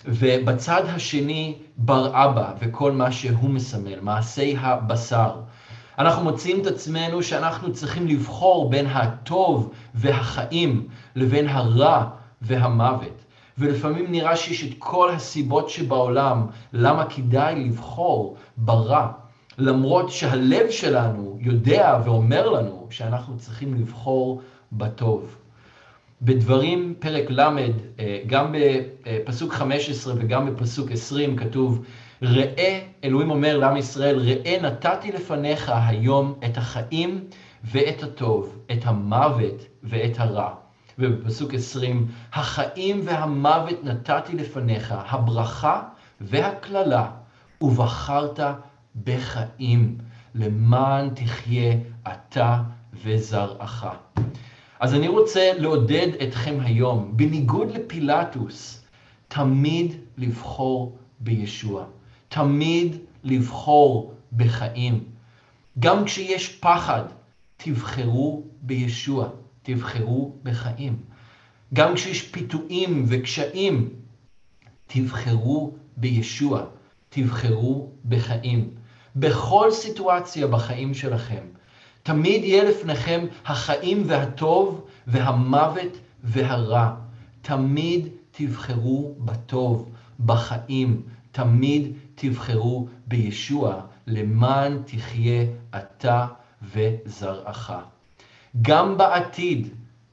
ובצד 0.04 0.82
השני 0.86 1.54
בר 1.76 2.24
אבא 2.24 2.52
וכל 2.60 2.92
מה 2.92 3.12
שהוא 3.12 3.50
מסמל, 3.50 4.00
מעשי 4.00 4.56
הבשר. 4.60 5.30
אנחנו 5.98 6.24
מוצאים 6.24 6.60
את 6.60 6.66
עצמנו 6.66 7.22
שאנחנו 7.22 7.72
צריכים 7.72 8.08
לבחור 8.08 8.70
בין 8.70 8.86
הטוב 8.86 9.72
והחיים 9.94 10.88
לבין 11.16 11.48
הרע 11.48 12.04
והמוות. 12.42 13.24
ולפעמים 13.58 14.12
נראה 14.12 14.36
שיש 14.36 14.64
את 14.64 14.74
כל 14.78 15.10
הסיבות 15.10 15.70
שבעולם 15.70 16.46
למה 16.72 17.04
כדאי 17.04 17.64
לבחור 17.64 18.36
ברע, 18.56 19.08
למרות 19.58 20.10
שהלב 20.10 20.70
שלנו 20.70 21.38
יודע 21.40 21.98
ואומר 22.04 22.50
לנו 22.50 22.86
שאנחנו 22.90 23.36
צריכים 23.38 23.74
לבחור 23.74 24.42
בטוב. 24.78 25.36
בדברים 26.22 26.94
פרק 26.98 27.30
ל', 27.30 27.40
אה, 27.40 28.18
גם 28.26 28.54
בפסוק 29.04 29.52
15 29.52 30.14
וגם 30.16 30.46
בפסוק 30.46 30.90
20 30.90 31.36
כתוב, 31.36 31.84
ראה, 32.22 32.80
אלוהים 33.04 33.30
אומר 33.30 33.58
לעם 33.58 33.76
ישראל, 33.76 34.18
ראה 34.18 34.58
נתתי 34.62 35.12
לפניך 35.12 35.72
היום 35.74 36.34
את 36.44 36.56
החיים 36.56 37.24
ואת 37.64 38.02
הטוב, 38.02 38.58
את 38.72 38.78
המוות 38.84 39.66
ואת 39.82 40.20
הרע. 40.20 40.54
ובפסוק 40.98 41.54
20, 41.54 42.06
החיים 42.32 43.00
והמוות 43.04 43.84
נתתי 43.84 44.32
לפניך, 44.32 44.94
הברכה 44.98 45.82
והקללה, 46.20 47.10
ובחרת 47.60 48.40
בחיים, 49.04 49.98
למען 50.34 51.08
תחיה 51.14 51.74
אתה 52.08 52.62
וזרעך. 53.04 53.86
אז 54.80 54.94
אני 54.94 55.08
רוצה 55.08 55.52
לעודד 55.58 56.08
אתכם 56.22 56.58
היום, 56.60 57.16
בניגוד 57.16 57.70
לפילטוס, 57.70 58.84
תמיד 59.28 59.92
לבחור 60.18 60.98
בישוע. 61.20 61.84
תמיד 62.28 62.96
לבחור 63.24 64.14
בחיים. 64.32 65.04
גם 65.78 66.04
כשיש 66.04 66.56
פחד, 66.56 67.02
תבחרו 67.56 68.42
בישוע, 68.62 69.28
תבחרו 69.62 70.36
בחיים. 70.42 70.96
גם 71.74 71.94
כשיש 71.94 72.22
פיתויים 72.22 73.04
וקשיים, 73.08 73.90
תבחרו 74.86 75.74
בישוע, 75.96 76.64
תבחרו 77.08 77.90
בחיים. 78.04 78.70
בכל 79.16 79.70
סיטואציה 79.70 80.46
בחיים 80.46 80.94
שלכם, 80.94 81.46
תמיד 82.06 82.44
יהיה 82.44 82.64
לפניכם 82.64 83.26
החיים 83.46 84.02
והטוב 84.06 84.84
והמוות 85.06 85.98
והרע. 86.24 86.94
תמיד 87.42 88.08
תבחרו 88.30 89.14
בטוב, 89.18 89.90
בחיים. 90.26 91.02
תמיד 91.32 91.92
תבחרו 92.14 92.86
בישוע, 93.06 93.80
למען 94.06 94.82
תחיה 94.84 95.44
אתה 95.76 96.26
וזרעך. 96.62 97.72
גם 98.62 98.98
בעתיד, 98.98 99.68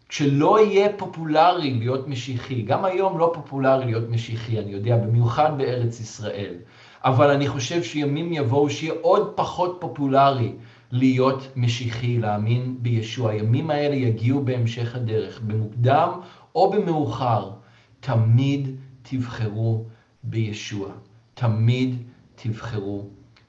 כשלא 0.10 0.66
יהיה 0.66 0.90
פופולרי 0.98 1.74
להיות 1.74 2.08
משיחי, 2.08 2.62
גם 2.62 2.86
היום 2.86 3.20
לא 3.20 3.32
פופולרי 3.34 3.86
להיות 3.86 4.10
משיחי, 4.10 4.60
אני 4.60 4.72
יודע, 4.72 4.98
במיוחד 4.98 5.58
בארץ 5.58 6.00
ישראל, 6.00 6.56
אבל 7.04 7.30
אני 7.30 7.48
חושב 7.48 7.84
שימים 7.84 8.34
יבואו 8.34 8.70
שיהיה 8.70 8.94
עוד 9.02 9.32
פחות 9.36 9.78
פופולרי 9.80 10.54
להיות 10.94 11.48
משיחי, 11.56 12.20
להאמין 12.20 12.76
בישוע. 12.80 13.32
הימים 13.32 13.70
האלה 13.70 13.96
יגיעו 13.96 14.46
בהמשך 14.46 14.96
הדרך, 14.96 15.42
במוקדם 15.42 16.10
או 16.56 16.72
במאוחר, 16.72 17.52
תמיד 18.00 18.68
תבחרו 19.02 19.84
בישוע. 20.24 20.90
תמיד 21.34 21.96
תבחרו 22.36 23.06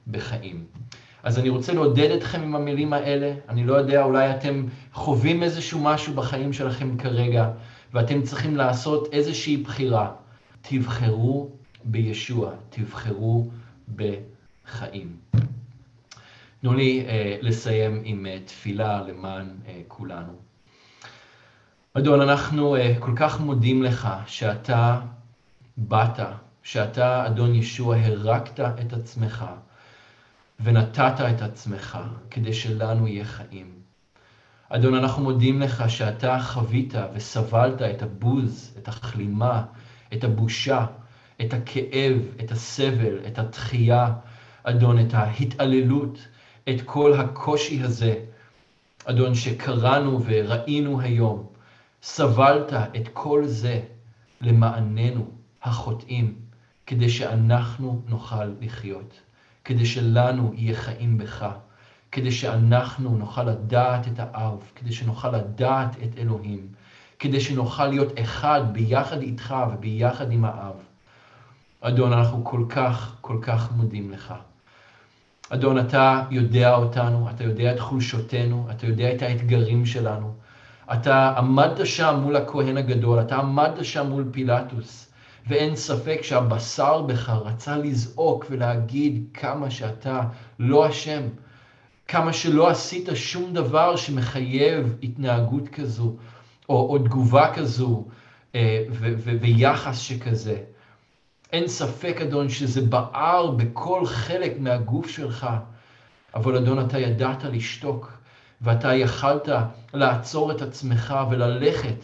בחיים. 0.07 0.63
אז 1.23 1.39
אני 1.39 1.49
רוצה 1.49 1.73
לעודד 1.73 2.11
אתכם 2.11 2.41
עם 2.41 2.55
המילים 2.55 2.93
האלה. 2.93 3.33
אני 3.49 3.65
לא 3.65 3.73
יודע, 3.73 4.03
אולי 4.03 4.31
אתם 4.31 4.65
חווים 4.93 5.43
איזשהו 5.43 5.79
משהו 5.79 6.13
בחיים 6.13 6.53
שלכם 6.53 6.97
כרגע, 6.97 7.51
ואתם 7.93 8.21
צריכים 8.21 8.55
לעשות 8.57 9.13
איזושהי 9.13 9.57
בחירה. 9.57 10.11
תבחרו 10.61 11.49
בישוע, 11.83 12.51
תבחרו 12.69 13.47
בחיים. 13.95 15.15
תנו 16.65 16.73
לי 16.73 17.05
uh, 17.07 17.45
לסיים 17.45 18.01
עם 18.03 18.25
uh, 18.25 18.47
תפילה 18.47 19.01
למען 19.01 19.49
uh, 19.65 19.69
כולנו. 19.87 20.33
אדון, 21.93 22.21
אנחנו 22.21 22.75
כל 22.99 23.11
כך 23.15 23.39
מודים 23.39 23.83
לך 23.83 24.07
שאתה 24.27 24.99
באת, 25.77 26.19
שאתה, 26.63 27.27
אדון 27.27 27.55
ישוע, 27.55 27.95
הרקת 27.95 28.59
את 28.59 28.93
עצמך 28.93 29.45
ונתת 30.59 31.15
את 31.29 31.41
עצמך 31.41 31.97
כדי 32.31 32.53
שלנו 32.53 33.07
יהיה 33.07 33.25
חיים. 33.25 33.71
אדון, 34.69 34.93
אנחנו 34.93 35.23
מודים 35.23 35.61
לך 35.61 35.89
שאתה 35.89 36.39
חווית 36.39 36.93
וסבלת 37.13 37.81
את 37.81 38.01
הבוז, 38.01 38.73
את 38.77 38.87
הכלימה, 38.87 39.63
את 40.13 40.23
הבושה, 40.23 40.85
את 41.41 41.53
הכאב, 41.53 42.17
את 42.43 42.51
הסבל, 42.51 43.19
את 43.27 43.39
התחייה, 43.39 44.13
אדון, 44.63 44.99
את 44.99 45.13
ההתעללות, 45.13 46.27
את 46.69 46.81
כל 46.85 47.13
הקושי 47.13 47.83
הזה, 47.83 48.15
אדון, 49.05 49.35
שקראנו 49.35 50.21
וראינו 50.25 51.01
היום. 51.01 51.47
סבלת 52.03 52.73
את 52.73 53.07
כל 53.13 53.45
זה 53.45 53.81
למעננו, 54.41 55.25
החוטאים, 55.63 56.35
כדי 56.87 57.09
שאנחנו 57.09 58.01
נוכל 58.07 58.45
לחיות, 58.61 59.19
כדי 59.63 59.85
שלנו 59.85 60.51
יהיה 60.55 60.75
חיים 60.75 61.17
בך, 61.17 61.45
כדי 62.11 62.31
שאנחנו 62.31 63.17
נוכל 63.17 63.43
לדעת 63.43 64.07
את 64.07 64.19
האב, 64.19 64.59
כדי 64.75 64.93
שנוכל 64.93 65.29
לדעת 65.37 65.95
את 66.03 66.17
אלוהים, 66.17 66.67
כדי 67.19 67.41
שנוכל 67.41 67.87
להיות 67.87 68.19
אחד 68.19 68.61
ביחד 68.73 69.21
איתך 69.21 69.55
וביחד 69.73 70.31
עם 70.31 70.45
האב. 70.45 70.75
אדון, 71.81 72.13
אנחנו 72.13 72.43
כל 72.45 72.65
כך, 72.69 73.15
כל 73.21 73.37
כך 73.41 73.71
מודים 73.71 74.11
לך. 74.11 74.33
אדון, 75.49 75.79
אתה 75.79 76.23
יודע 76.31 76.75
אותנו, 76.75 77.29
אתה 77.29 77.43
יודע 77.43 77.73
את 77.73 77.79
חולשותינו, 77.79 78.67
אתה 78.71 78.87
יודע 78.87 79.13
את 79.13 79.21
האתגרים 79.21 79.85
שלנו. 79.85 80.33
אתה 80.93 81.33
עמדת 81.37 81.85
שם 81.85 82.19
מול 82.21 82.35
הכהן 82.35 82.77
הגדול, 82.77 83.21
אתה 83.21 83.35
עמדת 83.35 83.85
שם 83.85 84.07
מול 84.07 84.29
פילטוס, 84.31 85.11
ואין 85.47 85.75
ספק 85.75 86.19
שהבשר 86.21 87.01
בך 87.01 87.29
רצה 87.29 87.77
לזעוק 87.77 88.45
ולהגיד 88.49 89.23
כמה 89.33 89.71
שאתה 89.71 90.21
לא 90.59 90.89
אשם, 90.89 91.21
כמה 92.07 92.33
שלא 92.33 92.69
עשית 92.69 93.09
שום 93.13 93.53
דבר 93.53 93.95
שמחייב 93.95 94.95
התנהגות 95.03 95.69
כזו, 95.69 96.15
או, 96.69 96.89
או 96.89 96.97
תגובה 96.97 97.53
כזו, 97.53 98.05
אה, 98.55 98.83
ויחס 99.41 99.99
שכזה. 99.99 100.57
אין 101.51 101.67
ספק, 101.67 102.17
אדון, 102.21 102.49
שזה 102.49 102.81
בער 102.81 103.51
בכל 103.51 104.05
חלק 104.05 104.53
מהגוף 104.59 105.09
שלך, 105.09 105.47
אבל 106.35 106.57
אדון, 106.57 106.85
אתה 106.85 106.99
ידעת 106.99 107.43
לשתוק, 107.43 108.11
ואתה 108.61 108.93
יכלת 108.93 109.49
לעצור 109.93 110.51
את 110.51 110.61
עצמך 110.61 111.15
וללכת 111.29 111.95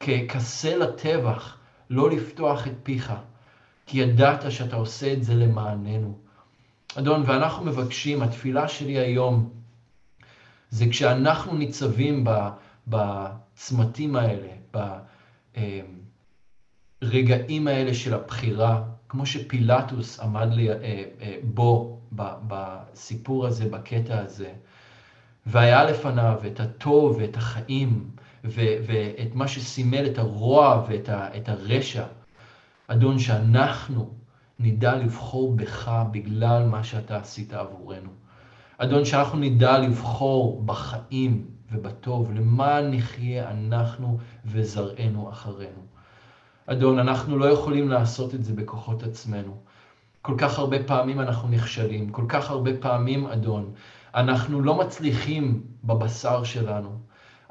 ככסה 0.00 0.76
לטבח, 0.76 1.56
לא 1.90 2.10
לפתוח 2.10 2.66
את 2.66 2.72
פיך, 2.82 3.12
כי 3.86 3.98
ידעת 3.98 4.52
שאתה 4.52 4.76
עושה 4.76 5.12
את 5.12 5.24
זה 5.24 5.34
למעננו. 5.34 6.18
אדון, 6.98 7.22
ואנחנו 7.26 7.64
מבקשים, 7.64 8.22
התפילה 8.22 8.68
שלי 8.68 8.98
היום, 8.98 9.50
זה 10.70 10.86
כשאנחנו 10.90 11.54
ניצבים 11.54 12.26
בצמתים 12.88 14.16
האלה, 14.16 14.48
ברגעים 17.02 17.68
האלה 17.68 17.94
של 17.94 18.14
הבחירה, 18.14 18.82
כמו 19.08 19.26
שפילטוס 19.26 20.20
עמד 20.20 20.48
לי, 20.52 20.70
אה, 20.70 20.74
אה, 21.20 21.36
בו 21.42 21.98
בסיפור 22.12 23.46
הזה, 23.46 23.68
בקטע 23.68 24.18
הזה, 24.18 24.52
והיה 25.46 25.84
לפניו 25.84 26.40
את 26.46 26.60
הטוב 26.60 27.16
ואת 27.20 27.36
החיים, 27.36 28.10
ואת 28.44 29.34
מה 29.34 29.48
שסימל 29.48 30.06
את 30.06 30.18
הרוע 30.18 30.84
ואת 30.88 31.48
הרשע. 31.48 32.04
אדון, 32.86 33.18
שאנחנו 33.18 34.10
נדע 34.58 34.96
לבחור 34.96 35.56
בך 35.56 35.92
בגלל 36.10 36.64
מה 36.64 36.84
שאתה 36.84 37.16
עשית 37.16 37.52
עבורנו. 37.52 38.10
אדון, 38.78 39.04
שאנחנו 39.04 39.38
נדע 39.38 39.78
לבחור 39.78 40.62
בחיים 40.66 41.46
ובטוב, 41.72 42.32
למען 42.32 42.94
נחיה 42.94 43.50
אנחנו 43.50 44.18
וזרענו 44.44 45.30
אחרינו. 45.30 45.89
אדון, 46.72 46.98
אנחנו 46.98 47.38
לא 47.38 47.44
יכולים 47.44 47.88
לעשות 47.88 48.34
את 48.34 48.44
זה 48.44 48.52
בכוחות 48.52 49.02
עצמנו. 49.02 49.56
כל 50.22 50.34
כך 50.38 50.58
הרבה 50.58 50.82
פעמים 50.82 51.20
אנחנו 51.20 51.48
נכשלים, 51.48 52.10
כל 52.10 52.24
כך 52.28 52.50
הרבה 52.50 52.70
פעמים, 52.80 53.26
אדון, 53.26 53.72
אנחנו 54.14 54.60
לא 54.60 54.74
מצליחים 54.74 55.62
בבשר 55.84 56.44
שלנו. 56.44 56.98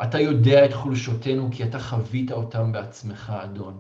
אתה 0.04 0.20
יודע 0.20 0.66
את 0.66 0.74
חולשותינו 0.74 1.50
כי 1.52 1.64
אתה 1.64 1.80
חווית 1.80 2.32
אותם 2.32 2.72
בעצמך, 2.72 3.34
אדון. 3.44 3.80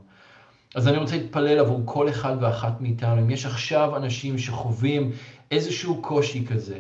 אז 0.76 0.88
אני 0.88 0.98
רוצה 0.98 1.18
להתפלל 1.18 1.60
עבור 1.60 1.82
כל 1.86 2.10
אחד 2.10 2.36
ואחת 2.42 2.82
מאיתנו. 2.82 3.22
אם 3.22 3.30
יש 3.30 3.46
עכשיו 3.46 3.98
אנשים 3.98 4.38
שחווים 4.38 5.12
איזשהו 5.52 6.02
קושי 6.02 6.46
כזה, 6.48 6.80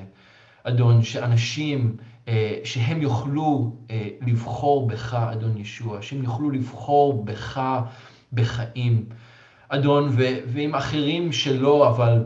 אדון, 0.63 1.03
שאנשים, 1.03 1.97
אה, 2.27 2.59
שהם 2.63 3.01
יוכלו 3.01 3.75
אה, 3.91 4.09
לבחור 4.21 4.87
בך, 4.87 5.13
אדון 5.13 5.57
ישוע, 5.57 6.01
שהם 6.01 6.23
יוכלו 6.23 6.49
לבחור 6.49 7.25
בך 7.25 7.61
בחיים. 8.33 9.05
אדון, 9.69 10.09
ו- 10.17 10.37
ועם 10.47 10.75
אחרים 10.75 11.31
שלא, 11.31 11.89
אבל 11.89 12.23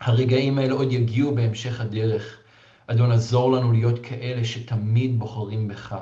הרגעים 0.00 0.58
האלה 0.58 0.74
עוד 0.74 0.92
יגיעו 0.92 1.34
בהמשך 1.34 1.80
הדרך. 1.80 2.38
אדון, 2.86 3.12
עזור 3.12 3.52
לנו 3.52 3.72
להיות 3.72 3.98
כאלה 4.02 4.44
שתמיד 4.44 5.18
בוחרים 5.18 5.68
בך, 5.68 5.96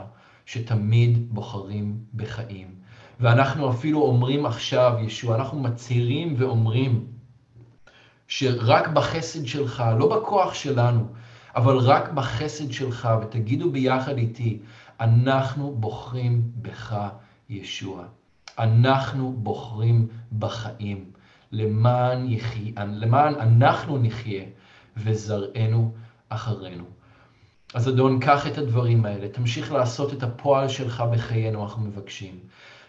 שתמיד 0.47 1.35
בוחרים 1.35 1.99
בחיים. 2.15 2.75
ואנחנו 3.21 3.71
אפילו 3.71 4.03
אומרים 4.03 4.47
עכשיו, 4.47 4.93
ישוע, 5.01 5.35
אנחנו 5.35 5.61
מצהירים 5.61 6.35
ואומרים 6.39 7.07
שרק 8.29 8.89
בחסד 8.89 9.47
שלך, 9.47 9.85
לא 9.99 10.17
בכוח 10.17 10.55
שלנו, 10.55 11.07
אבל 11.57 11.77
רק 11.77 12.13
בחסד 12.13 12.73
שלך, 12.73 13.09
ותגידו 13.23 13.71
ביחד 13.71 14.19
איתי, 14.19 14.59
אנחנו 15.01 15.75
בוחרים 15.75 16.43
בך, 16.57 16.97
ישוע. 17.49 18.05
אנחנו 18.59 19.33
בוחרים 19.33 20.09
בחיים, 20.39 21.05
למען, 21.53 22.31
יחי, 22.31 22.73
למען 22.77 23.35
אנחנו 23.35 23.99
נחיה 23.99 24.45
וזרענו 24.97 25.93
אחרינו. 26.29 26.85
אז 27.75 27.89
אדון, 27.89 28.21
קח 28.21 28.47
את 28.47 28.59
הדברים 28.59 29.05
האלה, 29.05 29.29
תמשיך 29.29 29.73
לעשות 29.73 30.13
את 30.13 30.23
הפועל 30.23 30.69
שלך 30.69 31.01
בחיינו, 31.13 31.65
אנחנו 31.65 31.83
מבקשים. 31.83 32.39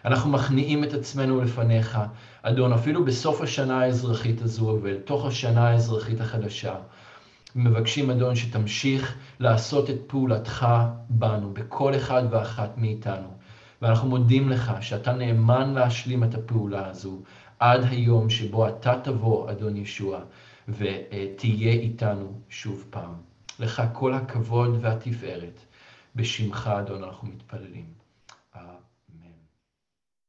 אנחנו 0.04 0.30
מכניעים 0.30 0.84
את 0.84 0.94
עצמנו 0.94 1.40
לפניך, 1.40 1.98
אדון, 2.42 2.72
אפילו 2.72 3.04
בסוף 3.04 3.40
השנה 3.40 3.80
האזרחית 3.80 4.42
הזו 4.42 4.78
ולתוך 4.82 5.26
השנה 5.26 5.68
האזרחית 5.68 6.20
החדשה. 6.20 6.74
מבקשים, 7.56 8.10
אדון, 8.10 8.36
שתמשיך 8.36 9.14
לעשות 9.40 9.90
את 9.90 9.96
פעולתך 10.06 10.66
בנו, 11.08 11.50
בכל 11.54 11.94
אחד 11.96 12.22
ואחת 12.30 12.70
מאיתנו. 12.76 13.41
ואנחנו 13.82 14.08
מודים 14.08 14.48
לך 14.48 14.72
שאתה 14.80 15.12
נאמן 15.12 15.74
להשלים 15.74 16.24
את 16.24 16.34
הפעולה 16.34 16.86
הזו 16.86 17.18
עד 17.58 17.84
היום 17.90 18.30
שבו 18.30 18.68
אתה 18.68 19.00
תבוא, 19.04 19.50
אדון 19.50 19.76
ישוע, 19.76 20.20
ותהיה 20.68 21.72
איתנו 21.72 22.40
שוב 22.48 22.86
פעם. 22.90 23.14
לך 23.58 23.82
כל 23.92 24.14
הכבוד 24.14 24.78
והתפארת. 24.80 25.60
בשמך, 26.16 26.70
אדון, 26.78 27.04
אנחנו 27.04 27.28
מתפללים. 27.28 28.01